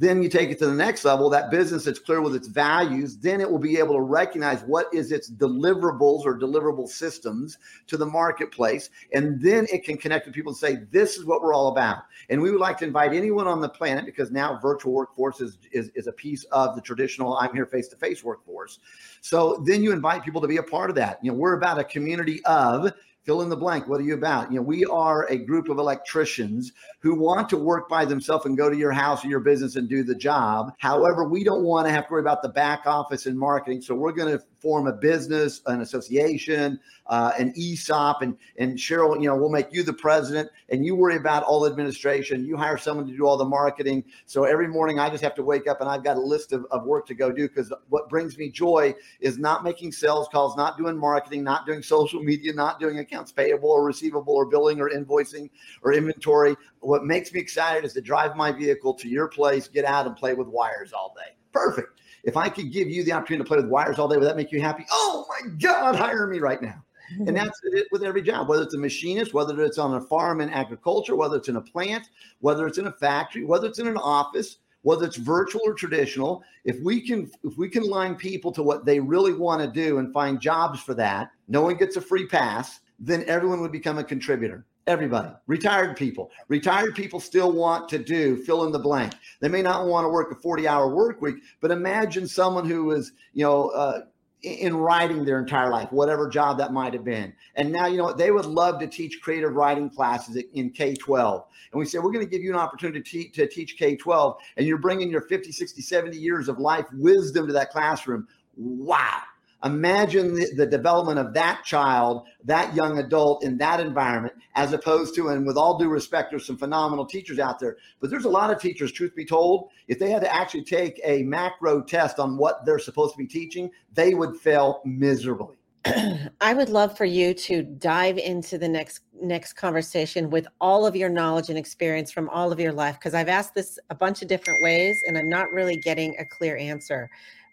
Then 0.00 0.22
you 0.22 0.30
take 0.30 0.48
it 0.48 0.58
to 0.60 0.66
the 0.66 0.72
next 0.72 1.04
level, 1.04 1.28
that 1.28 1.50
business 1.50 1.84
that's 1.84 1.98
clear 1.98 2.22
with 2.22 2.34
its 2.34 2.48
values, 2.48 3.18
then 3.18 3.38
it 3.38 3.50
will 3.50 3.58
be 3.58 3.76
able 3.76 3.94
to 3.94 4.00
recognize 4.00 4.62
what 4.62 4.86
is 4.94 5.12
its 5.12 5.30
deliverables 5.30 6.24
or 6.24 6.38
deliverable 6.38 6.88
systems 6.88 7.58
to 7.86 7.98
the 7.98 8.06
marketplace. 8.06 8.88
And 9.12 9.38
then 9.42 9.66
it 9.70 9.84
can 9.84 9.98
connect 9.98 10.24
with 10.24 10.34
people 10.34 10.52
and 10.52 10.58
say, 10.58 10.78
this 10.90 11.18
is 11.18 11.26
what 11.26 11.42
we're 11.42 11.52
all 11.52 11.68
about. 11.68 12.04
And 12.30 12.40
we 12.40 12.50
would 12.50 12.60
like 12.60 12.78
to 12.78 12.86
invite 12.86 13.12
anyone 13.12 13.46
on 13.46 13.60
the 13.60 13.68
planet, 13.68 14.06
because 14.06 14.30
now 14.30 14.58
virtual 14.62 14.94
workforce 14.94 15.42
is, 15.42 15.58
is, 15.70 15.90
is 15.94 16.06
a 16.06 16.12
piece 16.12 16.44
of 16.44 16.74
the 16.74 16.80
traditional 16.80 17.36
I'm 17.36 17.54
here 17.54 17.66
face-to-face 17.66 18.24
workforce. 18.24 18.78
So 19.20 19.62
then 19.66 19.82
you 19.82 19.92
invite 19.92 20.24
people 20.24 20.40
to 20.40 20.48
be 20.48 20.56
a 20.56 20.62
part 20.62 20.88
of 20.88 20.96
that. 20.96 21.18
You 21.22 21.30
know, 21.30 21.36
we're 21.36 21.58
about 21.58 21.78
a 21.78 21.84
community 21.84 22.42
of 22.46 22.90
fill 23.24 23.42
in 23.42 23.48
the 23.48 23.56
blank. 23.56 23.86
What 23.86 24.00
are 24.00 24.04
you 24.04 24.14
about? 24.14 24.50
You 24.50 24.56
know, 24.56 24.62
we 24.62 24.84
are 24.86 25.26
a 25.28 25.36
group 25.36 25.68
of 25.68 25.78
electricians 25.78 26.72
who 27.00 27.14
want 27.14 27.48
to 27.50 27.56
work 27.56 27.88
by 27.88 28.04
themselves 28.04 28.46
and 28.46 28.56
go 28.56 28.70
to 28.70 28.76
your 28.76 28.92
house 28.92 29.24
or 29.24 29.28
your 29.28 29.40
business 29.40 29.76
and 29.76 29.88
do 29.88 30.02
the 30.02 30.14
job. 30.14 30.72
However, 30.78 31.28
we 31.28 31.44
don't 31.44 31.62
want 31.62 31.86
to 31.86 31.92
have 31.92 32.06
to 32.06 32.12
worry 32.12 32.22
about 32.22 32.42
the 32.42 32.48
back 32.48 32.86
office 32.86 33.26
and 33.26 33.38
marketing. 33.38 33.82
So 33.82 33.94
we're 33.94 34.12
going 34.12 34.36
to 34.36 34.44
form 34.60 34.86
a 34.86 34.92
business, 34.92 35.62
an 35.66 35.80
association, 35.80 36.78
uh, 37.06 37.32
an 37.38 37.52
ESOP, 37.56 38.22
and 38.22 38.36
and 38.58 38.76
Sheryl, 38.76 39.20
you 39.20 39.28
know, 39.28 39.36
we'll 39.36 39.50
make 39.50 39.72
you 39.72 39.82
the 39.82 39.92
president, 39.92 40.50
and 40.68 40.84
you 40.84 40.94
worry 40.94 41.16
about 41.16 41.42
all 41.42 41.66
administration. 41.66 42.44
You 42.44 42.56
hire 42.56 42.78
someone 42.78 43.06
to 43.06 43.16
do 43.16 43.26
all 43.26 43.36
the 43.36 43.44
marketing. 43.44 44.04
So 44.26 44.44
every 44.44 44.68
morning 44.68 44.98
I 44.98 45.10
just 45.10 45.22
have 45.22 45.34
to 45.36 45.42
wake 45.42 45.66
up 45.66 45.80
and 45.80 45.88
I've 45.88 46.04
got 46.04 46.16
a 46.16 46.20
list 46.20 46.52
of, 46.52 46.66
of 46.70 46.84
work 46.84 47.06
to 47.06 47.14
go 47.14 47.32
do 47.32 47.48
because 47.48 47.72
what 47.88 48.08
brings 48.08 48.38
me 48.38 48.50
joy 48.50 48.94
is 49.20 49.38
not 49.38 49.64
making 49.64 49.92
sales 49.92 50.28
calls, 50.30 50.56
not 50.56 50.78
doing 50.78 50.96
marketing, 50.96 51.42
not 51.42 51.66
doing 51.66 51.82
social 51.90 52.22
media, 52.22 52.52
not 52.52 52.78
doing 52.78 52.98
accounts 53.10 53.32
payable 53.32 53.70
or 53.70 53.84
receivable 53.84 54.34
or 54.34 54.46
billing 54.46 54.80
or 54.80 54.90
invoicing 54.90 55.50
or 55.82 55.92
inventory. 55.92 56.56
What 56.80 57.04
makes 57.04 57.32
me 57.32 57.40
excited 57.40 57.84
is 57.84 57.92
to 57.94 58.00
drive 58.00 58.36
my 58.36 58.52
vehicle 58.52 58.94
to 58.94 59.08
your 59.08 59.28
place, 59.28 59.68
get 59.68 59.84
out 59.84 60.06
and 60.06 60.16
play 60.16 60.34
with 60.34 60.48
wires 60.48 60.92
all 60.92 61.14
day. 61.16 61.36
Perfect. 61.52 62.00
If 62.22 62.36
I 62.36 62.48
could 62.48 62.72
give 62.72 62.88
you 62.88 63.02
the 63.02 63.12
opportunity 63.12 63.44
to 63.44 63.48
play 63.48 63.56
with 63.56 63.68
wires 63.70 63.98
all 63.98 64.08
day, 64.08 64.16
would 64.16 64.26
that 64.26 64.36
make 64.36 64.52
you 64.52 64.60
happy? 64.60 64.84
Oh 64.90 65.26
my 65.28 65.50
God, 65.58 65.96
hire 65.96 66.26
me 66.26 66.38
right 66.38 66.60
now. 66.60 66.84
And 67.10 67.26
mm-hmm. 67.26 67.36
that's 67.36 67.60
it 67.64 67.88
with 67.90 68.04
every 68.04 68.22
job, 68.22 68.48
whether 68.48 68.62
it's 68.62 68.74
a 68.74 68.78
machinist, 68.78 69.34
whether 69.34 69.60
it's 69.62 69.78
on 69.78 69.94
a 69.94 70.00
farm 70.00 70.40
in 70.40 70.50
agriculture, 70.50 71.16
whether 71.16 71.36
it's 71.36 71.48
in 71.48 71.56
a 71.56 71.60
plant, 71.60 72.08
whether 72.38 72.66
it's 72.68 72.78
in 72.78 72.86
a 72.86 72.92
factory, 72.92 73.44
whether 73.44 73.66
it's 73.66 73.80
in 73.80 73.88
an 73.88 73.96
office, 73.96 74.58
whether 74.82 75.06
it's 75.06 75.16
virtual 75.16 75.62
or 75.64 75.74
traditional. 75.74 76.42
If 76.64 76.80
we 76.80 77.00
can, 77.00 77.30
if 77.42 77.56
we 77.56 77.68
can 77.68 77.82
line 77.82 78.14
people 78.14 78.52
to 78.52 78.62
what 78.62 78.84
they 78.84 79.00
really 79.00 79.32
want 79.32 79.60
to 79.60 79.68
do 79.68 79.98
and 79.98 80.12
find 80.12 80.40
jobs 80.40 80.80
for 80.80 80.94
that, 80.94 81.32
no 81.48 81.62
one 81.62 81.76
gets 81.76 81.96
a 81.96 82.00
free 82.00 82.26
pass, 82.26 82.80
then 83.00 83.24
everyone 83.26 83.60
would 83.60 83.72
become 83.72 83.98
a 83.98 84.04
contributor. 84.04 84.64
Everybody, 84.86 85.30
retired 85.46 85.96
people, 85.96 86.30
retired 86.48 86.94
people 86.94 87.20
still 87.20 87.52
want 87.52 87.88
to 87.90 87.98
do 87.98 88.36
fill 88.36 88.64
in 88.64 88.72
the 88.72 88.78
blank. 88.78 89.12
They 89.40 89.48
may 89.48 89.62
not 89.62 89.86
want 89.86 90.04
to 90.04 90.08
work 90.08 90.32
a 90.32 90.34
40 90.34 90.66
hour 90.66 90.94
work 90.94 91.20
week, 91.22 91.36
but 91.60 91.70
imagine 91.70 92.26
someone 92.26 92.68
who 92.68 92.90
is, 92.92 93.12
you 93.32 93.44
know, 93.44 93.68
uh, 93.70 94.00
in 94.42 94.74
writing 94.74 95.24
their 95.24 95.38
entire 95.38 95.70
life, 95.70 95.92
whatever 95.92 96.28
job 96.28 96.56
that 96.58 96.72
might 96.72 96.94
have 96.94 97.04
been. 97.04 97.32
And 97.56 97.70
now, 97.70 97.86
you 97.86 97.98
know, 97.98 98.12
they 98.12 98.30
would 98.30 98.46
love 98.46 98.80
to 98.80 98.86
teach 98.86 99.20
creative 99.20 99.52
writing 99.52 99.90
classes 99.90 100.42
in 100.54 100.70
K 100.70 100.94
12. 100.94 101.44
And 101.72 101.78
we 101.78 101.84
said, 101.84 102.02
we're 102.02 102.10
going 102.10 102.24
to 102.24 102.30
give 102.30 102.42
you 102.42 102.50
an 102.50 102.58
opportunity 102.58 103.00
to, 103.00 103.10
te- 103.10 103.28
to 103.30 103.46
teach 103.46 103.76
K 103.76 103.96
12, 103.96 104.36
and 104.56 104.66
you're 104.66 104.78
bringing 104.78 105.10
your 105.10 105.22
50, 105.22 105.52
60, 105.52 105.82
70 105.82 106.16
years 106.16 106.48
of 106.48 106.58
life 106.58 106.86
wisdom 106.94 107.46
to 107.46 107.52
that 107.52 107.70
classroom. 107.70 108.26
Wow. 108.56 109.20
Imagine 109.62 110.34
the, 110.34 110.50
the, 110.56 110.66
development 110.66 111.18
of 111.18 111.34
that 111.34 111.64
child, 111.64 112.26
that 112.44 112.74
young 112.74 112.98
adult 112.98 113.44
in 113.44 113.58
that 113.58 113.78
environment, 113.78 114.34
as 114.54 114.72
opposed 114.72 115.14
to, 115.16 115.28
and 115.28 115.46
with 115.46 115.58
all 115.58 115.78
due 115.78 115.88
respect, 115.88 116.30
there's 116.30 116.46
some 116.46 116.56
phenomenal 116.56 117.04
teachers 117.04 117.38
out 117.38 117.58
there, 117.58 117.76
but 118.00 118.08
there's 118.08 118.24
a 118.24 118.30
lot 118.30 118.50
of 118.50 118.58
teachers, 118.58 118.90
truth 118.90 119.14
be 119.14 119.24
told, 119.24 119.68
if 119.86 119.98
they 119.98 120.10
had 120.10 120.22
to 120.22 120.34
actually 120.34 120.64
take 120.64 120.98
a 121.04 121.22
macro 121.24 121.82
test 121.82 122.18
on 122.18 122.38
what 122.38 122.64
they're 122.64 122.78
supposed 122.78 123.12
to 123.12 123.18
be 123.18 123.26
teaching, 123.26 123.70
they 123.92 124.14
would 124.14 124.34
fail 124.36 124.80
miserably. 124.86 125.56
I 126.40 126.52
would 126.54 126.68
love 126.68 126.96
for 126.96 127.06
you 127.06 127.32
to 127.32 127.62
dive 127.62 128.18
into 128.18 128.58
the 128.58 128.68
next 128.68 129.00
next 129.22 129.54
conversation 129.54 130.30
with 130.30 130.46
all 130.60 130.86
of 130.86 130.96
your 130.96 131.08
knowledge 131.08 131.48
and 131.48 131.58
experience 131.58 132.10
from 132.10 132.28
all 132.30 132.52
of 132.52 132.60
your 132.60 132.72
life 132.72 132.98
because 132.98 133.14
I've 133.14 133.28
asked 133.28 133.54
this 133.54 133.78
a 133.88 133.94
bunch 133.94 134.22
of 134.22 134.28
different 134.28 134.62
ways 134.62 135.02
and 135.06 135.16
I'm 135.16 135.28
not 135.28 135.50
really 135.52 135.76
getting 135.76 136.16
a 136.18 136.24
clear 136.24 136.56
answer. 136.56 137.10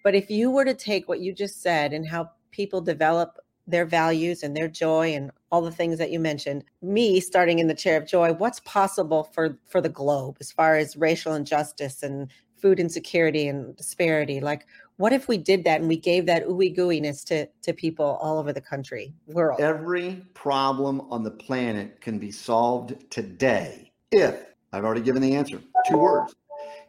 But 0.08 0.15
if 0.15 0.32
you 0.32 0.50
were 0.50 0.63
to 0.63 0.74
take 0.74 1.10
what 1.10 1.20
you 1.20 1.34
just 1.34 1.62
said 1.62 1.91
and 1.91 2.08
how 2.08 2.30
people 2.52 2.80
develop 2.80 3.39
their 3.67 3.86
values 3.86 4.41
and 4.41 4.56
their 4.56 4.70
joy 4.70 5.13
and 5.13 5.32
all 5.52 5.62
the 5.62 5.70
things 5.70 5.98
that 5.98 6.12
you 6.12 6.17
mentioned 6.17 6.63
me 6.82 7.20
starting 7.20 7.60
in 7.60 7.67
the 7.67 7.74
chair 7.74 7.98
of 7.98 8.08
joy 8.08 8.32
what's 8.32 8.62
possible 8.62 9.26
for 9.34 9.58
for 9.67 9.82
the 9.82 9.89
globe 9.89 10.38
as 10.39 10.50
far 10.50 10.78
as 10.78 10.96
racial 10.96 11.34
injustice 11.34 12.04
and 12.04 12.32
food 12.56 12.80
insecurity 12.80 13.50
and 13.50 13.76
disparity? 13.76 14.39
Like 14.39 14.65
what 14.96 15.12
if 15.12 15.28
we 15.28 15.38
did 15.38 15.65
that 15.65 15.82
and 15.82 15.89
we 15.89 15.98
gave 15.98 16.26
that 16.28 16.48
ooey 16.48 16.74
gooiness 16.74 17.26
to 17.26 17.46
to 17.63 17.74
people 17.74 18.17
all 18.22 18.39
over 18.39 18.54
the 18.54 18.62
country 18.62 19.13
world? 19.26 19.60
Every 19.60 20.26
problem 20.34 21.02
on 21.12 21.24
the 21.24 21.32
planet 21.32 22.00
can 22.00 22.17
be 22.17 22.32
solved 22.32 22.96
today 23.10 23.91
if 24.13 24.46
i've 24.72 24.86
already 24.86 25.02
given 25.02 25.22
the 25.22 25.36
answer 25.36 25.60
two 25.89 25.98
words 25.98 26.34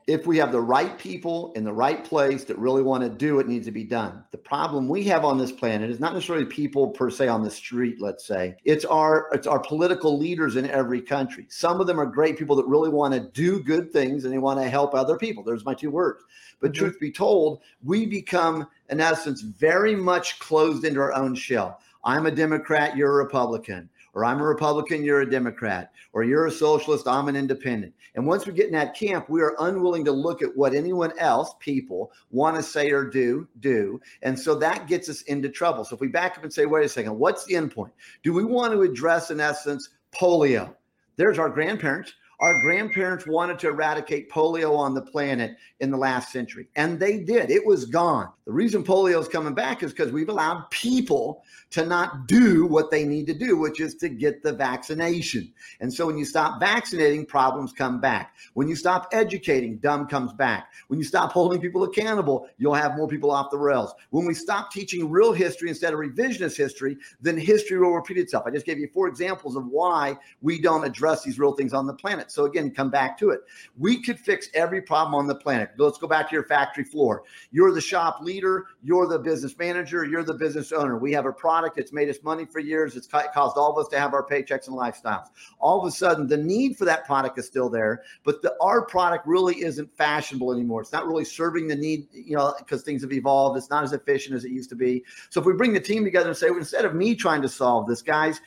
if 0.09 0.27
we 0.27 0.39
have 0.39 0.53
the 0.53 0.61
right 0.61 0.99
people 0.99 1.53
in 1.55 1.65
the 1.65 1.73
right 1.73 2.03
place 2.03 2.43
that 2.45 2.57
really 2.57 2.83
want 2.83 3.05
to 3.05 3.11
do 3.11 3.41
it 3.41 3.47
needs 3.47 3.67
to 3.67 3.73
be 3.73 3.85
done. 3.85 4.25
The 4.31 4.39
problem 4.39 4.89
we 4.89 5.05
have 5.05 5.23
on 5.23 5.37
this 5.37 5.53
planet 5.53 5.91
is 5.91 6.01
not 6.01 6.15
necessarily 6.15 6.47
people 6.47 6.89
per 6.89 7.11
se 7.11 7.29
on 7.29 7.43
the 7.43 7.51
street 7.51 8.01
let's 8.01 8.27
say. 8.27 8.57
It's 8.65 8.87
our 8.87 9.29
it's 9.33 9.47
our 9.47 9.61
political 9.61 10.19
leaders 10.19 10.57
in 10.57 10.69
every 10.71 11.03
country. 11.03 11.47
Some 11.51 11.79
of 11.79 11.87
them 11.87 12.01
are 12.01 12.07
great 12.07 12.39
people 12.39 12.57
that 12.57 12.67
really 12.67 12.89
want 12.89 13.13
to 13.13 13.21
do 13.21 13.63
good 13.63 13.93
things 13.93 14.25
and 14.25 14.33
they 14.33 14.39
want 14.39 14.59
to 14.61 14.69
help 14.69 14.95
other 14.95 15.19
people. 15.19 15.45
There's 15.45 15.67
my 15.67 15.75
two 15.75 15.91
words. 15.91 16.25
But 16.59 16.73
mm-hmm. 16.73 16.85
truth 16.85 16.99
be 16.99 17.13
told 17.13 17.61
we 17.85 18.07
become 18.07 18.67
in 18.89 19.01
essence 19.01 19.43
very 19.43 19.95
much 19.95 20.39
closed 20.39 20.87
into 20.87 21.01
our 21.01 21.13
own 21.13 21.35
shell. 21.35 21.81
I'm 22.03 22.25
a 22.25 22.31
democrat 22.31 22.97
you're 22.97 23.13
a 23.13 23.25
republican 23.25 23.91
or 24.15 24.25
I'm 24.25 24.41
a 24.41 24.45
Republican, 24.45 25.05
you're 25.05 25.21
a 25.21 25.31
Democrat, 25.31 25.93
or 26.13 26.25
you're 26.25 26.47
a 26.47 26.51
socialist, 26.51 27.07
I'm 27.07 27.29
an 27.29 27.37
independent. 27.37 27.95
And 28.15 28.27
once 28.27 28.47
we 28.47 28.53
get 28.53 28.67
in 28.67 28.73
that 28.73 28.97
camp, 28.97 29.29
we 29.29 29.43
are 29.43 29.55
unwilling 29.61 30.05
to 30.07 30.13
look 30.13 30.43
at 30.43 30.57
what 30.57 30.75
anyone 30.75 31.13
else, 31.19 31.55
people, 31.61 32.11
want 32.31 32.57
to 32.57 32.63
say 32.63 32.91
or 32.91 33.05
do, 33.05 33.47
do. 33.61 34.01
And 34.23 34.39
so 34.39 34.55
that 34.57 34.89
gets 34.89 35.09
us 35.09 35.23
into 35.23 35.49
trouble. 35.49 35.85
So 35.85 35.95
if 35.95 36.01
we 36.01 36.09
back 36.09 36.37
up 36.37 36.43
and 36.43 36.53
say, 36.53 36.67
wait 36.67 36.85
a 36.85 36.89
second, 36.89 37.19
what's 37.19 37.45
the 37.45 37.57
end 37.57 37.73
point? 37.75 37.93
Do 38.23 38.33
we 38.33 38.45
want 38.45 38.73
to 38.73 38.83
address, 38.83 39.31
in 39.31 39.41
essence, 39.41 39.91
polio? 40.13 40.75
There's 41.17 41.39
our 41.39 41.49
grandparents. 41.49 42.13
Our 42.41 42.61
grandparents 42.61 43.27
wanted 43.27 43.59
to 43.61 43.69
eradicate 43.69 44.31
polio 44.31 44.77
on 44.77 44.95
the 44.95 45.03
planet 45.03 45.57
in 45.81 45.91
the 45.91 45.97
last 45.97 46.31
century, 46.31 46.69
and 46.77 47.01
they 47.01 47.19
did. 47.19 47.51
It 47.51 47.67
was 47.67 47.85
gone. 47.85 48.29
The 48.47 48.53
reason 48.53 48.85
polio 48.85 49.21
is 49.21 49.27
coming 49.27 49.55
back 49.55 49.83
is 49.83 49.91
because 49.91 50.13
we've 50.13 50.29
allowed 50.29 50.71
people 50.71 51.43
to 51.71 51.85
not 51.85 52.29
do 52.29 52.65
what 52.67 52.93
they 52.93 53.05
need 53.05 53.27
to 53.27 53.35
do, 53.35 53.59
which 53.59 53.81
is 53.81 53.97
to 53.97 54.09
get 54.09 54.43
the 54.43 54.53
vaccination. 54.53 55.53
And 55.81 55.93
so 55.93 56.07
when 56.07 56.17
you 56.17 56.25
stop 56.25 56.61
vaccinating, 56.61 57.27
problems 57.27 57.73
come 57.73 58.01
back. 58.01 58.37
When 58.55 58.69
you 58.69 58.77
stop 58.77 59.09
educating, 59.13 59.79
dumb 59.79 60.07
comes 60.07 60.33
back. 60.33 60.73
When 60.87 60.99
you 60.99 61.05
stop 61.05 61.33
holding 61.33 61.61
people 61.61 61.83
accountable, 61.83 62.49
you'll 62.57 62.73
have 62.73 62.97
more 62.97 63.09
people 63.09 63.33
off 63.33 63.51
the 63.51 63.59
rails. 63.59 63.93
When 64.11 64.27
we 64.27 64.33
stop 64.33 64.71
teaching 64.71 65.11
real 65.11 65.33
history 65.33 65.69
instead 65.69 65.93
of 65.93 65.99
revisionist 65.99 66.57
history, 66.57 66.97
then 67.21 67.37
history 67.37 67.79
will 67.79 67.95
repeat 67.95 68.17
itself. 68.17 68.45
I 68.47 68.51
just 68.51 68.65
gave 68.65 68.79
you 68.79 68.89
four 68.95 69.09
examples 69.09 69.57
of 69.57 69.67
why 69.67 70.17
we 70.41 70.61
don't 70.61 70.85
address 70.85 71.25
these 71.25 71.39
real 71.39 71.53
things 71.53 71.75
on 71.75 71.87
the 71.87 71.95
planet. 71.95 72.28
So 72.31 72.45
again, 72.45 72.71
come 72.71 72.91
back 72.91 73.19
to 73.19 73.31
it. 73.31 73.41
We 73.77 74.03
could 74.03 74.19
fix 74.19 74.49
every 74.55 74.83
problem 74.83 75.15
on 75.15 75.27
the 75.27 75.35
planet. 75.35 75.71
Let's 75.79 75.99
go 75.99 76.07
back 76.07 76.29
to 76.29 76.35
your 76.35 76.45
factory 76.45 76.85
floor. 76.85 77.25
You're 77.51 77.73
the 77.73 77.81
shop 77.81 78.21
leader, 78.21 78.67
you're 78.83 79.07
the 79.07 79.19
business 79.19 79.57
manager, 79.59 80.05
you're 80.05 80.23
the 80.23 80.35
business 80.35 80.73
owner. 80.73 80.99
We 80.99 81.13
have 81.13 81.27
a 81.27 81.33
product 81.33 81.77
that's 81.77 81.93
made 81.93 82.09
us 82.09 82.19
money 82.23 82.45
for 82.45 82.61
years. 82.61 82.97
It's 82.97 83.07
caused 83.07 83.57
all 83.57 83.73
of 83.73 83.79
us 83.79 83.89
to 83.91 83.99
have 83.99 84.15
our 84.15 84.27
paychecks 84.27 84.69
and 84.69 84.77
lifestyles. 84.77 85.27
All 85.59 85.81
of 85.81 85.87
a 85.87 85.91
sudden, 85.91 86.27
the 86.27 86.37
need 86.37 86.77
for 86.77 86.85
that 86.85 87.05
product 87.07 87.39
is 87.39 87.47
still 87.47 87.69
there, 87.69 88.03
but 88.25 88.43
the 88.43 88.55
our 88.61 88.83
product 88.85 89.27
really 89.27 89.63
isn't 89.63 89.91
fashionable 89.97 90.53
anymore. 90.53 90.83
It's 90.83 90.93
not 90.93 91.07
really 91.07 91.25
serving 91.25 91.69
the 91.69 91.77
need, 91.77 92.09
you 92.13 92.37
know, 92.37 92.55
because 92.59 92.83
things 92.83 93.03
have 93.03 93.13
evolved. 93.13 93.57
It's 93.57 93.71
not 93.71 93.85
as 93.85 93.93
efficient 93.93 94.35
as 94.35 94.45
it 94.45 94.51
used 94.51 94.71
to 94.71 94.77
be. 94.77 95.05
So 95.31 95.41
if 95.41 95.47
we 95.47 95.53
bring 95.53 95.73
the 95.73 95.81
team 95.81 96.05
together 96.05 96.29
and 96.29 96.37
say, 96.37 96.51
well, 96.51 96.59
instead 96.59 96.85
of 96.85 96.95
me 96.95 97.15
trying 97.15 97.43
to 97.43 97.49
solve 97.49 97.87
this, 97.87 98.03
guys, 98.03 98.41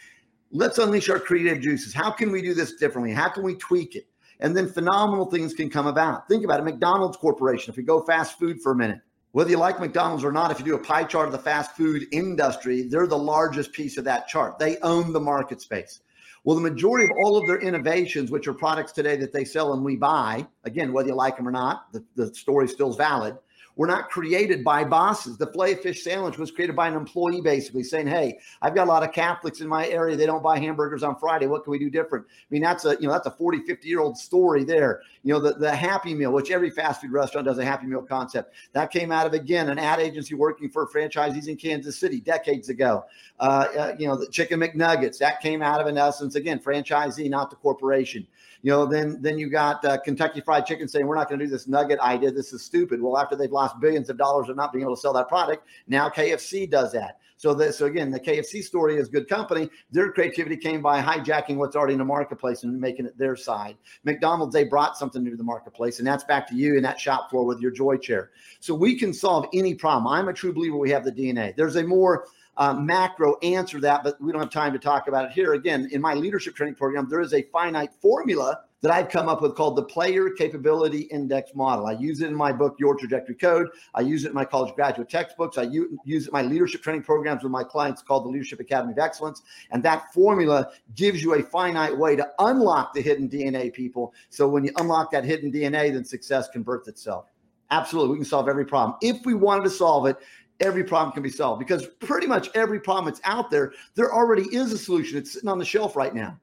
let's 0.52 0.78
unleash 0.78 1.10
our 1.10 1.20
creative 1.20 1.62
juices. 1.62 1.94
How 1.94 2.12
can 2.12 2.32
we 2.32 2.42
do 2.42 2.54
this 2.54 2.74
differently? 2.74 3.14
How 3.14 3.30
can 3.30 3.44
we 3.44 3.56
tweak 3.56 3.96
it? 3.96 4.08
And 4.40 4.56
then 4.58 4.68
phenomenal 4.68 5.30
things 5.30 5.54
can 5.54 5.70
come 5.70 5.88
about. 5.88 6.28
Think 6.28 6.44
about 6.44 6.60
it 6.60 6.64
McDonald's 6.64 7.18
Corporation. 7.18 7.72
If 7.72 7.78
we 7.78 7.84
go 7.84 8.02
fast 8.02 8.40
food 8.40 8.62
for 8.62 8.72
a 8.72 8.76
minute, 8.76 9.00
whether 9.32 9.50
you 9.50 9.58
like 9.58 9.80
McDonald's 9.80 10.24
or 10.24 10.32
not, 10.32 10.52
if 10.52 10.60
you 10.60 10.66
do 10.66 10.76
a 10.76 10.80
pie 10.80 11.04
chart 11.04 11.28
of 11.28 11.32
the 11.32 11.40
fast 11.40 11.78
food 11.78 12.06
industry, 12.12 12.84
they're 12.84 13.08
the 13.08 13.18
largest 13.18 13.72
piece 13.72 13.98
of 13.98 14.04
that 14.06 14.28
chart. 14.28 14.60
They 14.60 14.78
own 14.80 15.14
the 15.14 15.20
market 15.20 15.62
space. 15.62 16.02
Well, 16.44 16.56
the 16.56 16.70
majority 16.70 17.06
of 17.06 17.12
all 17.24 17.38
of 17.38 17.46
their 17.46 17.60
innovations, 17.60 18.32
which 18.32 18.48
are 18.48 18.54
products 18.54 18.92
today 18.92 19.16
that 19.18 19.32
they 19.32 19.46
sell 19.46 19.74
and 19.74 19.86
we 19.86 19.96
buy, 19.96 20.48
again, 20.64 20.92
whether 20.92 21.10
you 21.10 21.16
like 21.16 21.38
them 21.38 21.48
or 21.48 21.52
not, 21.52 21.94
the, 21.94 22.04
the 22.16 22.34
story 22.34 22.68
still 22.68 22.90
is 22.90 22.96
valid 22.96 23.38
were 23.82 23.88
not 23.88 24.12
created 24.12 24.64
by 24.64 24.84
bosses. 24.84 25.38
The 25.38 25.48
filet 25.48 25.74
fish 25.74 26.04
sandwich 26.04 26.38
was 26.38 26.52
created 26.52 26.76
by 26.76 26.88
an 26.88 26.94
employee, 26.94 27.42
basically 27.42 27.82
saying, 27.82 28.06
"Hey, 28.06 28.38
I've 28.62 28.76
got 28.76 28.86
a 28.86 28.92
lot 28.92 29.02
of 29.02 29.12
Catholics 29.12 29.60
in 29.60 29.68
my 29.68 29.88
area. 29.88 30.16
They 30.16 30.28
don't 30.28 30.44
buy 30.44 30.60
hamburgers 30.60 31.02
on 31.02 31.16
Friday. 31.16 31.48
What 31.48 31.64
can 31.64 31.72
we 31.72 31.80
do 31.80 31.90
different?" 31.90 32.28
I 32.30 32.46
mean, 32.52 32.62
that's 32.62 32.86
a 32.86 32.96
you 33.00 33.08
know 33.08 33.14
that's 33.14 33.26
a 33.26 33.32
40, 33.32 33.62
50 33.62 33.88
year 33.88 34.00
old 34.00 34.20
story 34.20 34.64
there. 34.64 35.02
You 35.24 35.34
know, 35.34 35.40
the, 35.40 35.54
the 35.54 35.74
Happy 35.74 36.14
Meal, 36.14 36.32
which 36.32 36.52
every 36.52 36.70
fast 36.70 37.02
food 37.02 37.12
restaurant 37.12 37.48
does 37.48 37.58
a 37.58 37.66
Happy 37.66 37.88
Meal 37.88 38.04
concept, 38.04 38.54
that 38.74 38.92
came 38.92 39.12
out 39.12 39.26
of 39.26 39.34
again 39.34 39.68
an 39.68 39.80
ad 39.80 40.00
agency 40.00 40.36
working 40.36 40.70
for 40.70 40.88
franchisees 40.88 41.48
in 41.48 41.56
Kansas 41.56 41.98
City 41.98 42.20
decades 42.20 42.70
ago. 42.70 43.04
Uh, 43.40 43.66
uh, 43.76 43.96
you 43.98 44.08
know, 44.08 44.16
the 44.16 44.28
Chicken 44.28 44.60
McNuggets 44.60 45.18
that 45.18 45.42
came 45.42 45.64
out 45.64 45.82
of 45.82 45.88
in 45.88 45.98
essence 45.98 46.36
again 46.36 46.60
franchisee, 46.60 47.32
not 47.32 47.50
the 47.50 47.56
corporation. 47.56 48.28
You 48.64 48.70
know, 48.70 48.86
then 48.86 49.20
then 49.22 49.40
you 49.40 49.50
got 49.50 49.84
uh, 49.84 49.98
Kentucky 49.98 50.40
Fried 50.40 50.68
Chicken 50.68 50.88
saying 50.88 51.08
we're 51.08 51.16
not 51.16 51.28
going 51.28 51.40
to 51.40 51.46
do 51.46 51.52
this 51.52 51.68
nugget 51.68 52.00
idea. 52.00 52.32
This 52.32 52.54
is 52.54 52.64
stupid. 52.64 53.02
Well, 53.02 53.18
after 53.18 53.36
they've 53.36 53.52
lost 53.52 53.71
billions 53.80 54.10
of 54.10 54.18
dollars 54.18 54.50
of 54.50 54.56
not 54.56 54.74
being 54.74 54.84
able 54.84 54.96
to 54.96 55.02
sell 55.02 55.14
that 55.14 55.28
product, 55.28 55.68
now 55.88 56.10
KFC 56.10 56.70
does 56.70 56.92
that. 56.94 57.20
So 57.42 57.56
that 57.56 57.74
so 57.74 57.88
again, 57.88 58.12
the 58.12 58.20
KFC 58.20 58.64
story 58.64 58.98
is 58.98 59.08
good 59.08 59.28
company. 59.28 59.68
Their 59.90 60.12
creativity 60.12 60.56
came 60.56 60.80
by 60.80 61.02
hijacking 61.02 61.56
what's 61.56 61.76
already 61.76 61.94
in 61.94 62.00
the 62.00 62.06
marketplace 62.06 62.62
and 62.62 62.80
making 62.80 63.08
it 63.08 63.18
their 63.18 63.36
side. 63.36 63.78
McDonald's 64.04 64.54
they 64.54 64.64
brought 64.64 64.96
something 64.96 65.24
new 65.24 65.32
to 65.32 65.38
the 65.38 65.44
marketplace, 65.44 65.98
and 65.98 66.08
that's 66.08 66.24
back 66.24 66.48
to 66.50 66.56
you 66.56 66.78
in 66.78 66.84
that 66.84 67.00
shop 67.00 67.32
floor 67.32 67.44
with 67.44 67.60
your 67.60 67.72
joy 67.72 67.98
chair. 67.98 68.30
So 68.60 68.76
we 68.76 68.96
can 68.96 69.12
solve 69.12 69.48
any 69.56 69.74
problem. 69.74 70.08
I'm 70.08 70.28
a 70.28 70.34
true 70.34 70.54
believer 70.54 70.78
we 70.78 70.92
have 70.92 71.04
the 71.04 71.12
DNA. 71.12 71.56
There's 71.56 71.78
a 71.78 71.84
more 71.84 72.28
uh, 72.58 72.76
macro 72.76 73.40
answer 73.40 73.80
that, 73.80 74.04
but 74.04 74.22
we 74.22 74.32
don't 74.32 74.42
have 74.42 74.52
time 74.52 74.72
to 74.74 74.80
talk 74.80 75.08
about 75.08 75.26
it 75.26 75.32
here. 75.32 75.54
Again, 75.54 75.90
in 75.92 76.00
my 76.00 76.14
leadership 76.14 76.54
training 76.54 76.76
program, 76.76 77.10
there 77.10 77.22
is 77.22 77.34
a 77.34 77.42
finite 77.52 77.92
formula 78.02 78.60
that 78.82 78.92
I've 78.92 79.10
come 79.10 79.30
up 79.30 79.42
with 79.42 79.56
called 79.56 79.76
the 79.76 79.84
Player 79.84 80.30
Capability 80.32 81.02
Index 81.02 81.52
Model. 81.54 81.86
I 81.86 81.94
use 81.94 82.22
it 82.22 82.28
in 82.28 82.36
my 82.36 82.52
book, 82.52 82.76
Your 82.80 82.96
Trajectory 82.96 83.36
Code. 83.36 83.68
I 83.94 84.02
use 84.02 84.26
it 84.26 84.30
in 84.30 84.34
my 84.34 84.46
college 84.46 84.74
graduate 84.76 85.10
textbooks. 85.10 85.58
I 85.58 85.64
use 85.64 85.88
it 86.06 86.28
in 86.28 86.34
my 86.34 86.42
leadership 86.42 86.82
training 86.82 87.04
programs 87.04 87.44
with 87.44 87.52
my 87.52 87.64
clients 87.64 88.02
called 88.02 88.26
the 88.26 88.30
Leadership 88.30 88.60
Academy 88.60 88.94
of 88.94 89.00
Excellence. 89.00 89.44
And 89.72 89.84
that 89.84 90.12
formula 90.14 90.72
gives 90.96 91.22
you 91.22 91.36
a 91.36 91.44
finite 91.44 91.96
way 91.96 92.16
to 92.16 92.28
unlock 92.40 92.94
the 92.94 93.02
hidden 93.02 93.30
DNA, 93.30 93.72
people. 93.72 94.14
So 94.30 94.48
when 94.48 94.64
you 94.64 94.72
unlock 94.78 95.12
that 95.12 95.24
hidden 95.24 95.52
DNA, 95.52 95.94
then 95.94 96.04
success 96.04 96.50
converts 96.50 96.88
itself. 96.88 97.26
Absolutely. 97.70 98.14
We 98.14 98.18
can 98.18 98.26
solve 98.26 98.50
every 98.50 98.66
problem. 98.66 98.98
If 99.02 99.26
we 99.26 99.34
wanted 99.34 99.64
to 99.66 99.70
solve 99.70 100.08
it, 100.08 100.18
every 100.60 100.84
problem 100.84 101.14
can 101.14 101.24
be 101.24 101.30
solved 101.30 101.60
because 101.60 101.88
pretty 102.00 102.28
much 102.28 102.50
every 102.56 102.80
problem 102.80 103.06
that's 103.06 103.22
out 103.24 103.50
there, 103.50 103.74
there 103.96 104.14
already 104.14 104.44
is 104.56 104.74
a 104.74 104.78
solution. 104.78 105.18
It's 105.18 105.34
sitting 105.34 105.50
on 105.50 105.58
the 105.60 105.66
shelf 105.66 105.96
right 105.96 106.14
now. 106.14 106.38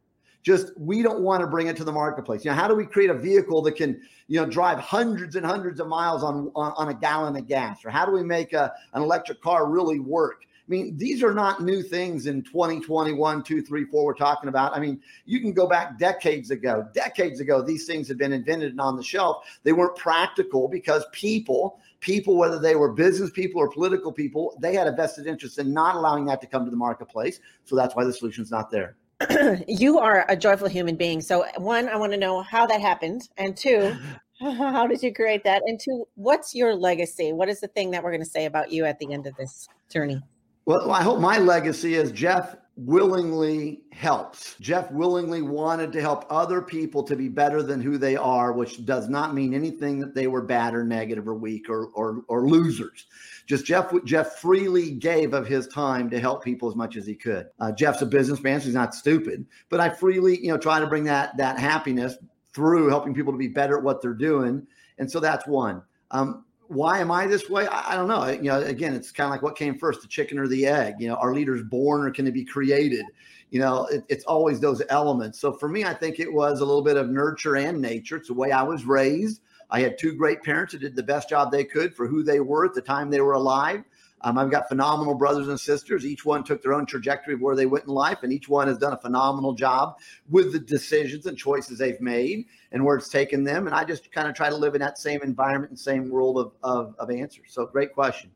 Just 0.49 0.73
we 0.79 1.03
don't 1.03 1.21
want 1.21 1.43
to 1.43 1.47
bring 1.47 1.67
it 1.67 1.77
to 1.77 1.85
the 1.85 1.93
marketplace. 1.93 2.43
You 2.43 2.51
know, 2.51 2.57
how 2.57 2.69
do 2.69 2.75
we 2.75 2.87
create 2.87 3.11
a 3.11 3.15
vehicle 3.15 3.61
that 3.61 3.73
can, 3.73 4.01
you 4.29 4.41
know, 4.41 4.47
drive 4.47 4.79
hundreds 4.79 5.37
and 5.37 5.45
hundreds 5.45 5.79
of 5.79 5.89
miles 5.89 6.25
on 6.25 6.51
on, 6.55 6.73
on 6.79 6.89
a 6.89 6.95
gallon 6.95 7.37
of 7.37 7.47
gas? 7.47 7.85
Or 7.85 7.91
how 7.91 8.07
do 8.07 8.13
we 8.13 8.23
make 8.23 8.55
a, 8.55 8.73
an 8.95 9.03
electric 9.03 9.43
car 9.43 9.69
really 9.69 10.01
work? 10.01 10.47
I 10.47 10.71
mean, 10.71 10.97
these 10.97 11.23
are 11.23 11.35
not 11.35 11.63
new 11.63 11.83
things 11.83 12.27
in 12.27 12.43
2021, 12.45 13.43
two, 13.43 13.61
three, 13.61 13.85
four, 13.85 14.07
we're 14.07 14.15
talking 14.15 14.49
about. 14.49 14.75
I 14.75 14.81
mean, 14.81 15.03
you 15.27 15.39
can 15.41 15.53
go 15.53 15.67
back 15.67 15.99
decades 15.99 16.51
ago. 16.51 16.89
Decades 16.95 17.41
ago, 17.41 17.61
these 17.61 17.85
things 17.85 18.09
had 18.09 18.17
been 18.17 18.33
invented 18.33 18.71
and 18.71 18.81
on 18.81 18.97
the 18.97 19.03
shelf. 19.03 19.45
They 19.65 19.75
weren't 19.75 19.97
practical 19.97 20.67
because 20.67 21.05
people, 21.13 21.79
people, 22.01 22.39
whether 22.39 22.59
they 22.59 22.75
were 22.75 22.91
business 22.91 23.31
people 23.31 23.61
or 23.61 23.69
political 23.69 24.13
people, 24.13 24.57
they 24.63 24.73
had 24.73 24.87
a 24.87 24.93
vested 24.93 25.27
interest 25.27 25.59
in 25.59 25.75
not 25.75 25.95
allowing 25.95 26.25
that 26.27 26.41
to 26.41 26.47
come 26.47 26.65
to 26.65 26.71
the 26.71 26.77
marketplace. 26.79 27.39
So 27.67 27.77
that's 27.77 27.95
why 27.95 28.05
the 28.05 28.15
solution's 28.15 28.51
not 28.51 28.71
there. 28.71 28.97
you 29.69 29.99
are 29.99 30.25
a 30.29 30.37
joyful 30.37 30.69
human 30.69 30.97
being. 30.97 31.21
So, 31.21 31.45
one, 31.57 31.89
I 31.89 31.97
want 31.97 32.13
to 32.13 32.19
know 32.19 32.43
how 32.43 32.67
that 32.67 32.81
happened. 32.81 33.29
And 33.37 33.57
two, 33.57 33.97
how 34.41 34.87
did 34.87 35.03
you 35.03 35.13
create 35.13 35.43
that? 35.45 35.63
And 35.67 35.81
two, 35.81 36.07
what's 36.15 36.55
your 36.55 36.75
legacy? 36.75 37.33
What 37.33 37.49
is 37.49 37.61
the 37.61 37.69
thing 37.69 37.91
that 37.91 38.03
we're 38.03 38.13
going 38.13 38.23
to 38.23 38.31
say 38.31 38.45
about 38.45 38.71
you 38.71 38.85
at 38.85 38.99
the 38.99 39.13
end 39.13 39.27
of 39.27 39.35
this 39.37 39.69
journey? 39.91 40.23
Well, 40.65 40.93
I 40.93 41.03
hope 41.03 41.19
my 41.19 41.39
legacy 41.39 41.95
is 41.95 42.13
Jeff 42.13 42.57
willingly 42.77 43.81
helps. 43.91 44.55
Jeff 44.61 44.91
willingly 44.93 45.43
wanted 45.43 45.91
to 45.93 46.01
help 46.01 46.25
other 46.31 46.63
people 46.63 47.03
to 47.03 47.17
be 47.17 47.29
better 47.29 47.63
than 47.63 47.81
who 47.81 47.99
they 47.99 48.15
are, 48.17 48.53
which 48.53 48.85
does 48.85 49.09
not 49.09 49.35
mean 49.35 49.55
anything 49.55 49.99
that 49.99 50.15
they 50.15 50.29
were 50.29 50.43
bad 50.43 50.75
or 50.75 50.85
negative 50.85 51.27
or 51.27 51.35
weak 51.35 51.69
or 51.69 51.87
or, 51.95 52.23
or 52.29 52.47
losers. 52.47 53.07
Just 53.49 53.65
Jeff 53.65 53.91
Jeff 54.05 54.37
freely 54.37 54.91
gave 54.91 55.33
of 55.33 55.47
his 55.47 55.67
time 55.69 56.11
to 56.11 56.21
help 56.21 56.45
people 56.45 56.69
as 56.69 56.77
much 56.77 56.97
as 56.97 57.07
he 57.07 57.15
could. 57.15 57.49
Uh, 57.59 57.73
Jeff's 57.73 58.03
a 58.03 58.07
businessman, 58.07 58.61
so 58.61 58.67
he's 58.67 58.75
not 58.75 58.95
stupid. 58.95 59.47
But 59.71 59.81
I 59.81 59.89
freely, 59.89 60.39
you 60.39 60.49
know, 60.49 60.59
try 60.59 60.79
to 60.79 60.87
bring 60.87 61.05
that 61.05 61.35
that 61.39 61.59
happiness 61.59 62.17
through 62.53 62.89
helping 62.89 63.15
people 63.15 63.33
to 63.33 63.39
be 63.39 63.49
better 63.49 63.79
at 63.79 63.83
what 63.83 64.03
they're 64.03 64.13
doing, 64.13 64.67
and 64.99 65.11
so 65.11 65.19
that's 65.19 65.47
one. 65.47 65.83
Um, 66.11 66.45
why 66.67 66.99
am 66.99 67.11
I 67.11 67.27
this 67.27 67.49
way? 67.49 67.67
I, 67.67 67.93
I, 67.93 67.97
don't 67.97 68.09
know. 68.09 68.27
You 68.29 68.51
know, 68.51 68.61
again, 68.61 68.95
it's 68.95 69.11
kind 69.11 69.27
of 69.27 69.31
like 69.31 69.41
what 69.41 69.57
came 69.57 69.79
first, 69.79 70.03
the 70.03 70.09
chicken 70.09 70.39
or 70.39 70.47
the 70.47 70.67
egg. 70.67 70.97
You 70.99 71.09
know, 71.09 71.15
are 71.15 71.33
leaders 71.33 71.63
born 71.63 72.07
or 72.07 72.11
can 72.11 72.27
it 72.27 72.35
be 72.35 72.45
created? 72.45 73.07
You 73.51 73.61
know, 73.61 73.87
it, 73.87 74.05
it's 74.09 74.25
always 74.25 74.61
those 74.61 74.83
elements. 74.91 75.41
So 75.41 75.53
for 75.53 75.69
me, 75.69 75.85
I 75.85 75.95
think 75.95 76.21
it 76.21 76.31
was 76.31 76.61
a 76.61 76.67
little 76.67 76.83
bit 76.83 76.99
of 76.99 77.09
nurture 77.09 77.57
and 77.57 77.81
nature. 77.81 78.17
It's 78.17 78.29
the 78.29 78.35
way 78.35 78.53
I 78.53 78.63
was 78.63 78.85
raised. 78.85 79.41
I 79.71 79.81
had 79.81 79.99
two 79.99 80.15
great 80.15 80.43
parents 80.43 80.73
who 80.73 80.79
did 80.79 80.97
the 80.97 81.03
best 81.03 81.29
job 81.29 81.51
they 81.51 81.65
could 81.65 81.95
for 81.95 82.07
who 82.07 82.23
they 82.23 82.41
were 82.41 82.65
at 82.65 82.75
the 82.75 82.83
time 82.83 83.11
they 83.11 83.21
were 83.21 83.35
alive. 83.35 83.85
Um, 84.23 84.37
I've 84.37 84.51
got 84.51 84.69
phenomenal 84.69 85.15
brothers 85.15 85.49
and 85.49 85.59
sisters. 85.59 86.05
Each 86.05 86.25
one 86.25 86.43
took 86.43 86.63
their 86.63 86.73
own 86.73 86.87
trajectory 86.87 87.35
of 87.35 87.41
where 87.41 87.55
they 87.55 87.67
went 87.67 87.85
in 87.85 87.91
life, 87.91 88.19
and 88.23 88.33
each 88.33 88.49
one 88.49 88.67
has 88.67 88.79
done 88.79 88.93
a 88.93 88.99
phenomenal 88.99 89.53
job 89.53 89.99
with 90.29 90.53
the 90.53 90.59
decisions 90.59 91.27
and 91.27 91.39
choices 91.39 91.79
they've 91.79 92.01
made 92.01 92.47
and 92.73 92.85
where 92.85 92.97
it's 92.97 93.09
taken 93.09 93.45
them. 93.45 93.67
And 93.67 93.77
I 93.77 93.85
just 93.85 94.11
kind 94.11 94.29
of 94.29 94.35
try 94.35 94.51
to 94.51 94.57
live 94.57 94.75
in 94.75 94.81
that 94.81 94.99
same 94.99 95.23
environment 95.23 95.71
and 95.71 95.79
same 95.79 96.11
world 96.11 96.39
of, 96.39 96.53
of, 96.63 96.95
of 96.99 97.11
answers. 97.11 97.47
So 97.51 97.67
great 97.67 97.95
question. 97.95 98.31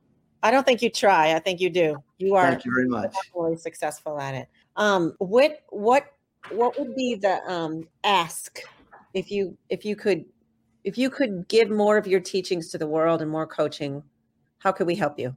I 0.44 0.50
don't 0.50 0.64
think 0.64 0.82
you 0.82 0.90
try. 0.90 1.34
I 1.34 1.38
think 1.38 1.60
you 1.60 1.70
do. 1.70 2.02
You 2.18 2.34
are. 2.34 2.48
Thank 2.48 2.64
you 2.64 2.72
very 2.74 2.88
much. 2.88 3.14
Really 3.34 3.56
successful 3.56 4.20
at 4.20 4.34
it. 4.34 4.48
Um, 4.76 5.14
what 5.18 5.60
what 5.70 6.06
what 6.50 6.78
would 6.78 6.96
be 6.96 7.14
the 7.14 7.40
um, 7.48 7.86
ask 8.02 8.60
if 9.14 9.30
you 9.30 9.56
if 9.68 9.84
you 9.84 9.94
could 9.94 10.24
if 10.84 10.98
you 10.98 11.10
could 11.10 11.48
give 11.48 11.70
more 11.70 11.96
of 11.96 12.06
your 12.06 12.20
teachings 12.20 12.68
to 12.70 12.78
the 12.78 12.86
world 12.86 13.22
and 13.22 13.30
more 13.30 13.46
coaching? 13.46 14.02
How 14.58 14.72
could 14.72 14.86
we 14.86 14.94
help 14.94 15.18
you? 15.18 15.36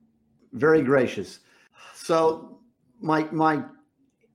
Very 0.54 0.82
gracious. 0.82 1.40
So 1.94 2.60
my 3.02 3.24
my 3.32 3.64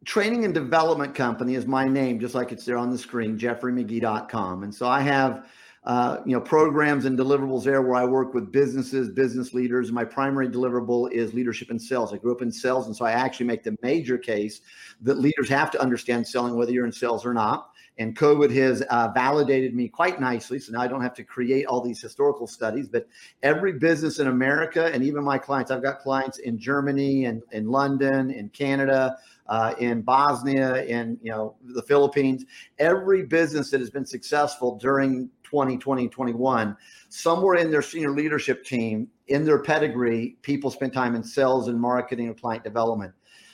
training 0.04 0.44
and 0.44 0.54
development 0.54 1.14
company 1.14 1.54
is 1.54 1.66
my 1.66 1.86
name, 1.86 2.18
just 2.18 2.34
like 2.34 2.52
it's 2.52 2.64
there 2.64 2.78
on 2.78 2.90
the 2.90 2.98
screen, 2.98 3.38
jeffreymagee.com. 3.38 4.62
And 4.62 4.74
so 4.74 4.88
I 4.88 5.00
have 5.00 5.46
uh, 5.84 6.18
you 6.26 6.32
know 6.32 6.40
programs 6.40 7.06
and 7.06 7.18
deliverables 7.18 7.64
there 7.64 7.80
where 7.80 7.96
I 7.96 8.04
work 8.04 8.34
with 8.34 8.52
businesses, 8.52 9.08
business 9.08 9.54
leaders. 9.54 9.90
My 9.90 10.04
primary 10.04 10.48
deliverable 10.48 11.10
is 11.10 11.32
leadership 11.32 11.70
and 11.70 11.80
sales. 11.80 12.12
I 12.12 12.18
grew 12.18 12.32
up 12.32 12.42
in 12.42 12.52
sales, 12.52 12.86
and 12.86 12.94
so 12.94 13.04
I 13.04 13.12
actually 13.12 13.46
make 13.46 13.62
the 13.62 13.76
major 13.82 14.18
case 14.18 14.60
that 15.00 15.18
leaders 15.18 15.48
have 15.48 15.70
to 15.70 15.80
understand 15.80 16.26
selling, 16.26 16.54
whether 16.54 16.72
you're 16.72 16.86
in 16.86 16.92
sales 16.92 17.24
or 17.24 17.32
not. 17.32 17.69
And 17.98 18.16
COVID 18.16 18.54
has 18.54 18.80
uh, 18.82 19.08
validated 19.14 19.74
me 19.74 19.88
quite 19.88 20.20
nicely. 20.20 20.58
So 20.58 20.72
now 20.72 20.80
I 20.80 20.86
don't 20.86 21.02
have 21.02 21.14
to 21.14 21.24
create 21.24 21.66
all 21.66 21.82
these 21.82 22.00
historical 22.00 22.46
studies, 22.46 22.88
but 22.88 23.06
every 23.42 23.74
business 23.74 24.18
in 24.18 24.28
America 24.28 24.86
and 24.86 25.04
even 25.04 25.22
my 25.22 25.36
clients, 25.36 25.70
I've 25.70 25.82
got 25.82 25.98
clients 26.00 26.38
in 26.38 26.58
Germany 26.58 27.26
and 27.26 27.42
in 27.52 27.68
London, 27.68 28.30
in 28.30 28.48
Canada, 28.50 29.18
uh, 29.50 29.74
in 29.78 30.00
Bosnia, 30.00 30.84
in 30.84 31.18
you 31.22 31.32
know 31.32 31.56
the 31.62 31.82
Philippines. 31.82 32.44
Every 32.78 33.24
business 33.24 33.70
that 33.70 33.80
has 33.80 33.90
been 33.90 34.06
successful 34.06 34.78
during 34.78 35.28
2020, 35.42 36.08
21, 36.08 36.76
somewhere 37.08 37.56
in 37.56 37.70
their 37.70 37.82
senior 37.82 38.12
leadership 38.12 38.64
team, 38.64 39.08
in 39.26 39.44
their 39.44 39.60
pedigree, 39.60 40.36
people 40.42 40.70
spend 40.70 40.92
time 40.92 41.16
in 41.16 41.24
sales 41.24 41.66
and 41.66 41.80
marketing 41.80 42.28
and 42.28 42.40
client 42.40 42.62
development. 42.62 43.12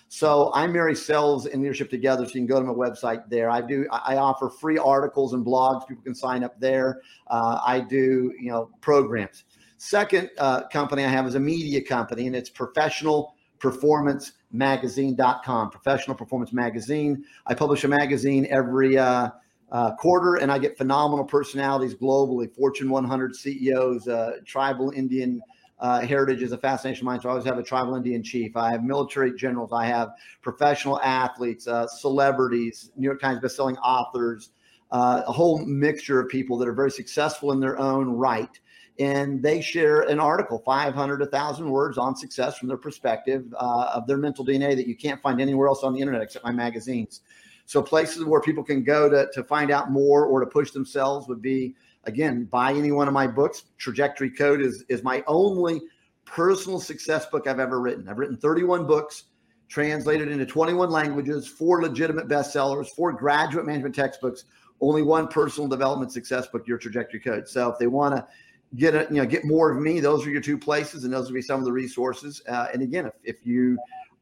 So 0.09 0.53
I 0.55 0.67
marry 0.67 0.95
sales 0.95 1.47
and 1.47 1.63
leadership 1.63 1.91
together. 1.91 2.25
So 2.25 2.35
you 2.35 2.41
can 2.41 2.47
go 2.47 2.61
to 2.61 2.67
my 2.67 2.73
website 2.73 3.29
there. 3.29 3.51
I 3.51 3.61
do. 3.61 3.87
I 3.91 4.17
offer 4.17 4.49
free 4.49 4.79
articles 4.79 5.33
and 5.33 5.45
blogs. 5.45 5.87
People 5.87 6.05
can 6.05 6.15
sign 6.15 6.45
up 6.45 6.59
there. 6.61 7.03
Uh, 7.27 7.61
I 7.67 7.81
do, 7.81 8.33
you 8.41 8.51
know, 8.51 8.71
programs. 8.81 9.45
Second 9.79 10.31
uh, 10.39 10.69
company 10.69 11.05
I 11.05 11.09
have 11.09 11.27
is 11.27 11.35
a 11.35 11.41
media 11.41 11.83
company, 11.83 12.27
and 12.27 12.37
it's 12.37 12.49
professional 12.49 13.35
performance 13.59 14.33
magazine.com 14.53 15.71
professional 15.71 16.17
performance 16.17 16.53
magazine 16.53 17.25
i 17.47 17.55
publish 17.55 17.85
a 17.85 17.89
magazine 17.89 18.47
every 18.51 18.97
uh, 18.97 19.29
uh, 19.73 19.95
quarter 19.97 20.37
and 20.37 20.53
i 20.53 20.59
get 20.59 20.79
phenomenal 20.79 21.25
personalities 21.25 21.95
globally 21.95 22.53
fortune 22.55 22.89
100 22.89 23.35
ceos 23.35 24.07
uh, 24.09 24.33
tribal 24.45 24.91
indian 24.91 25.41
uh, 25.79 26.01
heritage 26.01 26.43
is 26.43 26.53
a 26.53 26.59
fascination 26.59 27.03
of 27.03 27.07
mine. 27.07 27.21
So 27.21 27.29
I 27.29 27.33
always 27.33 27.45
have 27.45 27.59
a 27.59 27.63
tribal 27.63 27.97
Indian 27.97 28.23
chief. 28.23 28.57
I 28.57 28.71
have 28.71 28.83
military 28.83 29.35
generals. 29.35 29.73
I 29.73 29.87
have 29.87 30.11
professional 30.43 31.01
athletes, 31.03 31.67
uh, 31.69 31.87
celebrities, 31.87 32.91
New 32.97 33.05
York 33.05 33.21
Times 33.21 33.41
bestselling 33.41 33.77
authors, 33.83 34.51
uh, 34.91 35.23
a 35.27 35.33
whole 35.33 35.65
mixture 35.67 36.21
of 36.21 36.29
people 36.29 36.57
that 36.59 36.69
are 36.69 36.73
very 36.73 36.91
successful 36.91 37.53
in 37.53 37.61
their 37.61 37.79
own 37.79 38.09
right. 38.09 38.59
And 38.99 39.43
they 39.43 39.61
share 39.61 40.03
an 40.03 40.19
article, 40.19 40.63
500, 40.65 41.21
1,000 41.21 41.71
words 41.71 41.99
on 41.99 42.17
success 42.17 42.57
from 42.57 42.69
their 42.69 42.79
perspective 42.79 43.45
uh, 43.59 43.91
of 43.95 44.07
their 44.07 44.17
mental 44.17 44.47
DNA 44.47 44.75
that 44.75 44.87
you 44.87 44.97
can't 44.97 45.21
find 45.21 45.41
anywhere 45.41 45.69
else 45.69 45.83
on 45.83 45.93
the 45.93 46.01
internet 46.01 46.23
except 46.23 46.47
my 46.47 46.53
magazines. 46.53 47.21
So 47.67 47.83
places 47.83 48.25
where 48.25 48.41
people 48.41 48.65
can 48.65 48.85
go 48.85 49.11
to, 49.11 49.29
to 49.35 49.45
find 49.45 49.71
out 49.71 49.91
more 49.91 50.25
or 50.25 50.41
to 50.41 50.47
push 50.47 50.71
themselves 50.71 51.29
would 51.29 51.43
be 51.43 51.75
again, 52.07 52.45
buy 52.45 52.73
any 52.73 52.93
one 52.93 53.09
of 53.09 53.15
my 53.15 53.27
books. 53.27 53.65
Trajectory 53.79 54.31
Code 54.31 54.61
is 54.61 54.85
is 54.89 55.03
my 55.03 55.23
only 55.27 55.83
personal 56.25 56.81
success 56.81 57.27
book 57.27 57.47
I've 57.47 57.61
ever 57.61 57.81
written. 57.81 58.09
I've 58.09 58.19
written 58.19 58.37
31 58.37 58.87
books, 58.87 59.25
translated 59.69 60.29
into 60.29 60.45
21 60.45 60.91
languages, 60.91 61.47
four 61.47 61.83
legitimate 61.83 62.29
bestsellers, 62.29 62.89
four 62.89 63.13
graduate 63.13 63.65
management 63.65 63.95
textbooks, 63.95 64.45
only 64.81 65.03
one 65.03 65.29
personal 65.29 65.69
development 65.69 66.13
success 66.13 66.47
book, 66.49 66.67
Your 66.67 66.79
Trajectory 66.79 67.21
Code. 67.21 67.49
So 67.49 67.71
if 67.71 67.79
they 67.79 67.87
want 67.87 68.17
to 68.17 68.27
get 68.75 68.95
a, 68.95 69.07
you 69.11 69.21
know 69.21 69.27
get 69.27 69.45
more 69.45 69.71
of 69.71 69.81
me, 69.81 70.01
those 70.01 70.27
are 70.27 70.31
your 70.31 70.41
two 70.41 70.59
places, 70.59 71.05
and 71.05 71.13
those 71.13 71.27
will 71.27 71.35
be 71.35 71.43
some 71.43 71.61
of 71.61 71.65
the 71.65 71.73
resources. 71.73 72.43
Uh, 72.49 72.67
and 72.73 72.83
again, 72.83 73.07
if, 73.07 73.15
if 73.25 73.47
you 73.47 73.79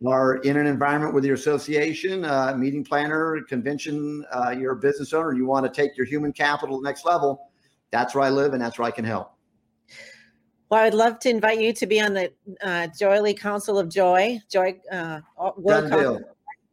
are 0.06 0.36
in 0.36 0.56
an 0.56 0.66
environment 0.66 1.14
with 1.14 1.24
your 1.24 1.34
association, 1.34 2.24
uh, 2.24 2.54
meeting 2.56 2.84
planner, 2.84 3.40
convention, 3.48 4.24
uh, 4.32 4.50
you're 4.50 4.72
a 4.72 4.76
business 4.76 5.12
owner, 5.12 5.32
you 5.32 5.46
want 5.46 5.64
to 5.64 5.72
take 5.82 5.96
your 5.96 6.06
human 6.06 6.32
capital 6.32 6.76
to 6.76 6.82
the 6.82 6.88
next 6.88 7.04
level, 7.06 7.48
that's 7.94 8.12
where 8.12 8.24
I 8.24 8.30
live 8.30 8.54
and 8.54 8.60
that's 8.60 8.76
where 8.76 8.88
I 8.88 8.90
can 8.90 9.04
help. 9.04 9.30
Well, 10.68 10.82
I'd 10.82 10.94
love 10.94 11.20
to 11.20 11.30
invite 11.30 11.60
you 11.60 11.72
to 11.72 11.86
be 11.86 12.00
on 12.00 12.12
the 12.12 12.32
uh, 12.60 12.88
Joyely 13.00 13.38
Council 13.38 13.78
of 13.78 13.88
Joy. 13.88 14.40
Joy 14.50 14.80
uh, 14.90 15.20
World 15.56 15.90
Done. 15.90 15.90
Deal. 15.90 16.20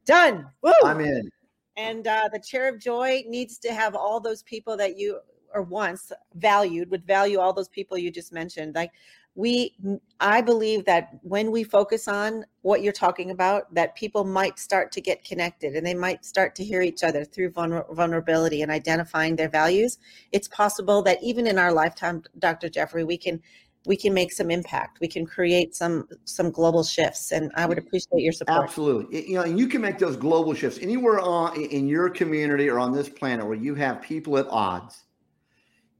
Done. 0.05 0.47
Woo! 0.63 0.73
I'm 0.83 0.99
in. 0.99 1.29
And 1.77 2.07
uh, 2.07 2.27
the 2.33 2.39
chair 2.39 2.67
of 2.67 2.79
joy 2.79 3.23
needs 3.27 3.59
to 3.59 3.71
have 3.71 3.95
all 3.95 4.19
those 4.19 4.41
people 4.43 4.75
that 4.77 4.97
you 4.97 5.19
or 5.53 5.61
once 5.61 6.11
valued 6.35 6.89
would 6.89 7.05
value 7.05 7.39
all 7.39 7.53
those 7.53 7.69
people 7.69 7.97
you 7.97 8.09
just 8.09 8.33
mentioned. 8.33 8.73
Like 8.73 8.91
we 9.35 9.73
i 10.19 10.41
believe 10.41 10.83
that 10.85 11.17
when 11.21 11.51
we 11.51 11.63
focus 11.63 12.07
on 12.07 12.43
what 12.63 12.81
you're 12.81 12.91
talking 12.91 13.31
about 13.31 13.73
that 13.73 13.95
people 13.95 14.25
might 14.25 14.59
start 14.59 14.91
to 14.91 14.99
get 14.99 15.23
connected 15.23 15.75
and 15.75 15.85
they 15.85 15.93
might 15.93 16.25
start 16.25 16.53
to 16.53 16.63
hear 16.63 16.81
each 16.81 17.03
other 17.03 17.23
through 17.23 17.49
vulner- 17.49 17.85
vulnerability 17.95 18.61
and 18.61 18.71
identifying 18.71 19.35
their 19.35 19.49
values. 19.49 19.97
It's 20.31 20.47
possible 20.47 21.01
that 21.03 21.23
even 21.23 21.47
in 21.47 21.57
our 21.57 21.71
lifetime 21.71 22.23
dr 22.39 22.67
jeffrey 22.69 23.03
we 23.03 23.17
can 23.17 23.41
we 23.87 23.97
can 23.97 24.13
make 24.13 24.31
some 24.31 24.51
impact. 24.51 24.99
We 24.99 25.07
can 25.07 25.25
create 25.25 25.75
some 25.75 26.07
some 26.25 26.51
global 26.51 26.83
shifts 26.83 27.31
and 27.31 27.51
i 27.55 27.65
would 27.65 27.77
mm. 27.77 27.87
appreciate 27.87 28.21
your 28.21 28.33
support. 28.33 28.63
Absolutely. 28.63 29.29
You 29.29 29.35
know 29.35 29.41
and 29.41 29.57
you 29.57 29.67
can 29.67 29.81
make 29.81 29.97
those 29.97 30.15
global 30.15 30.53
shifts 30.53 30.77
anywhere 30.81 31.19
on 31.19 31.59
in 31.59 31.87
your 31.87 32.09
community 32.09 32.69
or 32.69 32.79
on 32.79 32.91
this 32.91 33.09
planet 33.09 33.45
where 33.45 33.57
you 33.57 33.75
have 33.75 34.01
people 34.01 34.37
at 34.37 34.47
odds 34.49 35.05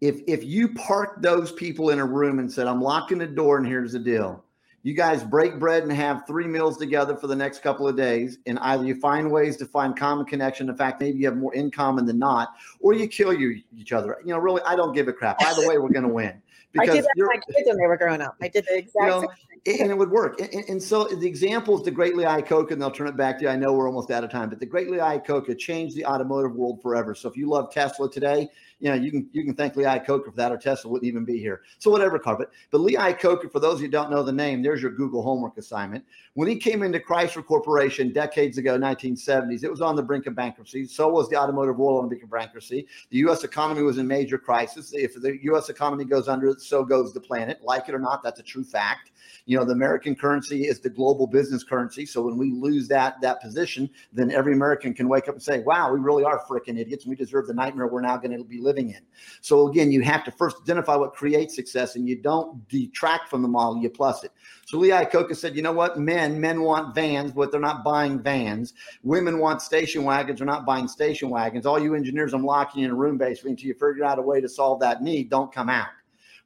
if 0.01 0.21
if 0.27 0.43
you 0.43 0.73
park 0.73 1.21
those 1.21 1.51
people 1.51 1.91
in 1.91 1.99
a 1.99 2.05
room 2.05 2.39
and 2.39 2.51
said, 2.51 2.67
"I'm 2.67 2.81
locking 2.81 3.19
the 3.19 3.27
door 3.27 3.57
and 3.57 3.65
here's 3.65 3.93
the 3.93 3.99
deal," 3.99 4.43
you 4.83 4.95
guys 4.95 5.23
break 5.23 5.59
bread 5.59 5.83
and 5.83 5.91
have 5.91 6.25
three 6.25 6.47
meals 6.47 6.77
together 6.77 7.15
for 7.15 7.27
the 7.27 7.35
next 7.35 7.61
couple 7.61 7.87
of 7.87 7.95
days, 7.95 8.39
and 8.47 8.57
either 8.59 8.83
you 8.83 8.95
find 8.95 9.31
ways 9.31 9.57
to 9.57 9.65
find 9.65 9.95
common 9.95 10.25
connection. 10.25 10.67
In 10.69 10.75
fact, 10.75 10.99
maybe 10.99 11.19
you 11.19 11.25
have 11.25 11.37
more 11.37 11.53
in 11.53 11.69
common 11.69 12.05
than 12.05 12.17
not, 12.17 12.55
or 12.79 12.93
you 12.93 13.07
kill 13.07 13.31
you 13.31 13.61
each 13.77 13.91
other. 13.93 14.17
You 14.25 14.33
know, 14.33 14.39
really, 14.39 14.61
I 14.65 14.75
don't 14.75 14.93
give 14.93 15.07
a 15.07 15.13
crap. 15.13 15.41
Either 15.41 15.67
way, 15.67 15.77
we're 15.77 15.89
going 15.89 16.07
to 16.07 16.09
win. 16.09 16.41
Because 16.71 16.89
I 16.89 16.93
did 16.93 17.03
that 17.03 17.11
with 17.15 17.27
my 17.27 17.53
kids 17.53 17.67
when 17.67 17.77
they 17.77 17.85
were 17.87 17.97
growing 17.97 18.21
up. 18.21 18.35
I 18.41 18.47
did 18.47 18.65
the 18.65 18.77
exact 18.77 19.05
you 19.05 19.07
know, 19.07 19.21
same 19.67 19.81
And 19.81 19.91
it 19.91 19.97
would 19.97 20.09
work. 20.09 20.39
And, 20.41 20.65
and, 20.67 20.81
so 20.81 21.03
the 21.03 21.27
example 21.27 21.77
is 21.77 21.83
the 21.83 21.91
great 21.91 22.15
Lee 22.15 22.23
Iacocca, 22.23 22.71
and 22.71 22.81
they'll 22.81 22.89
turn 22.89 23.07
it 23.07 23.17
back 23.17 23.37
to 23.37 23.43
you. 23.43 23.49
I 23.49 23.55
know 23.55 23.73
we're 23.73 23.87
almost 23.87 24.09
out 24.09 24.23
of 24.23 24.31
time, 24.31 24.49
but 24.49 24.59
the 24.59 24.65
Great 24.65 24.87
Greatly 24.87 25.05
Iacocca 25.05 25.57
changed 25.59 25.95
the 25.95 26.05
automotive 26.05 26.55
world 26.55 26.81
forever. 26.81 27.13
So 27.13 27.29
if 27.29 27.37
you 27.37 27.47
love 27.47 27.71
Tesla 27.71 28.09
today, 28.09 28.49
you 28.81 28.89
know, 28.89 28.95
you 28.95 29.11
can 29.11 29.29
you 29.31 29.45
can 29.45 29.53
thank 29.53 29.75
Lee 29.75 29.83
Iacocca 29.83 30.25
for 30.25 30.33
that, 30.35 30.51
or 30.51 30.57
Tesla 30.57 30.89
wouldn't 30.91 31.07
even 31.07 31.23
be 31.23 31.37
here. 31.37 31.61
So 31.77 31.91
whatever, 31.91 32.17
carpet. 32.17 32.49
But 32.71 32.79
Lee 32.79 32.95
Iacocca, 32.95 33.51
for 33.51 33.59
those 33.59 33.75
of 33.75 33.81
you 33.81 33.85
who 33.85 33.91
don't 33.91 34.09
know 34.09 34.23
the 34.23 34.31
name, 34.31 34.63
there's 34.63 34.81
your 34.81 34.91
Google 34.91 35.21
homework 35.21 35.57
assignment. 35.57 36.03
When 36.33 36.47
he 36.47 36.55
came 36.55 36.81
into 36.81 36.99
Chrysler 36.99 37.45
Corporation 37.45 38.11
decades 38.11 38.57
ago, 38.57 38.79
1970s, 38.79 39.63
it 39.63 39.69
was 39.69 39.81
on 39.81 39.95
the 39.95 40.01
brink 40.01 40.25
of 40.25 40.35
bankruptcy. 40.35 40.87
So 40.87 41.09
was 41.09 41.29
the 41.29 41.37
automotive 41.37 41.77
world 41.77 41.99
on 41.99 42.05
the 42.05 42.09
brink 42.09 42.23
of 42.23 42.31
bankruptcy. 42.31 42.87
The 43.11 43.17
U.S. 43.19 43.43
economy 43.43 43.83
was 43.83 43.99
in 43.99 44.07
major 44.07 44.39
crisis. 44.39 44.93
If 44.93 45.13
the 45.13 45.37
U.S. 45.43 45.69
economy 45.69 46.05
goes 46.05 46.27
under, 46.27 46.55
so 46.57 46.83
goes 46.83 47.13
the 47.13 47.21
planet. 47.21 47.59
Like 47.61 47.87
it 47.87 47.93
or 47.93 47.99
not, 47.99 48.23
that's 48.23 48.39
a 48.39 48.43
true 48.43 48.63
fact. 48.63 49.11
You 49.45 49.57
know, 49.57 49.65
the 49.65 49.73
American 49.73 50.15
currency 50.15 50.67
is 50.67 50.79
the 50.79 50.89
global 50.89 51.27
business 51.27 51.63
currency. 51.63 52.05
So 52.07 52.23
when 52.23 52.37
we 52.37 52.51
lose 52.51 52.87
that 52.87 53.21
that 53.21 53.41
position, 53.41 53.89
then 54.11 54.31
every 54.31 54.53
American 54.53 54.93
can 54.93 55.07
wake 55.07 55.27
up 55.27 55.35
and 55.35 55.43
say, 55.43 55.59
"Wow, 55.59 55.93
we 55.93 55.99
really 55.99 56.23
are 56.23 56.43
freaking 56.49 56.79
idiots, 56.79 57.05
and 57.05 57.11
we 57.11 57.15
deserve 57.15 57.47
the 57.47 57.53
nightmare 57.53 57.87
we're 57.87 58.01
now 58.01 58.17
going 58.17 58.37
to 58.37 58.43
be 58.43 58.59
living 58.59 58.70
in." 58.77 59.01
So 59.41 59.67
again, 59.67 59.91
you 59.91 60.01
have 60.01 60.23
to 60.25 60.31
first 60.31 60.57
identify 60.61 60.95
what 60.95 61.13
creates 61.13 61.55
success, 61.55 61.95
and 61.95 62.07
you 62.07 62.15
don't 62.15 62.67
detract 62.67 63.29
from 63.29 63.41
the 63.41 63.47
model; 63.47 63.81
you 63.81 63.89
plus 63.89 64.23
it. 64.23 64.31
So 64.65 64.77
Lee 64.77 64.89
Iacocca 64.89 65.35
said, 65.35 65.55
"You 65.55 65.61
know 65.61 65.71
what? 65.71 65.99
Men 65.99 66.39
men 66.39 66.61
want 66.61 66.95
vans, 66.95 67.31
but 67.31 67.51
they're 67.51 67.59
not 67.59 67.83
buying 67.83 68.19
vans. 68.19 68.73
Women 69.03 69.39
want 69.39 69.61
station 69.61 70.03
wagons, 70.03 70.39
they're 70.39 70.45
not 70.45 70.65
buying 70.65 70.87
station 70.87 71.29
wagons. 71.29 71.65
All 71.65 71.79
you 71.79 71.95
engineers, 71.95 72.33
I'm 72.33 72.45
locking 72.45 72.81
you 72.81 72.87
in 72.87 72.91
a 72.91 72.95
room 72.95 73.17
basically 73.17 73.51
until 73.51 73.67
you 73.67 73.73
figure 73.73 74.03
out 74.03 74.19
a 74.19 74.21
way 74.21 74.41
to 74.41 74.49
solve 74.49 74.79
that 74.81 75.01
need. 75.01 75.29
Don't 75.29 75.51
come 75.51 75.69
out." 75.69 75.89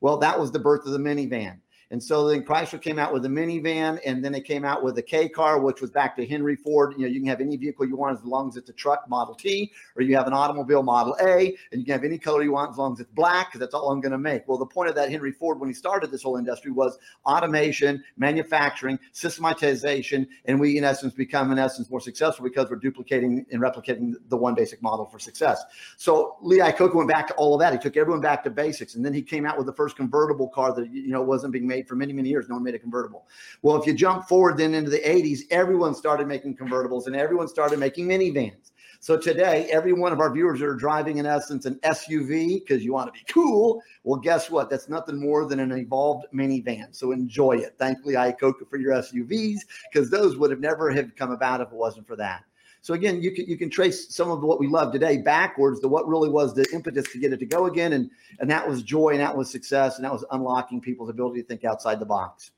Well, 0.02 0.18
that 0.18 0.40
was 0.40 0.52
the 0.52 0.60
birth 0.60 0.86
of 0.86 0.92
the 0.92 1.00
minivan. 1.00 1.60
And 1.92 2.02
so 2.02 2.28
then 2.28 2.44
Chrysler 2.44 2.82
came 2.82 2.98
out 2.98 3.14
with 3.14 3.26
a 3.26 3.30
minivan, 3.30 4.00
and 4.06 4.24
then 4.24 4.32
they 4.32 4.42
came 4.42 4.66
out 4.66 4.84
with 4.84 4.98
a 4.98 5.02
K 5.02 5.30
car, 5.30 5.60
which 5.60 5.82
was 5.82 5.92
back 5.92 6.16
to 6.18 6.26
Henry 6.26 6.56
Ford. 6.56 6.94
You 6.98 7.06
know, 7.06 7.08
you 7.08 7.20
can 7.20 7.28
have 7.28 7.42
any 7.42 7.58
vehicle 7.58 7.86
you 7.86 7.96
want 7.96 8.18
as 8.18 8.26
long 8.26 8.50
as 8.50 8.58
it's 8.58 8.70
a 8.70 8.74
truck 8.74 9.08
Model 9.08 9.36
T, 9.36 9.72
or 9.96 10.02
you 10.02 10.16
have 10.16 10.28
an 10.28 10.34
automobile 10.34 10.84
Model 10.84 11.16
A, 11.22 11.56
and 11.72 11.80
you 11.80 11.86
can 11.86 11.94
have 11.94 12.04
any 12.04 12.18
color 12.18 12.44
you 12.44 12.54
want 12.54 12.72
as 12.72 12.78
long 12.78 12.94
as 12.94 13.00
it's 13.00 13.12
black, 13.12 13.48
because 13.48 13.60
that's 13.60 13.74
all 13.74 13.92
I'm 13.92 14.02
going 14.02 14.12
to 14.12 14.18
make. 14.18 14.48
Well, 14.48 14.58
the 14.58 14.66
point 14.66 14.90
of 14.90 14.96
that 14.96 15.12
Henry 15.12 15.32
Ford 15.32 15.60
when 15.60 15.70
he 15.70 15.74
started 15.74 16.12
this 16.12 16.24
whole 16.24 16.38
industry 16.38 16.72
was 16.72 16.98
automation, 17.26 18.04
manufacturing, 18.18 18.98
systematization, 19.12 20.28
and 20.46 20.60
we 20.60 20.78
in 20.78 20.84
essence 20.84 21.14
become 21.14 21.52
in 21.52 21.60
essence 21.60 21.90
more 21.90 22.00
successful 22.02 22.44
because 22.44 22.70
we're 22.70 22.78
duplicating 22.78 23.46
and 23.52 23.62
replicating 23.62 24.14
the 24.30 24.38
one 24.38 24.56
basic 24.56 24.82
model 24.82 25.06
for 25.06 25.20
success. 25.20 25.64
So 25.98 26.38
Lee 26.42 26.60
Iacocca 26.60 26.96
went 26.96 27.10
back 27.10 27.28
to 27.28 27.34
all 27.36 27.54
of 27.54 27.60
that. 27.60 27.74
He 27.74 27.80
took 27.80 27.98
everyone 27.98 28.22
back 28.22 28.44
to 28.46 28.50
basics, 28.50 28.96
and 28.96 29.06
then 29.06 29.14
he 29.14 29.22
came 29.22 29.46
out 29.46 29.58
with 29.58 29.68
the 29.68 29.74
first 29.74 29.96
convertible 29.96 30.50
car 30.50 30.74
that 30.74 30.92
you 30.92 31.10
know 31.10 31.22
wasn't 31.22 31.54
being 31.54 31.68
made 31.68 31.75
made 31.76 31.88
for 31.88 31.96
many, 31.96 32.14
many 32.14 32.30
years. 32.30 32.48
No 32.48 32.56
one 32.56 32.64
made 32.64 32.76
a 32.76 32.80
convertible. 32.80 33.28
Well, 33.62 33.76
if 33.80 33.86
you 33.86 33.94
jump 33.94 34.28
forward 34.28 34.58
then 34.58 34.74
into 34.74 34.90
the 34.90 35.00
80s, 35.00 35.42
everyone 35.52 35.94
started 35.94 36.28
making 36.28 36.58
convertibles 36.58 37.08
and 37.08 37.16
everyone 37.16 37.48
started 37.48 37.80
making 37.80 38.08
minivans. 38.08 38.72
So 39.02 39.18
today, 39.18 39.68
every 39.72 39.94
one 39.94 40.14
of 40.14 40.20
our 40.20 40.34
viewers 40.34 40.62
are 40.62 40.74
driving, 40.74 41.18
in 41.18 41.26
essence, 41.26 41.66
an 41.66 41.76
SUV 41.84 42.62
because 42.62 42.84
you 42.84 42.94
want 42.94 43.08
to 43.08 43.12
be 43.12 43.24
cool. 43.32 43.82
Well, 44.04 44.20
guess 44.20 44.50
what? 44.50 44.70
That's 44.70 44.90
nothing 44.90 45.20
more 45.20 45.48
than 45.48 45.60
an 45.60 45.72
evolved 45.74 46.26
minivan. 46.34 46.96
So 46.96 47.12
enjoy 47.12 47.58
it. 47.58 47.76
Thank 47.78 48.04
Lee 48.06 48.16
Iacocca 48.16 48.68
for 48.68 48.78
your 48.78 48.94
SUVs 48.94 49.60
because 49.92 50.10
those 50.10 50.38
would 50.38 50.50
have 50.50 50.60
never 50.60 50.90
have 50.90 51.16
come 51.16 51.32
about 51.32 51.62
if 51.62 51.68
it 51.68 51.76
wasn't 51.76 52.08
for 52.08 52.16
that. 52.16 52.46
So 52.86 52.94
again, 52.94 53.20
you 53.20 53.32
can 53.32 53.48
you 53.48 53.58
can 53.58 53.72
trace 53.72 54.14
some 54.14 54.30
of 54.30 54.44
what 54.44 54.60
we 54.60 54.68
love 54.68 54.92
today 54.94 55.18
backwards 55.18 55.80
to 55.80 55.88
what 55.88 56.08
really 56.08 56.30
was 56.30 56.54
the 56.54 56.68
impetus 56.72 57.12
to 57.14 57.18
get 57.18 57.34
it 57.34 57.38
to 57.38 57.46
go 57.48 57.66
again, 57.66 57.94
and 57.94 58.12
and 58.40 58.48
that 58.52 58.70
was 58.70 58.84
joy, 58.84 59.10
and 59.10 59.22
that 59.22 59.36
was 59.36 59.50
success, 59.50 59.96
and 59.96 60.06
that 60.06 60.12
was 60.12 60.24
unlocking 60.30 60.80
people's 60.80 61.10
ability 61.10 61.42
to 61.42 61.48
think 61.48 61.66
outside 61.66 62.00
the 62.00 62.06
box. 62.06 62.52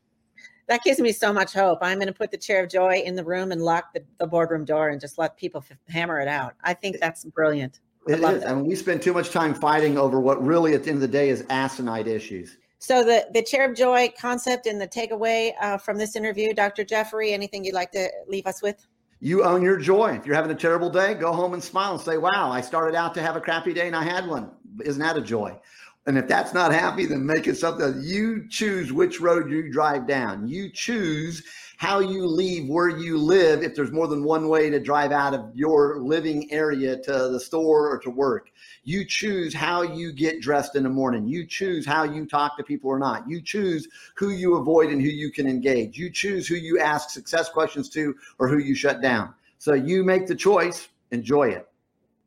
That 0.67 0.83
gives 0.83 0.99
me 0.99 1.13
so 1.13 1.31
much 1.31 1.53
hope. 1.53 1.79
I'm 1.81 1.97
going 1.97 2.07
to 2.07 2.13
put 2.13 2.31
the 2.31 2.37
chair 2.37 2.61
of 2.61 2.69
joy 2.69 3.03
in 3.05 3.15
the 3.15 3.23
room 3.23 3.53
and 3.53 3.61
lock 3.61 3.93
the, 3.93 4.03
the 4.17 4.27
boardroom 4.27 4.65
door 4.65 4.89
and 4.89 4.99
just 4.99 5.17
let 5.17 5.37
people 5.37 5.63
f- 5.65 5.77
hammer 5.87 6.19
it 6.19 6.27
out. 6.27 6.55
I 6.61 6.73
think 6.73 6.99
that's 6.99 7.23
brilliant. 7.23 7.79
I 8.09 8.11
it 8.11 8.19
is. 8.19 8.43
I 8.43 8.53
mean, 8.53 8.65
we 8.65 8.75
spend 8.75 9.01
too 9.01 9.13
much 9.13 9.29
time 9.29 9.53
fighting 9.53 9.97
over 9.97 10.19
what 10.19 10.45
really, 10.45 10.73
at 10.73 10.83
the 10.83 10.89
end 10.89 10.97
of 10.97 11.01
the 11.03 11.07
day, 11.07 11.29
is 11.29 11.45
asinine 11.49 12.05
issues. 12.05 12.57
So 12.79 13.05
the 13.05 13.29
the 13.33 13.43
chair 13.43 13.69
of 13.69 13.77
joy 13.77 14.11
concept 14.19 14.67
and 14.67 14.81
the 14.81 14.89
takeaway 14.89 15.53
uh, 15.61 15.77
from 15.77 15.97
this 15.97 16.17
interview, 16.17 16.53
Dr. 16.53 16.83
Jeffrey, 16.83 17.31
anything 17.31 17.63
you'd 17.63 17.75
like 17.75 17.93
to 17.93 18.11
leave 18.27 18.45
us 18.45 18.61
with? 18.61 18.85
You 19.19 19.43
own 19.43 19.61
your 19.61 19.77
joy. 19.77 20.15
If 20.15 20.25
you're 20.25 20.35
having 20.35 20.51
a 20.51 20.55
terrible 20.55 20.89
day, 20.89 21.13
go 21.13 21.33
home 21.33 21.53
and 21.53 21.63
smile 21.63 21.93
and 21.93 22.01
say, 22.01 22.17
wow, 22.17 22.51
I 22.51 22.61
started 22.61 22.95
out 22.95 23.13
to 23.15 23.21
have 23.21 23.35
a 23.35 23.41
crappy 23.41 23.73
day 23.73 23.87
and 23.87 23.95
I 23.95 24.03
had 24.03 24.27
one. 24.27 24.51
Isn't 24.83 25.01
that 25.01 25.17
a 25.17 25.21
joy? 25.21 25.59
And 26.05 26.17
if 26.17 26.27
that's 26.27 26.53
not 26.53 26.71
happy, 26.71 27.05
then 27.05 27.25
make 27.25 27.47
it 27.47 27.57
something. 27.57 28.01
You 28.01 28.47
choose 28.47 28.93
which 28.93 29.19
road 29.19 29.51
you 29.51 29.71
drive 29.71 30.07
down. 30.07 30.47
You 30.47 30.69
choose 30.69 31.43
how 31.77 31.99
you 31.99 32.25
leave 32.25 32.67
where 32.67 32.89
you 32.89 33.17
live 33.17 33.61
if 33.61 33.75
there's 33.75 33.91
more 33.91 34.07
than 34.07 34.23
one 34.23 34.49
way 34.49 34.69
to 34.69 34.79
drive 34.79 35.11
out 35.11 35.35
of 35.35 35.51
your 35.53 35.99
living 35.99 36.51
area 36.51 36.97
to 36.97 37.11
the 37.11 37.39
store 37.39 37.87
or 37.87 37.99
to 37.99 38.09
work. 38.09 38.49
You 38.83 39.05
choose 39.05 39.53
how 39.53 39.83
you 39.83 40.11
get 40.11 40.41
dressed 40.41 40.75
in 40.75 40.81
the 40.81 40.89
morning. 40.89 41.27
You 41.27 41.45
choose 41.45 41.85
how 41.85 42.03
you 42.03 42.25
talk 42.25 42.57
to 42.57 42.63
people 42.63 42.89
or 42.89 42.97
not. 42.97 43.29
You 43.29 43.41
choose 43.41 43.87
who 44.15 44.29
you 44.29 44.55
avoid 44.55 44.89
and 44.91 44.99
who 44.99 45.09
you 45.09 45.31
can 45.31 45.47
engage. 45.47 45.99
You 45.99 46.09
choose 46.09 46.47
who 46.47 46.55
you 46.55 46.79
ask 46.79 47.11
success 47.11 47.47
questions 47.47 47.89
to 47.89 48.15
or 48.39 48.47
who 48.47 48.57
you 48.57 48.73
shut 48.73 48.99
down. 49.01 49.35
So 49.59 49.73
you 49.73 50.03
make 50.03 50.25
the 50.25 50.35
choice. 50.35 50.87
Enjoy 51.11 51.49
it. 51.49 51.69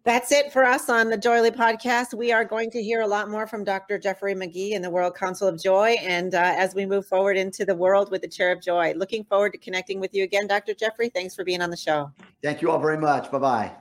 That's 0.03 0.33
it 0.33 0.51
for 0.51 0.65
us 0.65 0.89
on 0.89 1.11
the 1.11 1.19
Joyely 1.19 1.55
podcast. 1.55 2.15
We 2.15 2.33
are 2.33 2.45
going 2.45 2.71
to 2.71 2.83
hear 2.83 3.03
a 3.03 3.07
lot 3.07 3.29
more 3.29 3.47
from 3.47 3.65
Dr. 3.65 3.99
Jeffrey 3.99 4.35
Magee 4.35 4.73
in 4.73 4.81
the 4.81 4.89
World 4.89 5.15
Council 5.15 5.47
of 5.47 5.63
Joy. 5.63 5.97
And 6.01 6.35
uh, 6.35 6.55
as 6.57 6.75
we 6.75 6.87
move 6.87 7.05
forward 7.05 7.37
into 7.37 7.67
the 7.67 7.75
world 7.75 8.11
with 8.11 8.23
the 8.23 8.29
Chair 8.29 8.51
of 8.51 8.63
Joy, 8.63 8.95
looking 8.97 9.25
forward 9.25 9.53
to 9.53 9.59
connecting 9.59 10.01
with 10.01 10.15
you 10.15 10.25
again, 10.25 10.47
Dr. 10.47 10.73
Jeffrey. 10.73 11.11
Thanks 11.11 11.35
for 11.35 11.45
being 11.45 11.61
on 11.61 11.69
the 11.71 11.77
show. 11.77 12.11
Thank 12.43 12.63
you 12.63 12.71
all 12.71 12.81
very 12.81 12.99
much. 12.99 13.31
Bye 13.31 13.39
bye. 13.39 13.73